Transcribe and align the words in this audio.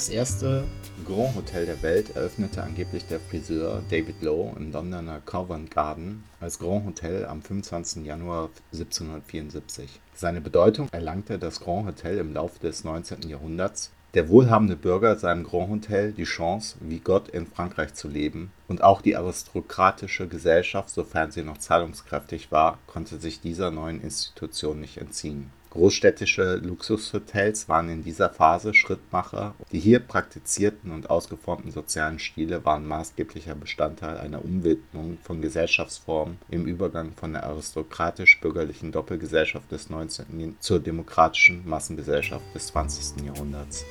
Das 0.00 0.08
erste 0.08 0.64
Grand 1.04 1.36
Hotel 1.36 1.66
der 1.66 1.82
Welt 1.82 2.16
eröffnete 2.16 2.62
angeblich 2.62 3.04
der 3.04 3.20
Friseur 3.20 3.82
David 3.90 4.22
Lowe 4.22 4.56
im 4.56 4.72
Londoner 4.72 5.20
Covent 5.20 5.70
Garden 5.70 6.24
als 6.40 6.58
Grand 6.58 6.86
Hotel 6.86 7.26
am 7.26 7.42
25. 7.42 8.06
Januar 8.06 8.48
1774. 8.72 10.00
Seine 10.14 10.40
Bedeutung 10.40 10.88
erlangte 10.90 11.38
das 11.38 11.60
Grand 11.60 11.86
Hotel 11.86 12.16
im 12.16 12.32
Laufe 12.32 12.58
des 12.60 12.82
19. 12.82 13.28
Jahrhunderts. 13.28 13.90
Der 14.14 14.30
wohlhabende 14.30 14.74
Bürger 14.74 15.16
sah 15.16 15.32
im 15.32 15.44
Grand 15.44 15.68
Hotel 15.68 16.12
die 16.12 16.24
Chance, 16.24 16.78
wie 16.80 17.00
Gott 17.00 17.28
in 17.28 17.46
Frankreich 17.46 17.92
zu 17.92 18.08
leben, 18.08 18.52
und 18.68 18.82
auch 18.82 19.02
die 19.02 19.16
aristokratische 19.16 20.28
Gesellschaft, 20.28 20.88
sofern 20.88 21.30
sie 21.30 21.42
noch 21.42 21.58
zahlungskräftig 21.58 22.50
war, 22.50 22.78
konnte 22.86 23.18
sich 23.18 23.42
dieser 23.42 23.70
neuen 23.70 24.00
Institution 24.00 24.80
nicht 24.80 24.96
entziehen 24.96 25.52
Großstädtische 25.70 26.56
Luxushotels 26.56 27.68
waren 27.68 27.88
in 27.88 28.02
dieser 28.02 28.28
Phase 28.28 28.74
Schrittmacher, 28.74 29.54
die 29.70 29.78
hier 29.78 30.00
praktizierten 30.00 30.90
und 30.90 31.10
ausgeformten 31.10 31.70
sozialen 31.70 32.18
Stile 32.18 32.64
waren 32.64 32.86
maßgeblicher 32.86 33.54
Bestandteil 33.54 34.18
einer 34.18 34.44
Umwidmung 34.44 35.18
von 35.22 35.40
Gesellschaftsformen 35.40 36.38
im 36.50 36.66
Übergang 36.66 37.12
von 37.14 37.34
der 37.34 37.44
aristokratisch-bürgerlichen 37.44 38.90
Doppelgesellschaft 38.90 39.70
des 39.70 39.90
19. 39.90 40.56
zur 40.58 40.80
demokratischen 40.80 41.68
Massengesellschaft 41.68 42.44
des 42.52 42.66
20. 42.68 43.24
Jahrhunderts 43.26 43.84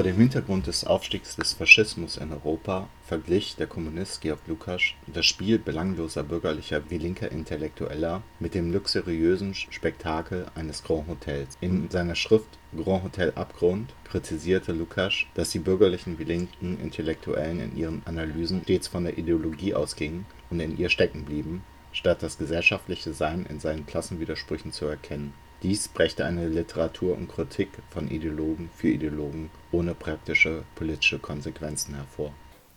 Vor 0.00 0.04
dem 0.04 0.16
Hintergrund 0.16 0.66
des 0.66 0.84
Aufstiegs 0.84 1.36
des 1.36 1.52
Faschismus 1.52 2.16
in 2.16 2.32
Europa 2.32 2.88
verglich 3.04 3.56
der 3.56 3.66
Kommunist 3.66 4.22
Georg 4.22 4.40
Lukács 4.46 4.94
das 5.06 5.26
Spiel 5.26 5.58
belangloser 5.58 6.22
bürgerlicher 6.22 6.80
wie 6.88 6.96
linker 6.96 7.30
Intellektueller 7.30 8.22
mit 8.38 8.54
dem 8.54 8.72
luxuriösen 8.72 9.52
Spektakel 9.52 10.46
eines 10.54 10.82
Grand 10.82 11.06
Hotels. 11.06 11.58
In 11.60 11.90
seiner 11.90 12.14
Schrift 12.14 12.48
Grand 12.74 13.04
Hotel 13.04 13.34
Abgrund 13.34 13.92
kritisierte 14.04 14.72
Lukács, 14.72 15.26
dass 15.34 15.50
die 15.50 15.58
bürgerlichen 15.58 16.18
wie 16.18 16.24
linken 16.24 16.80
Intellektuellen 16.80 17.60
in 17.60 17.76
ihren 17.76 18.00
Analysen 18.06 18.62
stets 18.62 18.88
von 18.88 19.04
der 19.04 19.18
Ideologie 19.18 19.74
ausgingen 19.74 20.24
und 20.48 20.60
in 20.60 20.78
ihr 20.78 20.88
stecken 20.88 21.26
blieben, 21.26 21.62
statt 21.92 22.22
das 22.22 22.38
gesellschaftliche 22.38 23.12
Sein 23.12 23.44
in 23.50 23.60
seinen 23.60 23.84
Klassenwidersprüchen 23.84 24.72
zu 24.72 24.86
erkennen 24.86 25.34
dies 25.62 25.88
brächte 25.88 26.24
eine 26.24 26.48
Literatur 26.48 27.16
und 27.16 27.28
Kritik 27.28 27.68
von 27.90 28.08
Ideologen 28.08 28.70
für 28.74 28.88
Ideologen 28.88 29.50
ohne 29.72 29.94
praktische 29.94 30.62
politische 30.74 31.18
Konsequenzen 31.18 31.94
hervor. 31.94 32.32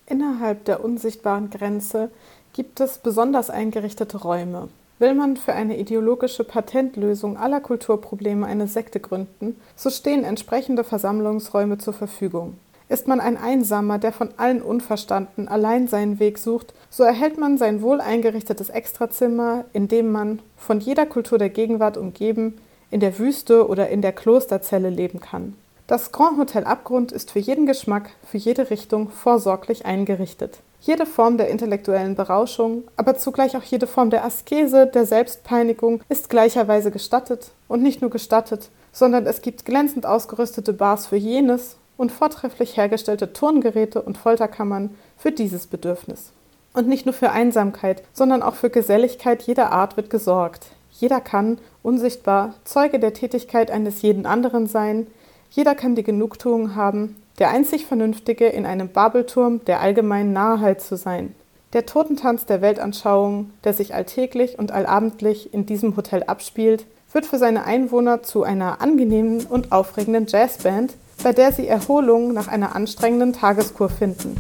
Innerhalb 0.05 0.65
der 0.65 0.83
unsichtbaren 0.83 1.49
Grenze 1.49 2.11
gibt 2.51 2.79
es 2.81 2.97
besonders 2.97 3.49
eingerichtete 3.49 4.17
Räume. 4.17 4.67
Will 4.99 5.15
man 5.15 5.37
für 5.37 5.53
eine 5.53 5.79
ideologische 5.79 6.43
Patentlösung 6.43 7.37
aller 7.37 7.61
Kulturprobleme 7.61 8.45
eine 8.45 8.67
Sekte 8.67 8.99
gründen, 8.99 9.55
so 9.75 9.89
stehen 9.89 10.23
entsprechende 10.23 10.83
Versammlungsräume 10.83 11.77
zur 11.77 11.93
Verfügung. 11.93 12.57
Ist 12.89 13.07
man 13.07 13.19
ein 13.19 13.37
Einsamer, 13.37 13.97
der 13.97 14.11
von 14.11 14.29
allen 14.37 14.61
unverstanden 14.61 15.47
allein 15.47 15.87
seinen 15.87 16.19
Weg 16.19 16.37
sucht, 16.37 16.73
so 16.89 17.03
erhält 17.03 17.39
man 17.39 17.57
sein 17.57 17.81
wohl 17.81 18.01
eingerichtetes 18.01 18.69
Extrazimmer, 18.69 19.65
in 19.73 19.87
dem 19.87 20.11
man, 20.11 20.39
von 20.57 20.79
jeder 20.79 21.05
Kultur 21.05 21.37
der 21.37 21.49
Gegenwart 21.49 21.97
umgeben, 21.97 22.59
in 22.93 22.99
der 22.99 23.17
Wüste 23.17 23.67
oder 23.67 23.89
in 23.89 24.01
der 24.01 24.13
Klosterzelle 24.13 24.89
leben 24.89 25.19
kann. 25.19 25.55
Das 25.87 26.11
Grand 26.11 26.37
Hotel 26.37 26.63
Abgrund 26.63 27.11
ist 27.11 27.31
für 27.31 27.39
jeden 27.39 27.65
Geschmack, 27.65 28.11
für 28.25 28.37
jede 28.37 28.69
Richtung 28.69 29.09
vorsorglich 29.09 29.85
eingerichtet. 29.85 30.59
Jede 30.79 31.05
Form 31.05 31.37
der 31.37 31.49
intellektuellen 31.49 32.15
Berauschung, 32.15 32.83
aber 32.95 33.17
zugleich 33.17 33.57
auch 33.57 33.63
jede 33.63 33.87
Form 33.87 34.09
der 34.09 34.23
Askese, 34.23 34.85
der 34.85 35.05
Selbstpeinigung 35.05 36.01
ist 36.07 36.29
gleicherweise 36.29 36.91
gestattet 36.91 37.51
und 37.67 37.81
nicht 37.81 38.01
nur 38.01 38.11
gestattet, 38.11 38.69
sondern 38.91 39.25
es 39.25 39.41
gibt 39.41 39.65
glänzend 39.65 40.05
ausgerüstete 40.05 40.71
Bars 40.71 41.07
für 41.07 41.15
jenes 41.15 41.77
und 41.97 42.11
vortrefflich 42.11 42.77
hergestellte 42.77 43.33
Turngeräte 43.33 44.01
und 44.01 44.17
Folterkammern 44.17 44.95
für 45.17 45.31
dieses 45.31 45.67
Bedürfnis. 45.67 46.31
Und 46.73 46.87
nicht 46.87 47.05
nur 47.05 47.13
für 47.13 47.31
Einsamkeit, 47.31 48.03
sondern 48.13 48.43
auch 48.43 48.55
für 48.55 48.69
Geselligkeit 48.69 49.41
jeder 49.43 49.71
Art 49.71 49.97
wird 49.97 50.09
gesorgt. 50.09 50.67
Jeder 51.03 51.19
kann, 51.19 51.57
unsichtbar, 51.81 52.53
Zeuge 52.63 52.97
der 52.97 53.13
Tätigkeit 53.13 53.69
eines 53.71 54.01
jeden 54.03 54.25
anderen 54.25 54.67
sein, 54.67 55.07
jeder 55.51 55.75
kann 55.75 55.95
die 55.95 56.03
Genugtuung 56.03 56.75
haben, 56.75 57.17
der 57.39 57.49
einzig 57.49 57.85
Vernünftige 57.85 58.45
in 58.45 58.65
einem 58.65 58.87
Babelturm 58.87 59.65
der 59.65 59.81
allgemeinen 59.81 60.31
Naheheit 60.31 60.79
zu 60.79 60.95
sein. 60.95 61.35
Der 61.73 61.85
Totentanz 61.85 62.45
der 62.45 62.61
Weltanschauung, 62.61 63.49
der 63.65 63.73
sich 63.73 63.93
alltäglich 63.93 64.57
und 64.57 64.71
allabendlich 64.71 65.53
in 65.53 65.65
diesem 65.65 65.97
Hotel 65.97 66.23
abspielt, 66.23 66.85
wird 67.11 67.25
für 67.25 67.37
seine 67.37 67.65
Einwohner 67.65 68.23
zu 68.23 68.43
einer 68.43 68.79
angenehmen 68.79 69.45
und 69.45 69.73
aufregenden 69.73 70.27
Jazzband, 70.29 70.93
bei 71.21 71.33
der 71.33 71.51
sie 71.51 71.67
Erholung 71.67 72.31
nach 72.31 72.47
einer 72.47 72.77
anstrengenden 72.77 73.33
Tageskur 73.33 73.89
finden. 73.89 74.37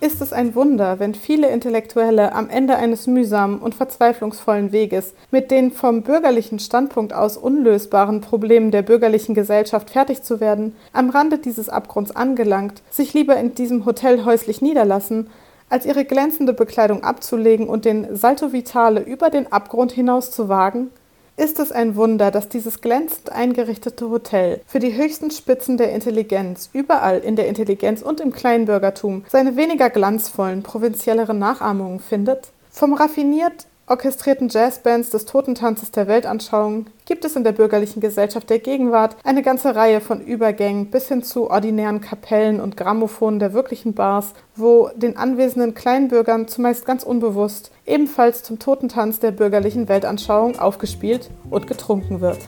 Ist 0.00 0.20
es 0.20 0.32
ein 0.32 0.54
Wunder, 0.54 1.00
wenn 1.00 1.14
viele 1.14 1.48
Intellektuelle 1.48 2.32
am 2.32 2.48
Ende 2.48 2.76
eines 2.76 3.08
mühsamen 3.08 3.58
und 3.58 3.74
verzweiflungsvollen 3.74 4.70
Weges 4.70 5.12
mit 5.32 5.50
den 5.50 5.72
vom 5.72 6.02
bürgerlichen 6.02 6.60
Standpunkt 6.60 7.12
aus 7.12 7.36
unlösbaren 7.36 8.20
Problemen 8.20 8.70
der 8.70 8.82
bürgerlichen 8.82 9.34
Gesellschaft 9.34 9.90
fertig 9.90 10.22
zu 10.22 10.38
werden, 10.38 10.76
am 10.92 11.10
Rande 11.10 11.38
dieses 11.38 11.68
Abgrunds 11.68 12.14
angelangt, 12.14 12.82
sich 12.90 13.12
lieber 13.12 13.36
in 13.36 13.54
diesem 13.54 13.86
Hotel 13.86 14.24
häuslich 14.24 14.62
niederlassen, 14.62 15.30
als 15.68 15.84
ihre 15.84 16.04
glänzende 16.04 16.52
Bekleidung 16.52 17.02
abzulegen 17.02 17.68
und 17.68 17.84
den 17.84 18.16
Salto 18.16 18.52
Vitale 18.52 19.00
über 19.00 19.30
den 19.30 19.52
Abgrund 19.52 19.90
hinaus 19.90 20.30
zu 20.30 20.48
wagen? 20.48 20.90
Ist 21.38 21.60
es 21.60 21.70
ein 21.70 21.94
Wunder, 21.94 22.32
dass 22.32 22.48
dieses 22.48 22.80
glänzend 22.80 23.30
eingerichtete 23.30 24.10
Hotel 24.10 24.60
für 24.66 24.80
die 24.80 24.96
höchsten 24.96 25.30
Spitzen 25.30 25.76
der 25.76 25.92
Intelligenz 25.92 26.68
überall 26.72 27.20
in 27.20 27.36
der 27.36 27.46
Intelligenz 27.46 28.02
und 28.02 28.18
im 28.18 28.32
Kleinbürgertum 28.32 29.24
seine 29.28 29.54
weniger 29.56 29.88
glanzvollen, 29.88 30.64
provinzielleren 30.64 31.38
Nachahmungen 31.38 32.00
findet? 32.00 32.48
Vom 32.72 32.92
raffiniert 32.92 33.68
orchestrierten 33.88 34.48
Jazzbands 34.48 35.10
des 35.10 35.24
Totentanzes 35.24 35.90
der 35.90 36.06
Weltanschauung 36.06 36.86
gibt 37.06 37.24
es 37.24 37.36
in 37.36 37.44
der 37.44 37.52
bürgerlichen 37.52 38.00
Gesellschaft 38.00 38.50
der 38.50 38.58
Gegenwart 38.58 39.16
eine 39.24 39.42
ganze 39.42 39.74
Reihe 39.74 40.00
von 40.00 40.20
Übergängen 40.20 40.90
bis 40.90 41.08
hin 41.08 41.22
zu 41.22 41.50
ordinären 41.50 42.00
Kapellen 42.00 42.60
und 42.60 42.76
Gramophonen 42.76 43.38
der 43.38 43.52
wirklichen 43.52 43.94
Bars, 43.94 44.34
wo 44.56 44.90
den 44.94 45.16
anwesenden 45.16 45.74
Kleinbürgern 45.74 46.48
zumeist 46.48 46.84
ganz 46.84 47.02
unbewusst 47.02 47.70
ebenfalls 47.86 48.42
zum 48.42 48.58
Totentanz 48.58 49.20
der 49.20 49.30
bürgerlichen 49.30 49.88
Weltanschauung 49.88 50.58
aufgespielt 50.58 51.30
und 51.50 51.66
getrunken 51.66 52.20
wird. 52.20 52.38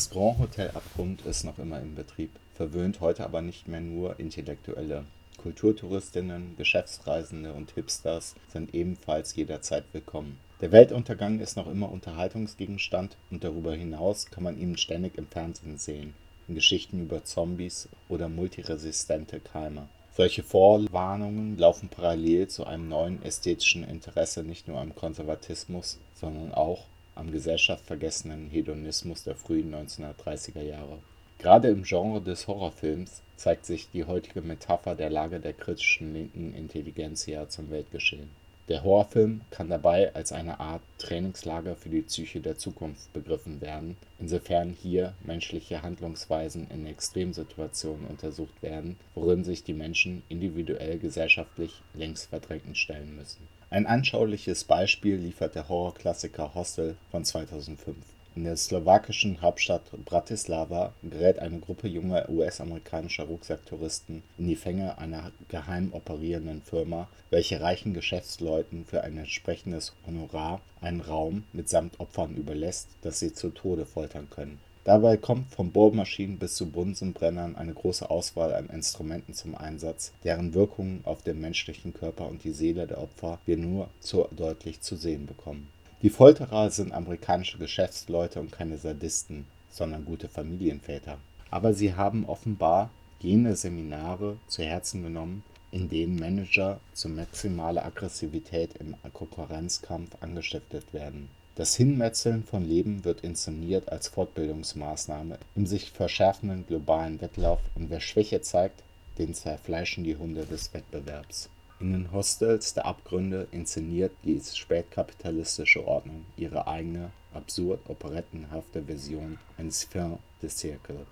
Das 0.00 0.08
Grand 0.08 0.38
Hotel 0.38 0.70
Abgrund 0.70 1.26
ist 1.26 1.44
noch 1.44 1.58
immer 1.58 1.78
in 1.78 1.94
Betrieb, 1.94 2.30
verwöhnt 2.54 3.00
heute 3.00 3.22
aber 3.22 3.42
nicht 3.42 3.68
mehr 3.68 3.82
nur 3.82 4.18
Intellektuelle. 4.18 5.04
Kulturtouristinnen, 5.36 6.54
Geschäftsreisende 6.56 7.52
und 7.52 7.72
Hipsters 7.72 8.34
sind 8.50 8.74
ebenfalls 8.74 9.36
jederzeit 9.36 9.84
willkommen. 9.92 10.38
Der 10.62 10.72
Weltuntergang 10.72 11.38
ist 11.40 11.58
noch 11.58 11.66
immer 11.66 11.92
Unterhaltungsgegenstand 11.92 13.18
und 13.30 13.44
darüber 13.44 13.74
hinaus 13.74 14.24
kann 14.30 14.42
man 14.42 14.58
ihn 14.58 14.78
ständig 14.78 15.18
im 15.18 15.26
Fernsehen 15.26 15.76
sehen, 15.76 16.14
in 16.48 16.54
Geschichten 16.54 17.02
über 17.02 17.24
Zombies 17.24 17.90
oder 18.08 18.30
multiresistente 18.30 19.38
Keime. 19.38 19.86
Solche 20.16 20.42
Vorwarnungen 20.42 21.58
laufen 21.58 21.90
parallel 21.90 22.48
zu 22.48 22.64
einem 22.64 22.88
neuen 22.88 23.22
ästhetischen 23.22 23.84
Interesse 23.84 24.44
nicht 24.44 24.66
nur 24.66 24.80
am 24.80 24.94
Konservatismus, 24.94 25.98
sondern 26.14 26.54
auch 26.54 26.86
am 27.20 27.30
gesellschaftsvergessenen 27.30 28.48
Hedonismus 28.48 29.24
der 29.24 29.36
frühen 29.36 29.74
1930er 29.74 30.62
Jahre. 30.62 30.98
Gerade 31.38 31.68
im 31.68 31.82
Genre 31.82 32.20
des 32.22 32.48
Horrorfilms 32.48 33.22
zeigt 33.36 33.66
sich 33.66 33.90
die 33.90 34.04
heutige 34.04 34.40
Metapher 34.40 34.94
der 34.94 35.10
Lage 35.10 35.38
der 35.38 35.52
kritischen 35.52 36.14
linken 36.14 36.54
Intelligenzia 36.54 37.48
zum 37.48 37.70
Weltgeschehen. 37.70 38.30
Der 38.70 38.84
Horrorfilm 38.84 39.40
kann 39.50 39.68
dabei 39.68 40.14
als 40.14 40.30
eine 40.30 40.60
Art 40.60 40.82
Trainingslager 40.98 41.74
für 41.74 41.88
die 41.88 42.02
Psyche 42.02 42.38
der 42.38 42.56
Zukunft 42.56 43.12
begriffen 43.12 43.60
werden, 43.60 43.96
insofern 44.20 44.76
hier 44.80 45.12
menschliche 45.24 45.82
Handlungsweisen 45.82 46.68
in 46.70 46.86
Extremsituationen 46.86 48.06
untersucht 48.06 48.62
werden, 48.62 48.96
worin 49.16 49.42
sich 49.42 49.64
die 49.64 49.72
Menschen 49.72 50.22
individuell 50.28 51.00
gesellschaftlich 51.00 51.82
längst 51.94 52.28
verdrängten 52.28 52.76
stellen 52.76 53.16
müssen. 53.16 53.48
Ein 53.70 53.86
anschauliches 53.86 54.62
Beispiel 54.62 55.16
liefert 55.16 55.56
der 55.56 55.68
Horrorklassiker 55.68 56.54
Hostel 56.54 56.94
von 57.10 57.24
2005 57.24 57.96
in 58.40 58.44
der 58.44 58.56
slowakischen 58.56 59.42
Hauptstadt 59.42 59.82
Bratislava 60.06 60.94
gerät 61.02 61.38
eine 61.40 61.58
Gruppe 61.58 61.88
junger 61.88 62.26
US-amerikanischer 62.30 63.24
Rucksacktouristen 63.24 64.22
in 64.38 64.48
die 64.48 64.56
Fänge 64.56 64.96
einer 64.96 65.30
geheim 65.48 65.92
operierenden 65.92 66.62
Firma, 66.62 67.06
welche 67.28 67.60
reichen 67.60 67.92
Geschäftsleuten 67.92 68.86
für 68.86 69.04
ein 69.04 69.18
entsprechendes 69.18 69.92
Honorar 70.06 70.62
einen 70.80 71.02
Raum 71.02 71.44
mitsamt 71.52 72.00
Opfern 72.00 72.34
überlässt, 72.34 72.88
das 73.02 73.18
sie 73.18 73.34
zu 73.34 73.50
Tode 73.50 73.84
foltern 73.84 74.28
können. 74.30 74.58
Dabei 74.84 75.18
kommt 75.18 75.52
von 75.52 75.70
Bohrmaschinen 75.70 76.38
bis 76.38 76.54
zu 76.54 76.70
Bunsenbrennern 76.70 77.56
eine 77.56 77.74
große 77.74 78.08
Auswahl 78.08 78.54
an 78.54 78.70
Instrumenten 78.70 79.34
zum 79.34 79.54
Einsatz, 79.54 80.12
deren 80.24 80.54
Wirkungen 80.54 81.02
auf 81.04 81.20
den 81.20 81.42
menschlichen 81.42 81.92
Körper 81.92 82.26
und 82.26 82.42
die 82.42 82.52
Seele 82.52 82.86
der 82.86 83.02
Opfer 83.02 83.38
wir 83.44 83.58
nur 83.58 83.90
zu 84.00 84.26
deutlich 84.34 84.80
zu 84.80 84.96
sehen 84.96 85.26
bekommen 85.26 85.68
die 86.02 86.10
Folterer 86.10 86.70
sind 86.70 86.92
amerikanische 86.92 87.58
Geschäftsleute 87.58 88.40
und 88.40 88.52
keine 88.52 88.78
Sadisten, 88.78 89.44
sondern 89.70 90.06
gute 90.06 90.28
Familienväter. 90.28 91.18
Aber 91.50 91.74
sie 91.74 91.94
haben 91.94 92.24
offenbar 92.24 92.88
jene 93.20 93.54
Seminare 93.54 94.38
zu 94.46 94.62
Herzen 94.62 95.02
genommen, 95.02 95.42
in 95.72 95.90
denen 95.90 96.18
Manager 96.18 96.80
zu 96.94 97.10
maximaler 97.10 97.84
Aggressivität 97.84 98.76
im 98.78 98.94
Konkurrenzkampf 99.12 100.16
angestiftet 100.20 100.94
werden. 100.94 101.28
Das 101.54 101.76
Hinmetzeln 101.76 102.44
von 102.44 102.66
Leben 102.66 103.04
wird 103.04 103.20
inszeniert 103.20 103.90
als 103.90 104.08
Fortbildungsmaßnahme 104.08 105.36
im 105.54 105.66
sich 105.66 105.90
verschärfenden 105.90 106.66
globalen 106.66 107.20
Wettlauf 107.20 107.60
und 107.74 107.90
wer 107.90 108.00
Schwäche 108.00 108.40
zeigt, 108.40 108.82
den 109.18 109.34
zerfleischen 109.34 110.04
die 110.04 110.16
Hunde 110.16 110.46
des 110.46 110.72
Wettbewerbs 110.72 111.50
in 111.80 111.92
den 111.92 112.12
Hostels 112.12 112.74
der 112.74 112.86
Abgründe 112.86 113.48
inszeniert 113.50 114.12
die 114.24 114.40
spätkapitalistische 114.40 115.86
Ordnung 115.86 116.26
ihre 116.36 116.66
eigene, 116.66 117.10
absurd 117.32 117.80
operettenhafte 117.88 118.82
Version 118.82 119.38
eines 119.56 119.84
Fin 119.84 120.18
de 120.42 120.50
siècle 120.50 121.06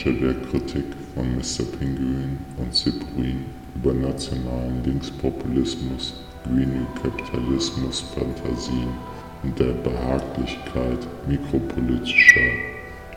Feature 0.00 0.32
der 0.32 0.34
Kritik 0.48 0.84
von 1.14 1.36
Mr. 1.36 1.64
Penguin 1.78 2.38
und 2.56 2.74
Cyprien 2.74 3.44
über 3.74 3.92
nationalen 3.92 4.82
Linkspopulismus, 4.82 6.14
Green-Kapitalismus, 6.44 8.00
Fantasien 8.14 8.88
und 9.42 9.58
der 9.58 9.72
Behaglichkeit 9.72 11.06
mikropolitischer 11.28 12.40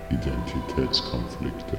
Identitätskonflikte. 0.09 1.77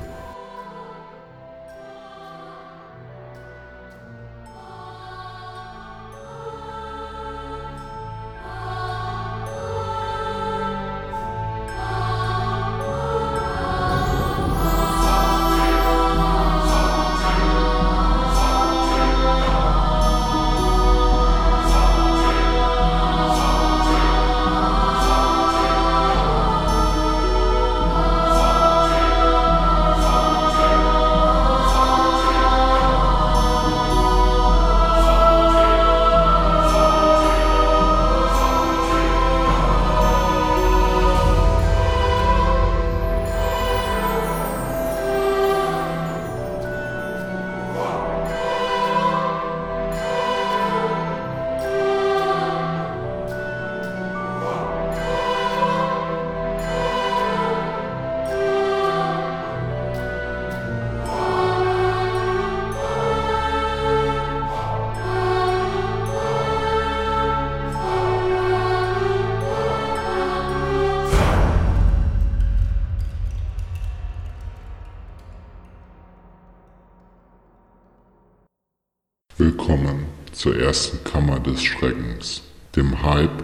Zur 80.45 80.61
ersten 80.61 81.03
Kammer 81.05 81.41
des 81.41 81.63
Schreckens, 81.63 82.43
dem 82.77 83.03
Hype 83.03 83.43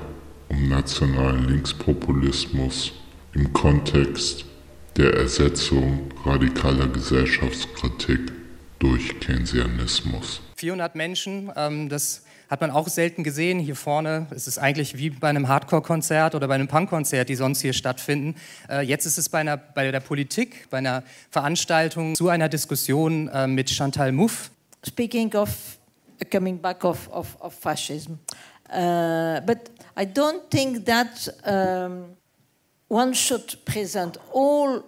um 0.50 0.68
nationalen 0.68 1.48
Linkspopulismus 1.48 2.92
im 3.32 3.54
Kontext 3.54 4.44
der 4.98 5.14
Ersetzung 5.14 6.10
radikaler 6.26 6.88
Gesellschaftskritik 6.88 8.20
durch 8.80 9.18
Keynesianismus. 9.18 10.42
400 10.56 10.94
Menschen, 10.94 11.50
ähm, 11.56 11.88
das 11.88 12.24
hat 12.50 12.60
man 12.60 12.70
auch 12.70 12.88
selten 12.88 13.24
gesehen. 13.24 13.60
Hier 13.60 13.76
vorne 13.76 14.26
ist 14.32 14.46
es 14.46 14.58
eigentlich 14.58 14.98
wie 14.98 15.08
bei 15.08 15.30
einem 15.30 15.48
Hardcore-Konzert 15.48 16.34
oder 16.34 16.48
bei 16.48 16.54
einem 16.56 16.68
Punk-Konzert, 16.68 17.30
die 17.30 17.34
sonst 17.34 17.62
hier 17.62 17.72
stattfinden. 17.72 18.34
Äh, 18.68 18.82
jetzt 18.82 19.06
ist 19.06 19.16
es 19.16 19.30
bei, 19.30 19.38
einer, 19.38 19.56
bei 19.56 19.90
der 19.90 20.00
Politik, 20.00 20.68
bei 20.68 20.76
einer 20.76 21.02
Veranstaltung 21.30 22.14
zu 22.14 22.28
einer 22.28 22.50
Diskussion 22.50 23.28
äh, 23.28 23.46
mit 23.46 23.70
Chantal 23.70 24.12
Mouffe. 24.12 24.50
Speaking 24.86 25.34
of 25.34 25.48
coming 26.24 26.58
back 26.58 26.84
of, 26.84 27.08
of, 27.12 27.36
of 27.40 27.54
fascism. 27.54 28.18
Uh, 28.68 29.40
but 29.40 29.70
I 29.96 30.04
don't 30.04 30.50
think 30.50 30.84
that 30.84 31.28
um, 31.44 32.16
one 32.88 33.12
should 33.12 33.56
present 33.64 34.16
all 34.32 34.84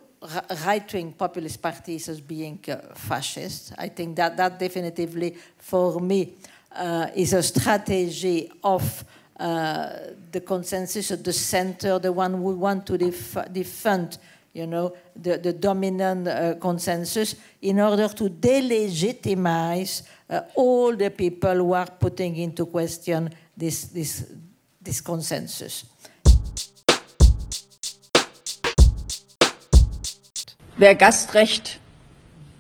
right-wing 0.64 1.12
populist 1.12 1.60
parties 1.60 2.08
as 2.08 2.20
being 2.20 2.60
uh, 2.68 2.76
fascist. 2.94 3.72
I 3.76 3.88
think 3.88 4.16
that 4.16 4.36
that 4.36 4.58
definitively, 4.58 5.36
for 5.58 6.00
me, 6.00 6.34
uh, 6.76 7.08
is 7.14 7.32
a 7.32 7.42
strategy 7.42 8.50
of 8.62 9.04
uh, 9.38 9.90
the 10.30 10.40
consensus 10.40 11.10
of 11.10 11.24
the 11.24 11.32
center, 11.32 11.98
the 11.98 12.12
one 12.12 12.42
we 12.42 12.54
want 12.54 12.86
to 12.86 12.96
def 12.96 13.36
defend 13.52 14.18
you 14.54 14.66
know, 14.66 14.92
the, 15.16 15.38
the 15.38 15.52
dominant 15.52 16.28
uh, 16.28 16.54
consensus 16.60 17.36
in 17.60 17.80
order 17.80 18.08
to 18.08 18.28
delegitimize 18.28 20.02
uh, 20.28 20.42
all 20.54 20.96
the 20.96 21.10
people 21.10 21.54
who 21.54 21.72
are 21.72 21.86
putting 21.86 22.36
into 22.36 22.66
question 22.66 23.30
this, 23.56 23.86
this, 23.86 24.26
this 24.80 25.02
consensus. 25.02 25.84
Wer 30.76 30.94
Gastrecht 30.96 31.78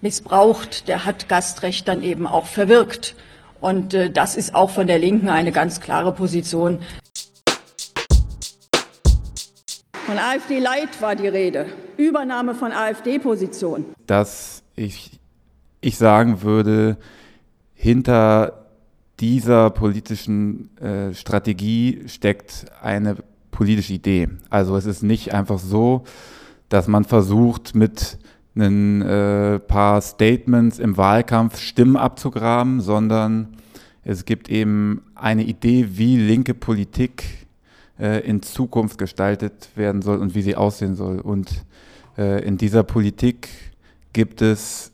missbraucht, 0.00 0.86
der 0.88 1.04
hat 1.04 1.28
Gastrecht 1.28 1.88
dann 1.88 2.02
eben 2.02 2.26
auch 2.26 2.46
verwirkt. 2.46 3.14
Und 3.60 3.94
äh, 3.94 4.10
das 4.10 4.36
ist 4.36 4.54
auch 4.54 4.70
von 4.70 4.86
der 4.86 4.98
Linken 4.98 5.28
eine 5.28 5.52
ganz 5.52 5.80
klare 5.80 6.12
Position. 6.12 6.80
Von 10.12 10.20
AfD 10.20 10.58
Light 10.58 11.00
war 11.00 11.16
die 11.16 11.26
Rede. 11.26 11.64
Übernahme 11.96 12.54
von 12.54 12.70
AfD-Position. 12.70 13.86
Dass 14.06 14.62
ich, 14.76 15.18
ich 15.80 15.96
sagen 15.96 16.42
würde, 16.42 16.98
hinter 17.72 18.66
dieser 19.20 19.70
politischen 19.70 20.76
äh, 20.76 21.14
Strategie 21.14 22.02
steckt 22.08 22.66
eine 22.82 23.16
politische 23.52 23.94
Idee. 23.94 24.28
Also 24.50 24.76
es 24.76 24.84
ist 24.84 25.02
nicht 25.02 25.32
einfach 25.32 25.58
so, 25.58 26.04
dass 26.68 26.88
man 26.88 27.04
versucht, 27.04 27.74
mit 27.74 28.18
ein 28.54 29.00
äh, 29.00 29.60
paar 29.60 30.02
Statements 30.02 30.78
im 30.78 30.98
Wahlkampf 30.98 31.58
Stimmen 31.58 31.96
abzugraben, 31.96 32.82
sondern 32.82 33.56
es 34.04 34.26
gibt 34.26 34.50
eben 34.50 35.00
eine 35.14 35.44
Idee, 35.44 35.86
wie 35.92 36.18
linke 36.18 36.52
Politik 36.52 37.41
äh, 38.02 38.18
in 38.20 38.42
Zukunft 38.42 38.98
gestaltet 38.98 39.68
werden 39.76 40.02
soll 40.02 40.18
und 40.18 40.34
wie 40.34 40.42
sie 40.42 40.56
aussehen 40.56 40.96
soll. 40.96 41.20
Und 41.20 41.64
äh, 42.18 42.44
in 42.44 42.58
dieser 42.58 42.82
Politik 42.82 43.48
gibt 44.12 44.42
es 44.42 44.90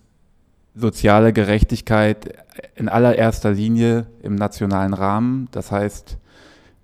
soziale 0.75 1.33
Gerechtigkeit 1.33 2.35
in 2.77 2.89
allererster 2.89 3.51
Linie 3.51 4.07
im 4.23 4.35
nationalen 4.35 4.93
Rahmen, 4.93 5.49
das 5.53 5.73
heißt 5.73 6.19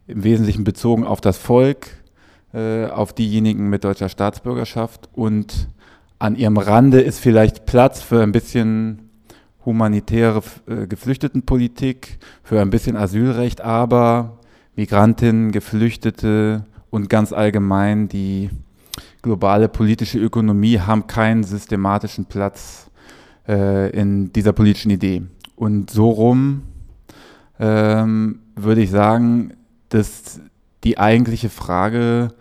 im 0.07 0.25
Wesentlichen 0.25 0.64
bezogen 0.64 1.04
auf 1.04 1.21
das 1.21 1.37
Volk, 1.37 1.88
äh, 2.54 2.87
auf 2.87 3.12
diejenigen 3.12 3.69
mit 3.69 3.85
deutscher 3.85 4.09
Staatsbürgerschaft. 4.09 5.11
Und 5.12 5.69
an 6.19 6.37
ihrem 6.37 6.57
Rande 6.57 7.00
ist 7.00 7.19
vielleicht 7.19 7.66
Platz 7.66 8.00
für 8.00 8.23
ein 8.23 8.33
bisschen 8.33 9.11
humanitäre 9.64 10.43
äh, 10.66 10.87
Geflüchtetenpolitik, 10.87 12.19
für 12.43 12.61
ein 12.61 12.71
bisschen 12.71 12.97
Asylrecht, 12.97 13.61
aber 13.61 14.38
Migrantinnen, 14.76 15.52
Geflüchtete 15.52 16.64
und 16.90 17.09
ganz 17.09 17.33
allgemein 17.33 18.09
die 18.09 18.50
globale 19.23 19.69
politische 19.69 20.19
Ökonomie 20.19 20.78
haben 20.78 21.07
keinen 21.07 21.45
systematischen 21.45 22.26
Platz 22.26 22.90
äh, 23.49 23.90
in 23.90 24.33
dieser 24.33 24.52
politischen 24.52 24.90
Idee. 24.90 25.23
Und 25.57 25.90
so 25.90 26.11
rum 26.11 26.62
ähm, 27.59 28.40
würde 28.54 28.83
ich 28.83 28.90
sagen, 28.90 29.54
dass 29.88 30.40
die 30.83 30.99
eigentliche 30.99 31.49
Frage, 31.49 32.35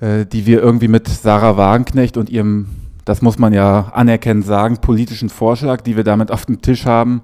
äh, 0.00 0.26
die 0.26 0.46
wir 0.46 0.62
irgendwie 0.62 0.88
mit 0.88 1.08
Sarah 1.08 1.56
Wagenknecht 1.56 2.16
und 2.16 2.30
ihrem, 2.30 2.68
das 3.04 3.22
muss 3.22 3.38
man 3.38 3.52
ja 3.52 3.90
anerkennend 3.94 4.46
sagen, 4.46 4.78
politischen 4.78 5.30
Vorschlag, 5.30 5.80
die 5.80 5.96
wir 5.96 6.04
damit 6.04 6.30
auf 6.30 6.46
dem 6.46 6.62
Tisch 6.62 6.86
haben, 6.86 7.22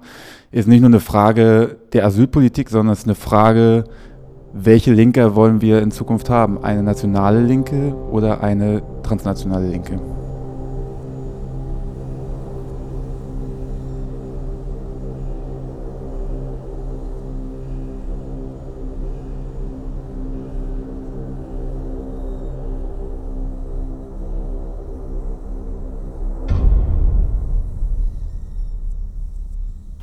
ist 0.51 0.67
nicht 0.67 0.81
nur 0.81 0.89
eine 0.89 0.99
Frage 0.99 1.77
der 1.93 2.05
Asylpolitik, 2.05 2.69
sondern 2.69 2.93
es 2.93 2.99
ist 2.99 3.05
eine 3.05 3.15
Frage, 3.15 3.85
welche 4.57 4.93
Linke 4.93 5.35
wollen 5.35 5.59
wir 5.59 5.81
in 5.81 5.91
Zukunft 5.91 6.29
haben? 6.29 6.63
Eine 6.63 6.81
nationale 6.81 7.41
Linke 7.41 7.93
oder 7.93 8.41
eine 8.41 8.81
transnationale 9.03 9.67
Linke? 9.67 9.99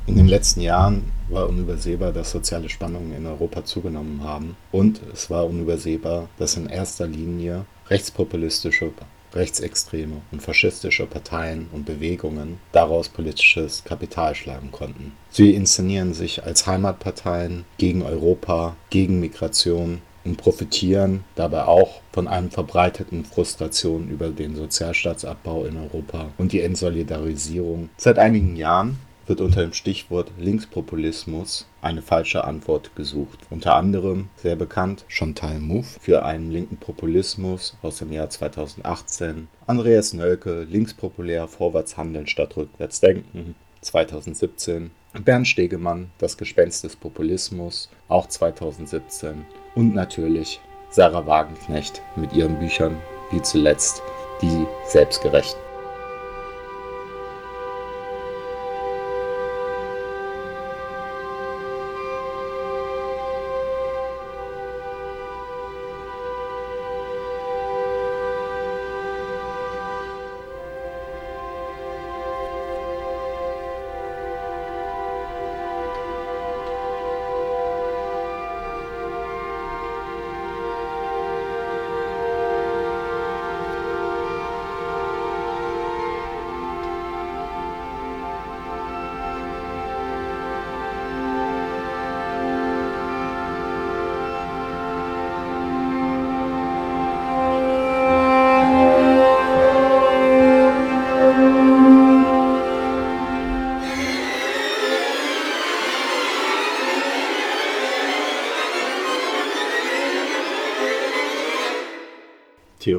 In 0.05 0.15
den 0.15 0.27
letzten 0.27 0.61
Jahren 0.61 1.11
war 1.29 1.47
unübersehbar, 1.47 2.11
dass 2.11 2.31
soziale 2.31 2.69
Spannungen 2.69 3.13
in 3.13 3.25
Europa 3.25 3.65
zugenommen 3.65 4.23
haben. 4.23 4.55
Und 4.71 5.01
es 5.13 5.29
war 5.29 5.45
unübersehbar, 5.45 6.29
dass 6.37 6.57
in 6.57 6.67
erster 6.67 7.07
Linie 7.07 7.65
rechtspopulistische, 7.89 8.91
rechtsextreme 9.33 10.21
und 10.31 10.41
faschistische 10.41 11.05
Parteien 11.05 11.67
und 11.71 11.85
Bewegungen 11.85 12.59
daraus 12.71 13.09
politisches 13.09 13.83
Kapital 13.83 14.35
schlagen 14.35 14.71
konnten. 14.71 15.13
Sie 15.29 15.53
inszenieren 15.53 16.13
sich 16.13 16.43
als 16.43 16.67
Heimatparteien 16.67 17.65
gegen 17.77 18.03
Europa, 18.03 18.75
gegen 18.89 19.19
Migration 19.19 20.01
und 20.23 20.37
profitieren 20.37 21.23
dabei 21.35 21.65
auch 21.65 22.01
von 22.11 22.27
einer 22.27 22.49
verbreiteten 22.49 23.25
Frustration 23.25 24.09
über 24.09 24.29
den 24.29 24.55
Sozialstaatsabbau 24.55 25.65
in 25.65 25.77
Europa 25.77 26.29
und 26.37 26.51
die 26.51 26.61
Entsolidarisierung. 26.61 27.89
Seit 27.97 28.19
einigen 28.19 28.55
Jahren 28.55 28.99
wird 29.25 29.41
unter 29.41 29.61
dem 29.61 29.73
Stichwort 29.73 30.31
Linkspopulismus 30.37 31.67
eine 31.81 32.01
falsche 32.01 32.43
Antwort 32.43 32.95
gesucht. 32.95 33.39
Unter 33.49 33.75
anderem 33.75 34.29
sehr 34.35 34.55
bekannt 34.55 35.05
Chantal 35.07 35.59
Mouffe 35.59 35.99
für 35.99 36.25
einen 36.25 36.51
linken 36.51 36.77
Populismus 36.77 37.75
aus 37.81 37.97
dem 37.97 38.11
Jahr 38.11 38.29
2018, 38.29 39.47
Andreas 39.67 40.13
Nölke, 40.13 40.63
linkspopulär 40.63 41.47
vorwärts 41.47 41.97
handeln 41.97 42.27
statt 42.27 42.57
rückwärts 42.57 42.99
denken 42.99 43.55
2017, 43.81 44.91
Bernd 45.23 45.47
Stegemann, 45.47 46.09
das 46.17 46.37
Gespenst 46.37 46.83
des 46.83 46.95
Populismus, 46.95 47.89
auch 48.07 48.27
2017 48.27 49.45
und 49.75 49.93
natürlich 49.93 50.59
Sarah 50.89 51.25
Wagenknecht 51.25 52.01
mit 52.15 52.33
ihren 52.33 52.59
Büchern 52.59 52.97
wie 53.31 53.41
zuletzt 53.41 54.01
die 54.41 54.65
Selbstgerechten. 54.87 55.72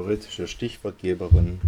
Theoretische 0.05 0.47
Stichwortgeberin 0.47 1.63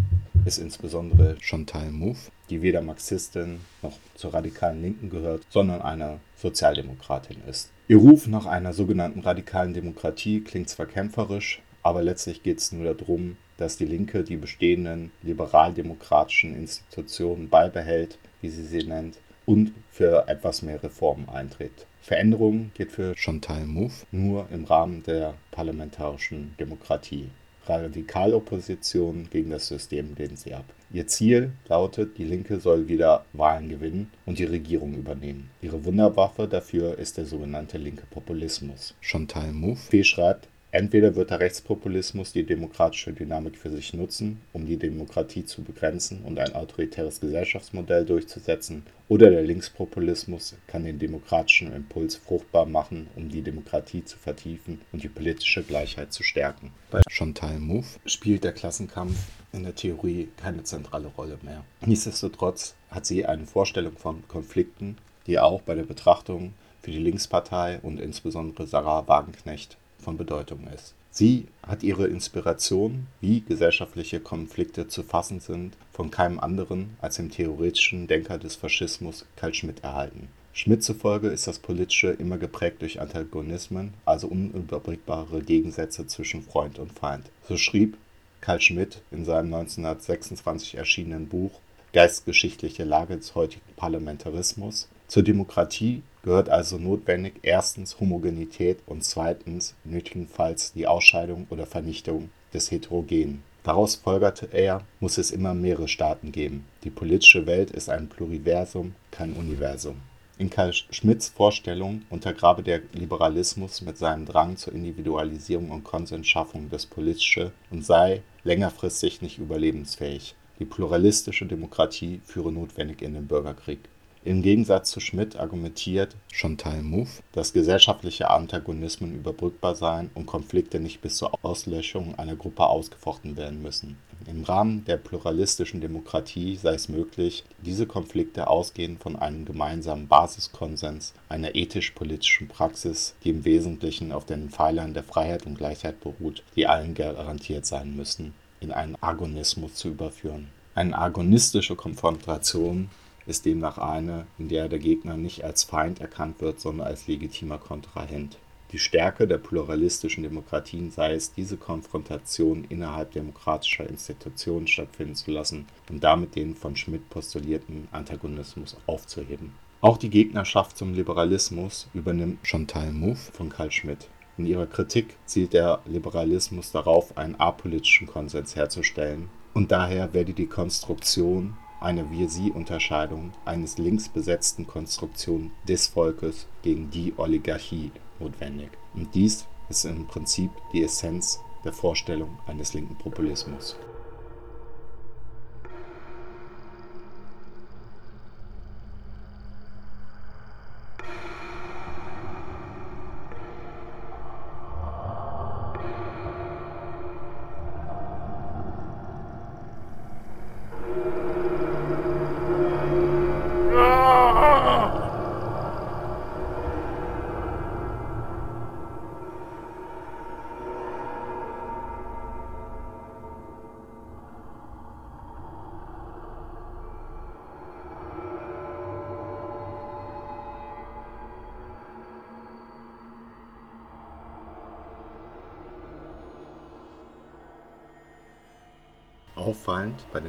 ist 0.44 0.58
insbesondere 0.58 1.38
Chantal 1.40 1.90
Mouffe, 1.90 2.30
die 2.50 2.60
weder 2.60 2.82
Marxistin 2.82 3.60
noch 3.80 3.98
zur 4.14 4.34
radikalen 4.34 4.82
Linken 4.82 5.08
gehört, 5.08 5.46
sondern 5.48 5.80
eine 5.80 6.20
Sozialdemokratin 6.36 7.38
ist. 7.48 7.70
Ihr 7.88 7.96
Ruf 7.96 8.26
nach 8.26 8.44
einer 8.44 8.74
sogenannten 8.74 9.20
radikalen 9.20 9.72
Demokratie 9.72 10.42
klingt 10.42 10.68
zwar 10.68 10.84
kämpferisch, 10.84 11.62
aber 11.82 12.02
letztlich 12.02 12.42
geht 12.42 12.58
es 12.58 12.72
nur 12.72 12.92
darum, 12.92 13.38
dass 13.56 13.78
die 13.78 13.86
Linke 13.86 14.22
die 14.22 14.36
bestehenden 14.36 15.12
liberaldemokratischen 15.22 16.54
Institutionen 16.54 17.48
beibehält, 17.48 18.18
wie 18.42 18.50
sie 18.50 18.66
sie 18.66 18.84
nennt, 18.84 19.16
und 19.46 19.72
für 19.90 20.28
etwas 20.28 20.60
mehr 20.60 20.82
Reformen 20.82 21.30
eintritt. 21.30 21.86
Veränderung 22.02 22.70
geht 22.74 22.92
für 22.92 23.14
Chantal 23.16 23.64
Mouffe 23.64 24.04
nur 24.12 24.46
im 24.52 24.64
Rahmen 24.64 25.02
der 25.04 25.32
parlamentarischen 25.52 26.54
Demokratie. 26.60 27.30
Radikalopposition 27.68 29.28
gegen 29.30 29.50
das 29.50 29.68
System 29.68 30.14
lehnt 30.16 30.38
sie 30.38 30.54
ab. 30.54 30.64
Ihr 30.92 31.06
Ziel 31.06 31.52
lautet, 31.68 32.16
die 32.18 32.24
Linke 32.24 32.60
soll 32.60 32.88
wieder 32.88 33.24
Wahlen 33.32 33.68
gewinnen 33.68 34.10
und 34.24 34.38
die 34.38 34.44
Regierung 34.44 34.94
übernehmen. 34.94 35.50
Ihre 35.60 35.84
Wunderwaffe 35.84 36.46
dafür 36.46 36.98
ist 36.98 37.16
der 37.16 37.26
sogenannte 37.26 37.78
linke 37.78 38.06
Populismus. 38.10 38.94
Chantal 39.00 39.52
Mouffe 39.52 40.04
schreibt, 40.04 40.48
Entweder 40.76 41.16
wird 41.16 41.30
der 41.30 41.40
Rechtspopulismus 41.40 42.32
die 42.32 42.44
demokratische 42.44 43.14
Dynamik 43.14 43.56
für 43.56 43.70
sich 43.70 43.94
nutzen, 43.94 44.42
um 44.52 44.66
die 44.66 44.76
Demokratie 44.76 45.46
zu 45.46 45.62
begrenzen 45.62 46.20
und 46.22 46.38
ein 46.38 46.54
autoritäres 46.54 47.18
Gesellschaftsmodell 47.18 48.04
durchzusetzen, 48.04 48.84
oder 49.08 49.30
der 49.30 49.40
Linkspopulismus 49.40 50.54
kann 50.66 50.84
den 50.84 50.98
demokratischen 50.98 51.72
Impuls 51.72 52.16
fruchtbar 52.16 52.66
machen, 52.66 53.08
um 53.16 53.30
die 53.30 53.40
Demokratie 53.40 54.04
zu 54.04 54.18
vertiefen 54.18 54.82
und 54.92 55.02
die 55.02 55.08
politische 55.08 55.62
Gleichheit 55.62 56.12
zu 56.12 56.22
stärken. 56.22 56.72
Bei 56.90 57.00
Chantal 57.08 57.58
Mouffe 57.58 57.98
spielt 58.04 58.44
der 58.44 58.52
Klassenkampf 58.52 59.16
in 59.54 59.62
der 59.62 59.74
Theorie 59.74 60.28
keine 60.36 60.64
zentrale 60.64 61.08
Rolle 61.08 61.38
mehr. 61.40 61.64
Nichtsdestotrotz 61.86 62.74
hat 62.90 63.06
sie 63.06 63.24
eine 63.24 63.46
Vorstellung 63.46 63.96
von 63.96 64.28
Konflikten, 64.28 64.98
die 65.26 65.38
auch 65.38 65.62
bei 65.62 65.74
der 65.74 65.84
Betrachtung 65.84 66.52
für 66.82 66.90
die 66.90 66.98
Linkspartei 66.98 67.80
und 67.82 67.98
insbesondere 67.98 68.66
Sarah 68.66 69.08
Wagenknecht 69.08 69.78
von 70.06 70.16
Bedeutung 70.16 70.68
ist. 70.72 70.94
Sie 71.10 71.48
hat 71.66 71.82
ihre 71.82 72.06
Inspiration, 72.06 73.08
wie 73.20 73.40
gesellschaftliche 73.40 74.20
Konflikte 74.20 74.86
zu 74.86 75.02
fassen 75.02 75.40
sind, 75.40 75.74
von 75.92 76.12
keinem 76.12 76.38
anderen 76.38 76.96
als 77.00 77.16
dem 77.16 77.28
theoretischen 77.28 78.06
Denker 78.06 78.38
des 78.38 78.54
Faschismus 78.54 79.26
Karl 79.34 79.52
Schmidt 79.52 79.82
erhalten. 79.82 80.28
Schmidt 80.52 80.84
zufolge 80.84 81.26
ist 81.28 81.48
das 81.48 81.58
Politische 81.58 82.10
immer 82.10 82.38
geprägt 82.38 82.82
durch 82.82 83.00
Antagonismen, 83.00 83.94
also 84.04 84.28
unüberbrückbare 84.28 85.42
Gegensätze 85.42 86.06
zwischen 86.06 86.42
Freund 86.42 86.78
und 86.78 86.92
Feind. 86.92 87.24
So 87.48 87.56
schrieb 87.56 87.96
Karl 88.40 88.60
Schmidt 88.60 89.02
in 89.10 89.24
seinem 89.24 89.52
1926 89.52 90.76
erschienenen 90.76 91.26
Buch 91.28 91.50
Geistgeschichtliche 91.92 92.84
Lage 92.84 93.16
des 93.16 93.34
heutigen 93.34 93.74
Parlamentarismus. 93.74 94.88
Zur 95.08 95.22
Demokratie 95.22 96.02
gehört 96.22 96.48
also 96.48 96.78
notwendig 96.78 97.34
erstens 97.42 98.00
Homogenität 98.00 98.78
und 98.86 99.04
zweitens 99.04 99.74
nötigenfalls 99.84 100.72
die 100.72 100.88
Ausscheidung 100.88 101.46
oder 101.50 101.66
Vernichtung 101.66 102.30
des 102.52 102.70
Heterogenen. 102.70 103.42
Daraus 103.62 103.96
folgerte 103.96 104.48
er, 104.52 104.82
muss 105.00 105.18
es 105.18 105.30
immer 105.30 105.54
mehrere 105.54 105.88
Staaten 105.88 106.32
geben. 106.32 106.64
Die 106.84 106.90
politische 106.90 107.46
Welt 107.46 107.70
ist 107.70 107.88
ein 107.88 108.08
Pluriversum, 108.08 108.94
kein 109.10 109.32
Universum. 109.32 109.96
In 110.38 110.50
Karl 110.50 110.72
Schmidts 110.72 111.30
Vorstellung 111.30 112.02
untergrabe 112.10 112.62
der 112.62 112.82
Liberalismus 112.92 113.80
mit 113.80 113.96
seinem 113.96 114.26
Drang 114.26 114.56
zur 114.56 114.74
Individualisierung 114.74 115.70
und 115.70 115.84
Konsensschaffung 115.84 116.68
das 116.70 116.84
Politische 116.84 117.52
und 117.70 117.84
sei 117.86 118.22
längerfristig 118.44 119.22
nicht 119.22 119.38
überlebensfähig. 119.38 120.34
Die 120.58 120.64
pluralistische 120.64 121.46
Demokratie 121.46 122.20
führe 122.24 122.52
notwendig 122.52 123.02
in 123.02 123.14
den 123.14 123.26
Bürgerkrieg. 123.26 123.80
Im 124.26 124.42
Gegensatz 124.42 124.90
zu 124.90 125.00
Schmidt 125.00 125.36
argumentiert 125.36 126.16
Chantal 126.30 126.82
Mouffe, 126.82 127.22
dass 127.32 127.54
gesellschaftliche 127.54 128.28
Antagonismen 128.28 129.14
überbrückbar 129.14 129.74
seien 129.74 130.10
und 130.14 130.26
Konflikte 130.26 130.80
nicht 130.80 131.00
bis 131.00 131.16
zur 131.16 131.32
Auslöschung 131.42 132.14
einer 132.18 132.36
Gruppe 132.36 132.66
ausgefochten 132.66 133.38
werden 133.38 133.62
müssen 133.62 133.96
im 134.26 134.42
Rahmen 134.42 134.84
der 134.84 134.96
pluralistischen 134.96 135.80
Demokratie 135.80 136.56
sei 136.56 136.74
es 136.74 136.88
möglich, 136.88 137.44
diese 137.64 137.86
Konflikte 137.86 138.48
ausgehend 138.48 139.00
von 139.00 139.16
einem 139.16 139.44
gemeinsamen 139.44 140.08
Basiskonsens, 140.08 141.14
einer 141.28 141.54
ethisch-politischen 141.54 142.48
Praxis, 142.48 143.14
die 143.22 143.30
im 143.30 143.44
Wesentlichen 143.44 144.12
auf 144.12 144.24
den 144.24 144.50
Pfeilern 144.50 144.94
der 144.94 145.04
Freiheit 145.04 145.46
und 145.46 145.58
Gleichheit 145.58 146.00
beruht, 146.00 146.42
die 146.56 146.66
allen 146.66 146.94
garantiert 146.94 147.66
sein 147.66 147.94
müssen, 147.94 148.34
in 148.60 148.72
einen 148.72 148.96
Agonismus 149.00 149.74
zu 149.74 149.88
überführen. 149.88 150.48
Eine 150.74 150.98
agonistische 150.98 151.76
Konfrontation 151.76 152.90
ist 153.26 153.44
demnach 153.44 153.78
eine, 153.78 154.26
in 154.38 154.48
der 154.48 154.68
der 154.68 154.78
Gegner 154.78 155.16
nicht 155.16 155.44
als 155.44 155.64
Feind 155.64 156.00
erkannt 156.00 156.40
wird, 156.40 156.60
sondern 156.60 156.86
als 156.86 157.06
legitimer 157.06 157.58
Kontrahent 157.58 158.38
die 158.72 158.78
Stärke 158.80 159.28
der 159.28 159.38
pluralistischen 159.38 160.24
Demokratien 160.24 160.90
sei 160.90 161.14
es, 161.14 161.32
diese 161.32 161.56
Konfrontation 161.56 162.64
innerhalb 162.68 163.12
demokratischer 163.12 163.88
Institutionen 163.88 164.66
stattfinden 164.66 165.14
zu 165.14 165.30
lassen 165.30 165.66
und 165.88 166.02
damit 166.02 166.34
den 166.34 166.56
von 166.56 166.74
Schmidt 166.74 167.08
postulierten 167.08 167.86
Antagonismus 167.92 168.76
aufzuheben. 168.86 169.52
Auch 169.80 169.98
die 169.98 170.10
Gegnerschaft 170.10 170.76
zum 170.76 170.94
Liberalismus 170.94 171.86
übernimmt 171.94 172.44
Chantal 172.44 172.92
Mouffe 172.92 173.30
von 173.32 173.50
Carl 173.50 173.70
Schmidt. 173.70 174.08
In 174.36 174.46
ihrer 174.46 174.66
Kritik 174.66 175.16
zielt 175.26 175.52
der 175.52 175.80
Liberalismus 175.86 176.72
darauf, 176.72 177.16
einen 177.16 177.36
apolitischen 177.36 178.06
Konsens 178.06 178.56
herzustellen 178.56 179.28
und 179.54 179.70
daher 179.70 180.12
werde 180.12 180.32
die 180.32 180.46
Konstruktion 180.46 181.56
eine 181.80 182.10
Wir-Sie-Unterscheidung 182.10 183.32
eines 183.44 183.78
links 183.78 184.08
besetzten 184.08 184.66
Konstruktion 184.66 185.50
des 185.68 185.86
Volkes 185.86 186.46
gegen 186.62 186.90
die 186.90 187.14
Oligarchie 187.16 187.92
notwendig. 188.18 188.70
Und 188.94 189.14
dies 189.14 189.46
ist 189.68 189.84
im 189.84 190.06
Prinzip 190.06 190.50
die 190.72 190.82
Essenz 190.82 191.40
der 191.64 191.72
Vorstellung 191.72 192.38
eines 192.46 192.74
linken 192.74 192.96
Populismus. 192.96 193.76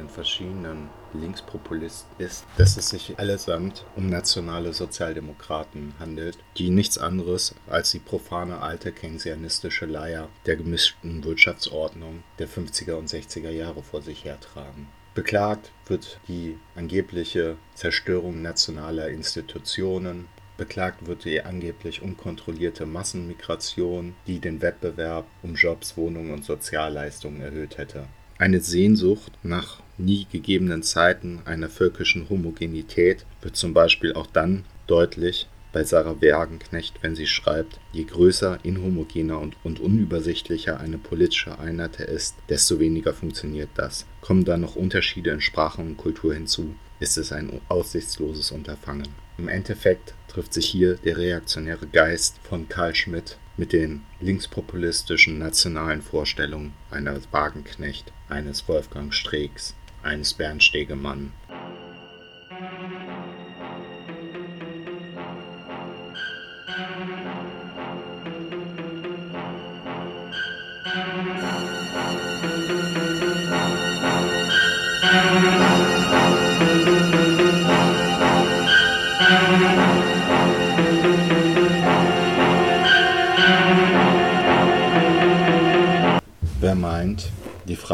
Den 0.08 0.14
verschiedenen 0.14 0.88
Linkspopulisten 1.12 2.08
ist, 2.16 2.46
dass 2.56 2.78
es 2.78 2.88
sich 2.88 3.18
allesamt 3.18 3.84
um 3.94 4.08
nationale 4.08 4.72
Sozialdemokraten 4.72 5.92
handelt, 6.00 6.38
die 6.56 6.70
nichts 6.70 6.96
anderes 6.96 7.54
als 7.66 7.90
die 7.90 7.98
profane 7.98 8.62
alte 8.62 8.90
keynesianistische 8.90 9.84
Leier 9.84 10.30
der 10.46 10.56
gemischten 10.56 11.24
Wirtschaftsordnung 11.24 12.22
der 12.38 12.48
50er 12.48 12.94
und 12.94 13.10
60er 13.10 13.50
Jahre 13.50 13.82
vor 13.82 14.00
sich 14.00 14.24
hertragen. 14.24 14.88
Beklagt 15.14 15.72
wird 15.84 16.20
die 16.26 16.56
angebliche 16.74 17.56
Zerstörung 17.74 18.40
nationaler 18.40 19.10
Institutionen, 19.10 20.26
Beklagt 20.56 21.06
wird 21.06 21.24
die 21.24 21.42
angeblich 21.42 22.02
unkontrollierte 22.02 22.84
Massenmigration, 22.86 24.16
die 24.26 24.40
den 24.40 24.60
Wettbewerb 24.60 25.26
um 25.42 25.54
Jobs, 25.54 25.96
Wohnungen 25.96 26.32
und 26.32 26.44
Sozialleistungen 26.44 27.42
erhöht 27.42 27.78
hätte. 27.78 28.08
Eine 28.38 28.60
Sehnsucht 28.60 29.32
nach 29.42 29.80
nie 29.98 30.26
gegebenen 30.30 30.82
Zeiten 30.82 31.40
einer 31.44 31.68
völkischen 31.68 32.28
Homogenität 32.28 33.26
wird 33.42 33.56
zum 33.56 33.74
Beispiel 33.74 34.12
auch 34.14 34.26
dann 34.26 34.64
deutlich 34.86 35.48
bei 35.72 35.84
Sarah 35.84 36.20
Wagenknecht, 36.20 37.02
wenn 37.02 37.14
sie 37.14 37.26
schreibt, 37.26 37.78
je 37.92 38.04
größer, 38.04 38.58
inhomogener 38.62 39.38
und, 39.38 39.56
und 39.64 39.80
unübersichtlicher 39.80 40.80
eine 40.80 40.98
politische 40.98 41.58
Einheit 41.58 42.00
ist, 42.00 42.36
desto 42.48 42.78
weniger 42.78 43.12
funktioniert 43.12 43.70
das. 43.74 44.06
Kommen 44.20 44.44
dann 44.44 44.62
noch 44.62 44.76
Unterschiede 44.76 45.30
in 45.30 45.40
Sprache 45.40 45.82
und 45.82 45.96
Kultur 45.96 46.32
hinzu, 46.32 46.74
ist 47.00 47.18
es 47.18 47.32
ein 47.32 47.60
aussichtsloses 47.68 48.50
Unterfangen. 48.50 49.08
Im 49.36 49.48
Endeffekt 49.48 50.14
trifft 50.26 50.52
sich 50.52 50.66
hier 50.66 50.96
der 50.96 51.16
reaktionäre 51.16 51.86
Geist 51.86 52.38
von 52.42 52.68
Karl 52.68 52.94
Schmidt 52.94 53.38
mit 53.56 53.72
den 53.72 54.02
linkspopulistischen 54.20 55.38
nationalen 55.38 56.00
Vorstellungen 56.02 56.72
eines 56.90 57.28
Wagenknecht, 57.30 58.12
eines 58.28 58.66
Wolfgang 58.68 59.12
Streecks, 59.12 59.74
eines 60.02 60.34
Bernd 60.34 60.62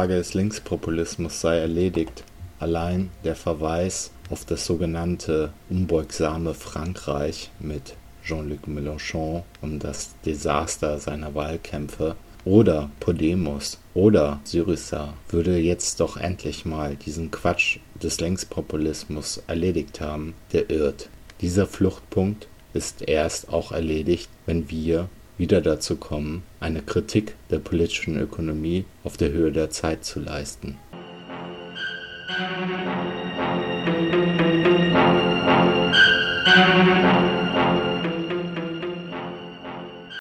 Frage 0.05 0.17
des 0.17 0.35
Linkspopulismus 0.35 1.41
sei 1.41 1.61
erledigt. 1.61 2.25
Allein 2.59 3.09
der 3.25 3.35
Verweis 3.35 4.11
auf 4.29 4.45
das 4.45 4.67
sogenannte 4.67 5.55
unbeugsame 5.71 6.53
Frankreich 6.53 7.51
mit 7.59 7.95
Jean-Luc 8.23 8.69
Mélenchon 8.69 9.45
und 9.63 9.83
das 9.83 10.11
Desaster 10.27 10.99
seiner 10.99 11.35
Wahlkämpfe 11.35 12.17
oder 12.45 12.91
Podemos 13.01 13.79
oder 13.95 14.41
Syriza 14.45 15.15
würde 15.31 15.57
jetzt 15.57 16.01
doch 16.01 16.19
endlich 16.19 16.67
mal 16.67 16.97
diesen 16.97 17.31
Quatsch 17.31 17.79
des 17.95 18.21
Linkspopulismus 18.21 19.43
erledigt 19.47 20.03
haben, 20.03 20.35
der 20.53 20.69
irrt. 20.69 21.09
Dieser 21.41 21.67
Fluchtpunkt 21.67 22.47
ist 22.75 23.01
erst 23.09 23.49
auch 23.49 23.73
erledigt, 23.73 24.29
wenn 24.45 24.69
wir 24.69 25.09
wieder 25.39 25.61
dazu 25.61 25.97
kommen, 25.97 26.43
eine 26.61 26.83
Kritik 26.83 27.35
der 27.51 27.59
politischen 27.59 28.19
Ökonomie 28.19 28.85
auf 29.03 29.17
der 29.17 29.33
Höhe 29.33 29.53
der 29.53 29.71
Zeit 29.71 30.05
zu 30.05 30.21
leisten. 30.21 30.79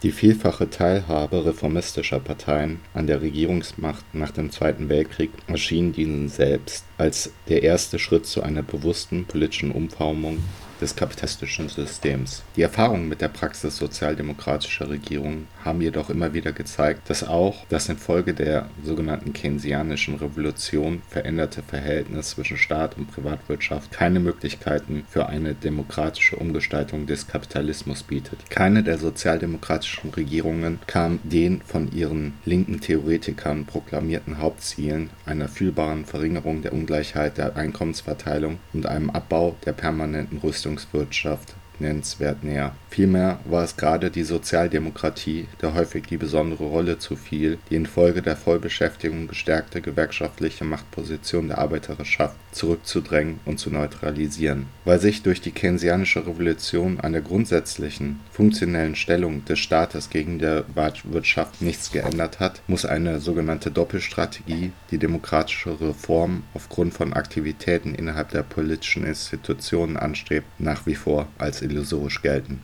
Die 0.03 0.11
vielfache 0.11 0.69
Teilhabe 0.69 1.45
reformistischer 1.45 2.19
Parteien 2.19 2.81
an 2.93 3.07
der 3.07 3.21
Regierungsmacht 3.21 4.03
nach 4.13 4.31
dem 4.31 4.51
Zweiten 4.51 4.89
Weltkrieg 4.89 5.31
erschien 5.47 5.93
ihnen 5.95 6.27
selbst 6.27 6.83
als 6.97 7.31
der 7.47 7.63
erste 7.63 7.99
Schritt 7.99 8.25
zu 8.25 8.41
einer 8.41 8.63
bewussten 8.63 9.23
politischen 9.23 9.71
Umformung 9.71 10.39
des 10.83 10.95
kapitalistischen 10.95 11.69
Systems. 11.69 12.43
Die 12.57 12.61
Erfahrungen 12.61 13.07
mit 13.07 13.21
der 13.21 13.29
Praxis 13.29 13.77
sozialdemokratischer 13.77 14.89
Regierungen 14.89 15.47
haben 15.63 15.81
jedoch 15.81 16.09
immer 16.09 16.33
wieder 16.33 16.51
gezeigt, 16.51 17.09
dass 17.09 17.25
auch 17.25 17.65
das 17.69 17.87
infolge 17.87 18.33
der 18.33 18.67
sogenannten 18.83 19.31
Keynesianischen 19.31 20.15
Revolution 20.15 21.01
veränderte 21.09 21.63
Verhältnis 21.63 22.31
zwischen 22.31 22.57
Staat 22.57 22.97
und 22.97 23.09
Privatwirtschaft 23.09 23.91
keine 23.91 24.19
Möglichkeiten 24.19 25.05
für 25.09 25.27
eine 25.27 25.55
demokratische 25.55 26.35
Umgestaltung 26.35 27.07
des 27.07 27.27
Kapitalismus 27.27 28.03
bietet. 28.03 28.49
Keine 28.49 28.83
der 28.83 28.97
sozialdemokratischen 28.97 30.09
Regierungen 30.09 30.79
kam 30.85 31.19
den 31.23 31.61
von 31.61 31.91
ihren 31.93 32.33
linken 32.43 32.81
Theoretikern 32.81 33.65
proklamierten 33.65 34.39
Hauptzielen 34.39 35.11
einer 35.25 35.47
fühlbaren 35.47 36.03
Verringerung 36.03 36.61
der 36.61 36.73
Ungleichheit 36.73 37.37
der 37.37 37.55
Einkommensverteilung 37.55 38.59
und 38.73 38.85
einem 38.85 39.09
Abbau 39.09 39.55
der 39.65 39.71
permanenten 39.71 40.39
Rüstungswirtschaft 40.73 41.55
nennenswert 41.79 42.43
näher. 42.43 42.75
Vielmehr 42.93 43.39
war 43.45 43.63
es 43.63 43.75
gerade 43.75 44.11
die 44.11 44.21
Sozialdemokratie, 44.21 45.47
der 45.63 45.73
häufig 45.73 46.05
die 46.05 46.17
besondere 46.17 46.65
Rolle 46.65 46.99
zufiel, 46.99 47.57
die 47.71 47.75
infolge 47.75 48.21
der 48.21 48.37
Vollbeschäftigung 48.37 49.27
gestärkte 49.27 49.81
gewerkschaftliche 49.81 50.63
Machtposition 50.63 51.47
der 51.47 51.57
Arbeiterschaft 51.57 52.35
zurückzudrängen 52.51 53.39
und 53.45 53.59
zu 53.59 53.71
neutralisieren. 53.71 54.67
Weil 54.85 54.99
sich 54.99 55.23
durch 55.23 55.41
die 55.41 55.49
Keynesianische 55.49 56.27
Revolution 56.27 56.99
an 56.99 57.13
der 57.13 57.23
grundsätzlichen, 57.23 58.19
funktionellen 58.31 58.95
Stellung 58.95 59.43
des 59.45 59.57
Staates 59.57 60.11
gegen 60.11 60.37
der 60.37 60.63
Wirtschaft 60.75 61.63
nichts 61.63 61.91
geändert 61.91 62.39
hat, 62.39 62.61
muss 62.67 62.85
eine 62.85 63.19
sogenannte 63.19 63.71
Doppelstrategie, 63.71 64.71
die 64.91 64.97
demokratische 64.99 65.81
Reform 65.81 66.43
aufgrund 66.53 66.93
von 66.93 67.13
Aktivitäten 67.13 67.95
innerhalb 67.95 68.29
der 68.29 68.43
politischen 68.43 69.03
Institutionen 69.03 69.97
anstrebt, 69.97 70.45
nach 70.59 70.85
wie 70.85 70.93
vor 70.93 71.27
als 71.39 71.63
illusorisch 71.63 72.21
gelten. 72.21 72.61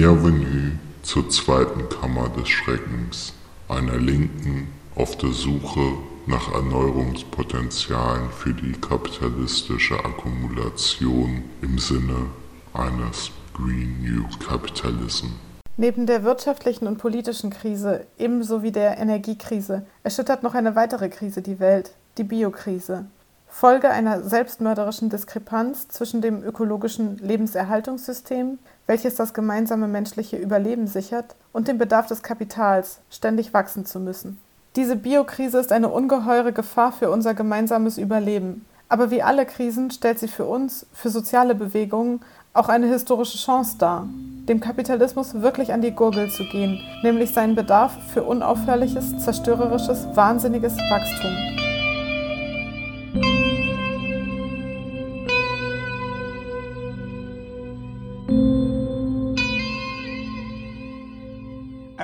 Bienvenue 0.00 0.78
zur 1.02 1.28
zweiten 1.28 1.86
Kammer 1.90 2.30
des 2.30 2.48
Schreckens, 2.48 3.34
einer 3.68 3.98
Linken 3.98 4.68
auf 4.96 5.18
der 5.18 5.28
Suche 5.28 5.92
nach 6.26 6.54
Erneuerungspotenzialen 6.54 8.30
für 8.30 8.54
die 8.54 8.72
kapitalistische 8.80 10.02
Akkumulation 10.02 11.42
im 11.60 11.78
Sinne 11.78 12.30
eines 12.72 13.30
Green 13.52 14.02
New 14.02 14.24
Capitalism. 14.38 15.26
Neben 15.76 16.06
der 16.06 16.24
wirtschaftlichen 16.24 16.86
und 16.86 16.96
politischen 16.96 17.50
Krise, 17.50 18.06
ebenso 18.16 18.62
wie 18.62 18.72
der 18.72 18.96
Energiekrise, 18.96 19.84
erschüttert 20.02 20.42
noch 20.42 20.54
eine 20.54 20.76
weitere 20.76 21.10
Krise 21.10 21.42
die 21.42 21.60
Welt, 21.60 21.90
die 22.16 22.24
Biokrise. 22.24 23.04
Folge 23.50 23.90
einer 23.90 24.22
selbstmörderischen 24.22 25.10
Diskrepanz 25.10 25.88
zwischen 25.88 26.22
dem 26.22 26.42
ökologischen 26.42 27.18
Lebenserhaltungssystem, 27.18 28.58
welches 28.86 29.16
das 29.16 29.34
gemeinsame 29.34 29.88
menschliche 29.88 30.36
Überleben 30.36 30.86
sichert, 30.86 31.34
und 31.52 31.68
dem 31.68 31.76
Bedarf 31.76 32.06
des 32.06 32.22
Kapitals, 32.22 33.00
ständig 33.10 33.52
wachsen 33.52 33.84
zu 33.84 33.98
müssen. 33.98 34.40
Diese 34.76 34.94
Biokrise 34.94 35.58
ist 35.58 35.72
eine 35.72 35.88
ungeheure 35.88 36.52
Gefahr 36.52 36.92
für 36.92 37.10
unser 37.10 37.34
gemeinsames 37.34 37.98
Überleben. 37.98 38.64
Aber 38.88 39.10
wie 39.10 39.22
alle 39.22 39.44
Krisen 39.44 39.90
stellt 39.90 40.20
sie 40.20 40.28
für 40.28 40.44
uns, 40.44 40.86
für 40.92 41.10
soziale 41.10 41.56
Bewegungen, 41.56 42.20
auch 42.54 42.68
eine 42.68 42.86
historische 42.86 43.38
Chance 43.38 43.76
dar, 43.78 44.08
dem 44.48 44.60
Kapitalismus 44.60 45.42
wirklich 45.42 45.72
an 45.72 45.82
die 45.82 45.92
Gurgel 45.92 46.30
zu 46.30 46.44
gehen, 46.44 46.80
nämlich 47.02 47.32
seinen 47.32 47.56
Bedarf 47.56 47.92
für 48.12 48.22
unaufhörliches, 48.22 49.18
zerstörerisches, 49.18 50.06
wahnsinniges 50.14 50.76
Wachstum. 50.76 51.69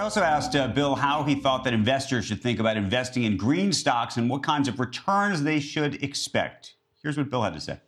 Also 0.07 0.23
asked 0.23 0.55
uh, 0.55 0.69
Bill 0.69 0.95
how 0.95 1.25
he 1.25 1.35
thought 1.35 1.65
that 1.65 1.75
investors 1.75 2.27
should 2.27 2.41
think 2.41 2.61
about 2.61 2.77
investing 2.77 3.25
in 3.25 3.37
green 3.37 3.73
stocks 3.73 4.17
and 4.17 4.31
what 4.31 4.41
kinds 4.41 4.69
of 4.69 4.79
returns 4.79 5.43
they 5.43 5.59
should 5.59 6.01
expect. 6.01 6.77
Here's 7.03 7.19
what 7.19 7.29
Bill 7.29 7.43
had 7.43 7.55
to 7.55 7.61
say. 7.61 7.81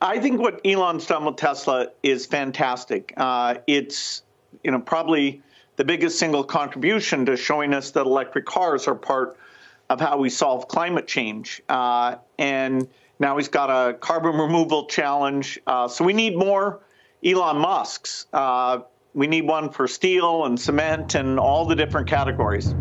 I 0.00 0.18
think 0.18 0.40
what 0.40 0.62
Elon's 0.64 1.04
done 1.04 1.26
with 1.26 1.36
Tesla 1.36 1.88
is 2.02 2.24
fantastic. 2.24 3.12
Uh, 3.18 3.56
it's 3.66 4.22
you 4.64 4.70
know 4.70 4.80
probably 4.80 5.42
the 5.76 5.84
biggest 5.84 6.18
single 6.18 6.42
contribution 6.42 7.26
to 7.26 7.36
showing 7.36 7.74
us 7.74 7.90
that 7.90 8.06
electric 8.06 8.46
cars 8.46 8.88
are 8.88 8.94
part 8.94 9.36
of 9.90 10.00
how 10.00 10.16
we 10.16 10.30
solve 10.30 10.68
climate 10.68 11.06
change. 11.06 11.60
Uh, 11.68 12.16
and 12.38 12.88
now 13.18 13.36
he's 13.36 13.48
got 13.48 13.68
a 13.68 13.92
carbon 13.92 14.38
removal 14.38 14.86
challenge. 14.86 15.60
Uh, 15.66 15.86
so 15.86 16.02
we 16.02 16.14
need 16.14 16.34
more 16.34 16.80
Elon 17.22 17.58
Musk's. 17.58 18.26
Uh, 18.32 18.78
we 19.14 19.26
need 19.26 19.46
one 19.46 19.70
for 19.70 19.86
steel 19.86 20.46
and 20.46 20.58
cement 20.58 21.14
and 21.14 21.38
all 21.38 21.66
the 21.66 21.76
different 21.76 22.08
categories. 22.08 22.74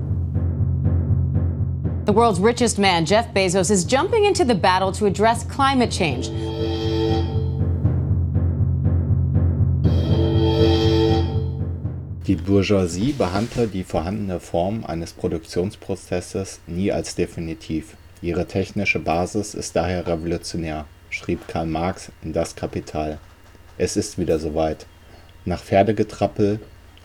The 2.06 2.14
world's 2.14 2.40
richest 2.40 2.80
man, 2.80 3.06
Jeff 3.06 3.34
Bezos, 3.34 3.70
is 3.70 3.84
jumping 3.84 4.26
into 4.26 4.44
the 4.44 4.56
battle 4.56 4.92
to 4.94 5.06
address 5.06 5.44
climate 5.44 5.92
change. 5.92 6.30
Die 12.28 12.36
Bourgeoisie 12.36 13.12
behandle 13.14 13.68
die 13.68 13.84
vorhandene 13.84 14.40
Form 14.40 14.86
eines 14.86 15.12
Produktionsprozesses 15.12 16.62
nie 16.66 16.92
als 16.92 17.16
definitiv. 17.16 17.98
Ihre 18.22 18.46
technische 18.46 19.00
Basis 19.00 19.54
ist 19.54 19.76
daher 19.76 20.08
revolutionär, 20.08 20.86
schrieb 21.10 21.48
Karl 21.48 21.66
Marx 21.66 22.12
in 22.24 22.32
Das 22.32 22.56
Kapital. 22.56 23.20
Es 23.78 23.98
ist 23.98 24.18
wieder 24.18 24.40
soweit. 24.40 24.86
Nach 25.44 25.64
Pferdegetrappel, 25.64 26.60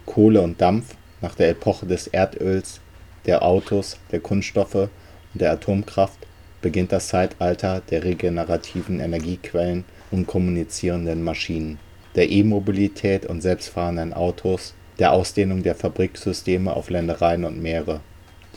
Kohle 0.05 0.43
und 0.43 0.61
Dampf, 0.61 0.95
nach 1.23 1.35
der 1.35 1.49
Epoche 1.49 1.87
des 1.87 2.07
Erdöls, 2.07 2.81
der 3.25 3.43
Autos, 3.43 3.99
der 4.13 4.21
Kunststoffe 4.21 4.75
und 4.75 5.41
der 5.41 5.53
Atomkraft 5.53 6.19
beginnt 6.61 6.93
das 6.93 7.09
Zeitalter 7.09 7.81
der 7.91 8.05
regenerativen 8.05 9.01
Energiequellen 9.01 9.85
und 10.11 10.27
kommunizierenden 10.27 11.23
Maschinen, 11.25 11.79
der 12.15 12.31
E-Mobilität 12.31 13.25
und 13.25 13.41
selbstfahrenden 13.41 14.13
Autos, 14.13 14.75
der 14.99 15.13
Ausdehnung 15.13 15.63
der 15.63 15.75
Fabriksysteme 15.75 16.75
auf 16.75 16.91
Ländereien 16.91 17.45
und 17.45 17.63
Meere. 17.63 18.01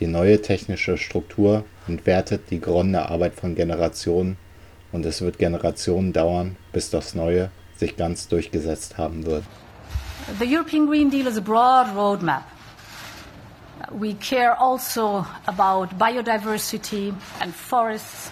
Die 0.02 0.08
neue 0.08 0.42
technische 0.42 0.98
Struktur 0.98 1.64
entwertet 1.88 2.42
die 2.50 2.60
geronnene 2.60 3.10
Arbeit 3.10 3.36
von 3.36 3.56
Generationen 3.56 4.38
und 4.92 5.06
es 5.06 5.22
wird 5.22 5.38
Generationen 5.38 6.12
dauern, 6.12 6.58
bis 6.74 6.90
das 6.90 7.16
Neue 7.16 7.50
sich 7.78 7.96
ganz 7.96 8.28
durchgesetzt 8.28 8.98
haben 8.98 9.26
wird. 9.26 9.44
The 10.38 10.46
European 10.46 10.86
Green 10.86 11.10
Deal 11.10 11.28
is 11.28 11.38
a 11.38 11.42
broad 11.42 11.88
roadmap. 11.88 12.44
We 13.92 14.14
care 14.14 14.54
also 14.54 15.26
about 15.48 15.98
biodiversity 15.98 17.16
and 17.42 17.54
forests, 17.54 18.32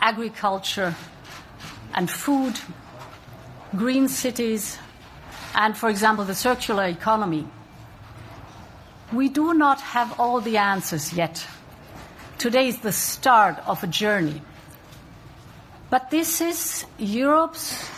agriculture 0.00 0.94
and 1.92 2.08
food, 2.08 2.54
green 3.76 4.06
cities, 4.06 4.78
and, 5.54 5.76
for 5.76 5.88
example, 5.88 6.24
the 6.24 6.36
circular 6.36 6.84
economy. 6.84 7.46
We 9.12 9.28
do 9.28 9.54
not 9.54 9.80
have 9.80 10.20
all 10.20 10.40
the 10.40 10.58
answers 10.58 11.12
yet. 11.12 11.44
Today 12.38 12.68
is 12.68 12.78
the 12.78 12.92
start 12.92 13.58
of 13.66 13.82
a 13.82 13.88
journey. 13.88 14.40
But 15.90 16.10
this 16.10 16.40
is 16.40 16.84
Europe's 16.96 17.90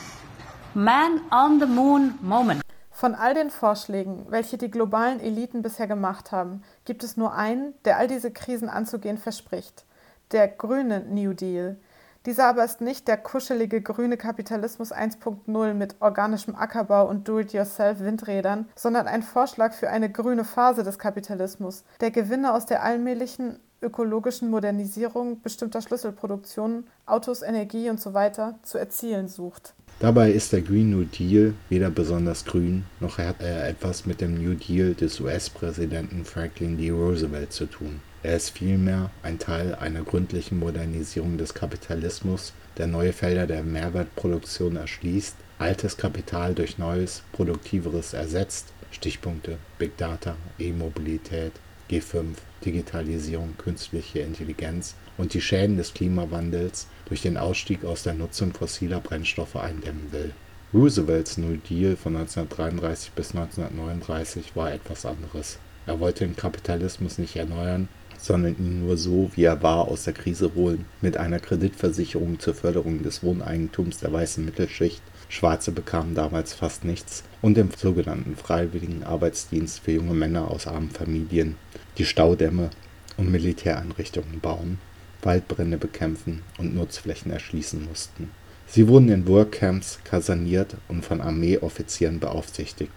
man 0.74 1.22
on 1.30 1.58
the 1.58 1.66
moon 1.66 2.18
moment. 2.22 2.62
Von 3.00 3.14
all 3.14 3.32
den 3.32 3.48
Vorschlägen, 3.48 4.26
welche 4.28 4.58
die 4.58 4.70
globalen 4.70 5.20
Eliten 5.20 5.62
bisher 5.62 5.86
gemacht 5.86 6.32
haben, 6.32 6.62
gibt 6.84 7.02
es 7.02 7.16
nur 7.16 7.32
einen, 7.32 7.72
der 7.86 7.96
all 7.96 8.08
diese 8.08 8.30
Krisen 8.30 8.68
anzugehen 8.68 9.16
verspricht. 9.16 9.86
Der 10.32 10.46
grüne 10.48 11.00
New 11.08 11.32
Deal. 11.32 11.78
Dieser 12.26 12.44
aber 12.44 12.62
ist 12.62 12.82
nicht 12.82 13.08
der 13.08 13.16
kuschelige 13.16 13.80
grüne 13.80 14.18
Kapitalismus 14.18 14.92
1.0 14.92 15.72
mit 15.72 15.96
organischem 16.00 16.54
Ackerbau 16.54 17.08
und 17.08 17.26
Do-it-yourself-Windrädern, 17.26 18.68
sondern 18.76 19.08
ein 19.08 19.22
Vorschlag 19.22 19.72
für 19.72 19.88
eine 19.88 20.12
grüne 20.12 20.44
Phase 20.44 20.82
des 20.82 20.98
Kapitalismus, 20.98 21.84
der 22.02 22.10
Gewinne 22.10 22.52
aus 22.52 22.66
der 22.66 22.82
allmählichen 22.82 23.60
ökologischen 23.80 24.50
Modernisierung 24.50 25.40
bestimmter 25.40 25.80
Schlüsselproduktionen, 25.80 26.86
Autos, 27.06 27.40
Energie 27.40 27.90
usw. 27.90 28.30
So 28.34 28.54
zu 28.62 28.76
erzielen 28.76 29.28
sucht. 29.28 29.72
Dabei 30.00 30.30
ist 30.30 30.54
der 30.54 30.62
Green 30.62 30.88
New 30.88 31.04
Deal 31.04 31.52
weder 31.68 31.90
besonders 31.90 32.46
grün, 32.46 32.84
noch 33.00 33.18
hat 33.18 33.42
er 33.42 33.68
etwas 33.68 34.06
mit 34.06 34.22
dem 34.22 34.42
New 34.42 34.54
Deal 34.54 34.94
des 34.94 35.20
US-Präsidenten 35.20 36.24
Franklin 36.24 36.78
D. 36.78 36.88
Roosevelt 36.88 37.52
zu 37.52 37.66
tun. 37.66 38.00
Er 38.22 38.36
ist 38.36 38.48
vielmehr 38.48 39.10
ein 39.22 39.38
Teil 39.38 39.74
einer 39.74 40.00
gründlichen 40.00 40.58
Modernisierung 40.58 41.36
des 41.36 41.52
Kapitalismus, 41.52 42.54
der 42.78 42.86
neue 42.86 43.12
Felder 43.12 43.46
der 43.46 43.62
Mehrwertproduktion 43.62 44.76
erschließt, 44.76 45.36
altes 45.58 45.98
Kapital 45.98 46.54
durch 46.54 46.78
neues, 46.78 47.22
produktiveres 47.32 48.14
ersetzt 48.14 48.72
Stichpunkte 48.92 49.58
Big 49.78 49.98
Data, 49.98 50.34
E-Mobilität, 50.58 51.52
G5, 51.90 52.36
Digitalisierung, 52.64 53.54
künstliche 53.58 54.20
Intelligenz 54.20 54.94
und 55.18 55.34
die 55.34 55.42
Schäden 55.42 55.76
des 55.76 55.92
Klimawandels 55.92 56.86
durch 57.10 57.20
den 57.20 57.36
Ausstieg 57.36 57.84
aus 57.84 58.04
der 58.04 58.14
Nutzung 58.14 58.54
fossiler 58.54 59.00
Brennstoffe 59.00 59.56
eindämmen 59.56 60.10
will. 60.12 60.32
Roosevelts 60.72 61.36
New 61.36 61.58
Deal 61.68 61.96
von 61.96 62.16
1933 62.16 63.12
bis 63.12 63.34
1939 63.34 64.56
war 64.56 64.72
etwas 64.72 65.04
anderes. 65.04 65.58
Er 65.84 66.00
wollte 66.00 66.24
den 66.24 66.36
Kapitalismus 66.36 67.18
nicht 67.18 67.36
erneuern, 67.36 67.88
sondern 68.16 68.56
ihn 68.56 68.86
nur 68.86 68.96
so, 68.96 69.30
wie 69.34 69.44
er 69.44 69.62
war, 69.62 69.88
aus 69.88 70.04
der 70.04 70.14
Krise 70.14 70.52
holen, 70.54 70.86
mit 71.02 71.18
einer 71.18 71.40
Kreditversicherung 71.40 72.38
zur 72.38 72.54
Förderung 72.54 73.02
des 73.02 73.22
Wohneigentums 73.22 73.98
der 73.98 74.12
weißen 74.12 74.42
Mittelschicht 74.42 75.02
Schwarze 75.30 75.70
bekamen 75.70 76.16
damals 76.16 76.54
fast 76.54 76.84
nichts 76.84 77.22
und 77.40 77.56
dem 77.56 77.70
sogenannten 77.70 78.34
Freiwilligen 78.34 79.04
Arbeitsdienst 79.04 79.78
für 79.78 79.92
junge 79.92 80.12
Männer 80.12 80.50
aus 80.50 80.66
armen 80.66 80.90
Familien, 80.90 81.54
die 81.98 82.04
Staudämme 82.04 82.70
und 83.16 83.30
Militäreinrichtungen 83.30 84.40
bauen, 84.40 84.78
Waldbrände 85.22 85.78
bekämpfen 85.78 86.42
und 86.58 86.74
Nutzflächen 86.74 87.30
erschließen 87.30 87.84
mussten. 87.84 88.30
Sie 88.66 88.86
wurden 88.88 89.08
in 89.08 89.26
Workcamps 89.26 89.98
kaserniert 90.04 90.76
und 90.88 91.04
von 91.04 91.20
Armeeoffizieren 91.20 92.20
beaufsichtigt 92.20 92.92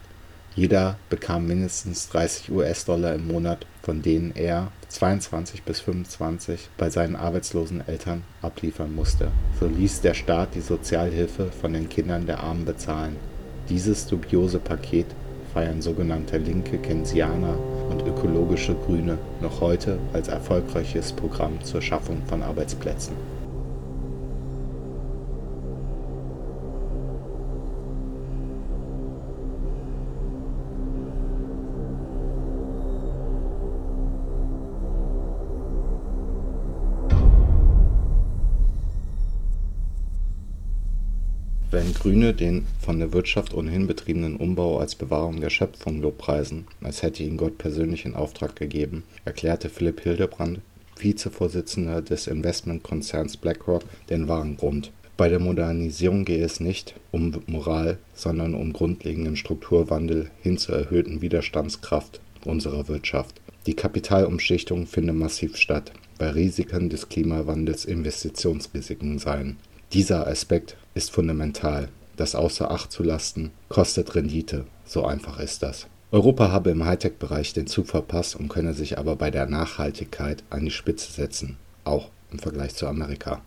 jeder 0.56 0.98
bekam 1.10 1.48
mindestens 1.48 2.10
30 2.10 2.52
US-Dollar 2.52 3.16
im 3.16 3.28
Monat, 3.28 3.66
von 3.82 4.04
denen 4.04 4.34
er 4.36 4.72
22 4.90 5.64
bis 5.64 5.80
25 5.80 6.70
bei 6.78 6.92
seinen 6.92 7.16
arbeitslosen 7.16 7.88
Eltern 7.88 8.24
abliefern 8.44 8.94
musste. 8.94 9.32
So 9.60 9.66
ließ 9.66 10.02
der 10.02 10.14
Staat 10.14 10.54
die 10.54 10.62
Sozialhilfe 10.62 11.50
von 11.60 11.74
den 11.74 11.90
Kindern 11.90 12.28
der 12.28 12.42
Armen 12.42 12.66
bezahlen. 12.66 13.16
Dieses 13.68 14.06
dubiose 14.06 14.60
Paket 14.60 15.08
feiern 15.54 15.82
sogenannte 15.82 16.38
linke 16.38 16.78
Keynesianer 16.78 17.58
und 17.94 18.08
ökologische 18.08 18.74
Grüne 18.74 19.20
noch 19.40 19.62
heute 19.62 20.00
als 20.14 20.28
erfolgreiches 20.28 21.14
Programm 21.14 21.64
zur 21.64 21.82
Schaffung 21.82 22.22
von 22.28 22.42
Arbeitsplätzen 22.42 23.14
Wenn 41.74 41.92
Grüne 41.96 42.36
den 42.36 42.68
von 42.82 43.00
der 43.00 43.14
Wirtschaft 43.14 43.56
ohnehin 43.56 43.88
betriebenen 43.88 44.36
Umbau 44.36 44.78
als 44.78 44.94
Bewahrung 44.94 45.42
der 45.42 45.50
Schöpfung 45.50 46.04
lobpreisen, 46.04 46.68
als 46.84 47.02
hätte 47.02 47.24
ihn 47.24 47.36
Gott 47.36 47.58
persönlich 47.58 48.06
in 48.06 48.14
Auftrag 48.14 48.56
gegeben, 48.56 49.02
erklärte 49.26 49.70
Philipp 49.70 50.02
Hildebrand, 50.02 50.60
Vizevorsitzender 51.00 52.04
des 52.04 52.28
Investmentkonzerns 52.28 53.38
BlackRock, 53.38 53.82
den 54.12 54.28
wahren 54.28 54.56
Grund. 54.56 54.92
Bei 55.18 55.30
der 55.30 55.40
Modernisierung 55.40 56.26
gehe 56.26 56.46
es 56.46 56.60
nicht 56.60 56.94
um 57.10 57.42
Moral, 57.48 57.98
sondern 58.14 58.54
um 58.54 58.72
grundlegenden 58.72 59.36
Strukturwandel 59.36 60.30
hin 60.44 60.60
zur 60.60 60.76
erhöhten 60.76 61.24
Widerstandskraft 61.24 62.22
unserer 62.46 62.88
Wirtschaft. 62.88 63.42
Die 63.66 63.74
Kapitalumschichtung 63.74 64.86
finde 64.86 65.14
massiv 65.14 65.58
statt, 65.58 65.92
weil 66.20 66.34
Risiken 66.34 66.92
des 66.92 67.10
Klimawandels 67.10 67.84
Investitionsrisiken 67.86 69.18
seien. 69.18 69.58
Dieser 69.92 70.28
Aspekt 70.28 70.78
ist 70.94 71.12
fundamental. 71.12 71.90
Das 72.16 72.36
außer 72.36 72.70
Acht 72.70 72.92
zu 72.92 73.04
lassen, 73.04 73.52
kostet 73.70 74.16
Rendite. 74.16 74.66
So 74.86 75.06
einfach 75.06 75.40
ist 75.40 75.64
das. 75.64 75.88
Europa 76.12 76.52
habe 76.52 76.70
im 76.70 76.86
Hightech-Bereich 76.86 77.54
den 77.54 77.66
Zug 77.66 77.88
verpasst 77.88 78.36
und 78.36 78.48
könne 78.48 78.74
sich 78.74 79.00
aber 79.00 79.16
bei 79.16 79.32
der 79.32 79.48
Nachhaltigkeit 79.48 80.44
an 80.52 80.64
die 80.64 80.72
Spitze 80.72 81.12
setzen, 81.12 81.58
auch 81.86 82.10
im 82.32 82.38
Vergleich 82.38 82.76
zu 82.76 82.88
Amerika. 82.88 83.42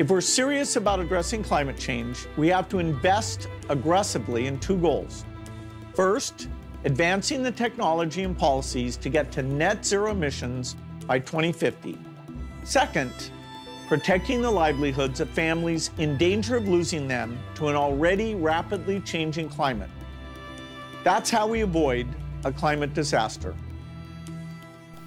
If 0.00 0.10
we're 0.10 0.20
serious 0.20 0.76
about 0.76 1.00
addressing 1.00 1.44
climate 1.44 1.76
change, 1.76 2.26
we 2.36 2.52
have 2.52 2.68
to 2.68 2.78
invest 2.78 3.48
aggressively 3.68 4.46
in 4.46 4.58
two 4.58 4.76
goals. 4.76 5.24
First, 5.94 6.48
advancing 6.84 7.42
the 7.42 7.52
technology 7.52 8.24
and 8.24 8.36
policies 8.36 8.96
to 8.98 9.08
get 9.08 9.30
to 9.32 9.42
net 9.42 9.84
zero 9.84 10.10
emissions 10.10 10.76
by 11.06 11.18
2050. 11.20 11.96
Second, 12.64 13.12
protecting 13.88 14.42
the 14.42 14.50
livelihoods 14.50 15.18
of 15.18 15.30
families 15.30 15.90
in 15.96 16.18
danger 16.18 16.56
of 16.56 16.68
losing 16.68 17.08
them 17.08 17.38
to 17.54 17.68
an 17.68 17.74
already 17.74 18.34
rapidly 18.34 19.00
changing 19.00 19.48
climate. 19.48 19.88
That's 21.04 21.30
how 21.30 21.46
we 21.46 21.62
avoid 21.62 22.06
a 22.44 22.52
climate 22.52 22.92
disaster. 22.94 23.54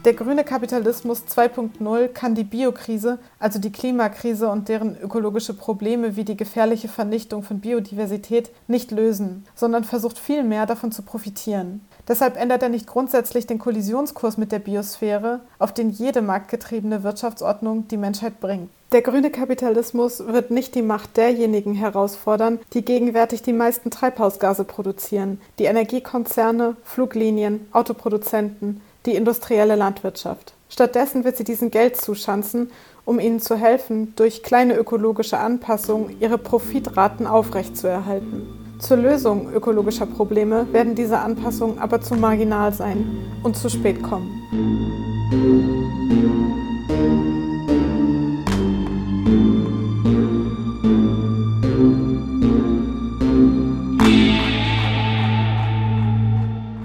Der 0.03 0.15
grüne 0.15 0.43
Kapitalismus 0.43 1.25
2.0 1.27 2.07
kann 2.07 2.33
die 2.33 2.43
Biokrise, 2.43 3.19
also 3.37 3.59
die 3.59 3.71
Klimakrise 3.71 4.49
und 4.49 4.67
deren 4.67 4.97
ökologische 4.99 5.53
Probleme 5.53 6.15
wie 6.15 6.23
die 6.23 6.35
gefährliche 6.35 6.87
Vernichtung 6.87 7.43
von 7.43 7.59
Biodiversität 7.59 8.49
nicht 8.67 8.89
lösen, 8.89 9.45
sondern 9.53 9.83
versucht 9.83 10.17
vielmehr 10.17 10.65
davon 10.65 10.91
zu 10.91 11.03
profitieren. 11.03 11.81
Deshalb 12.11 12.35
ändert 12.35 12.61
er 12.61 12.67
nicht 12.67 12.87
grundsätzlich 12.87 13.47
den 13.47 13.57
Kollisionskurs 13.57 14.37
mit 14.37 14.51
der 14.51 14.59
Biosphäre, 14.59 15.39
auf 15.59 15.73
den 15.73 15.89
jede 15.89 16.21
marktgetriebene 16.21 17.03
Wirtschaftsordnung 17.03 17.87
die 17.87 17.95
Menschheit 17.95 18.41
bringt. 18.41 18.69
Der 18.91 19.01
grüne 19.01 19.31
Kapitalismus 19.31 20.27
wird 20.27 20.51
nicht 20.51 20.75
die 20.75 20.81
Macht 20.81 21.15
derjenigen 21.15 21.73
herausfordern, 21.73 22.59
die 22.73 22.83
gegenwärtig 22.83 23.43
die 23.43 23.53
meisten 23.53 23.91
Treibhausgase 23.91 24.65
produzieren, 24.65 25.39
die 25.57 25.63
Energiekonzerne, 25.63 26.75
Fluglinien, 26.83 27.65
Autoproduzenten, 27.71 28.81
die 29.05 29.15
industrielle 29.15 29.77
Landwirtschaft. 29.77 30.53
Stattdessen 30.67 31.23
wird 31.23 31.37
sie 31.37 31.45
diesen 31.45 31.71
Geld 31.71 31.95
zuschanzen, 31.95 32.71
um 33.05 33.21
ihnen 33.21 33.39
zu 33.39 33.55
helfen, 33.55 34.11
durch 34.17 34.43
kleine 34.43 34.75
ökologische 34.75 35.37
Anpassungen 35.37 36.19
ihre 36.19 36.37
Profitraten 36.37 37.25
aufrechtzuerhalten. 37.25 38.60
Zur 38.81 38.97
Lösung 38.97 39.53
ökologischer 39.53 40.07
Probleme 40.07 40.65
werden 40.73 40.95
diese 40.95 41.19
Anpassungen 41.19 41.77
aber 41.77 42.01
zu 42.01 42.15
marginal 42.15 42.73
sein 42.73 43.05
und 43.43 43.55
zu 43.55 43.69
spät 43.69 44.01
kommen. 44.01 44.41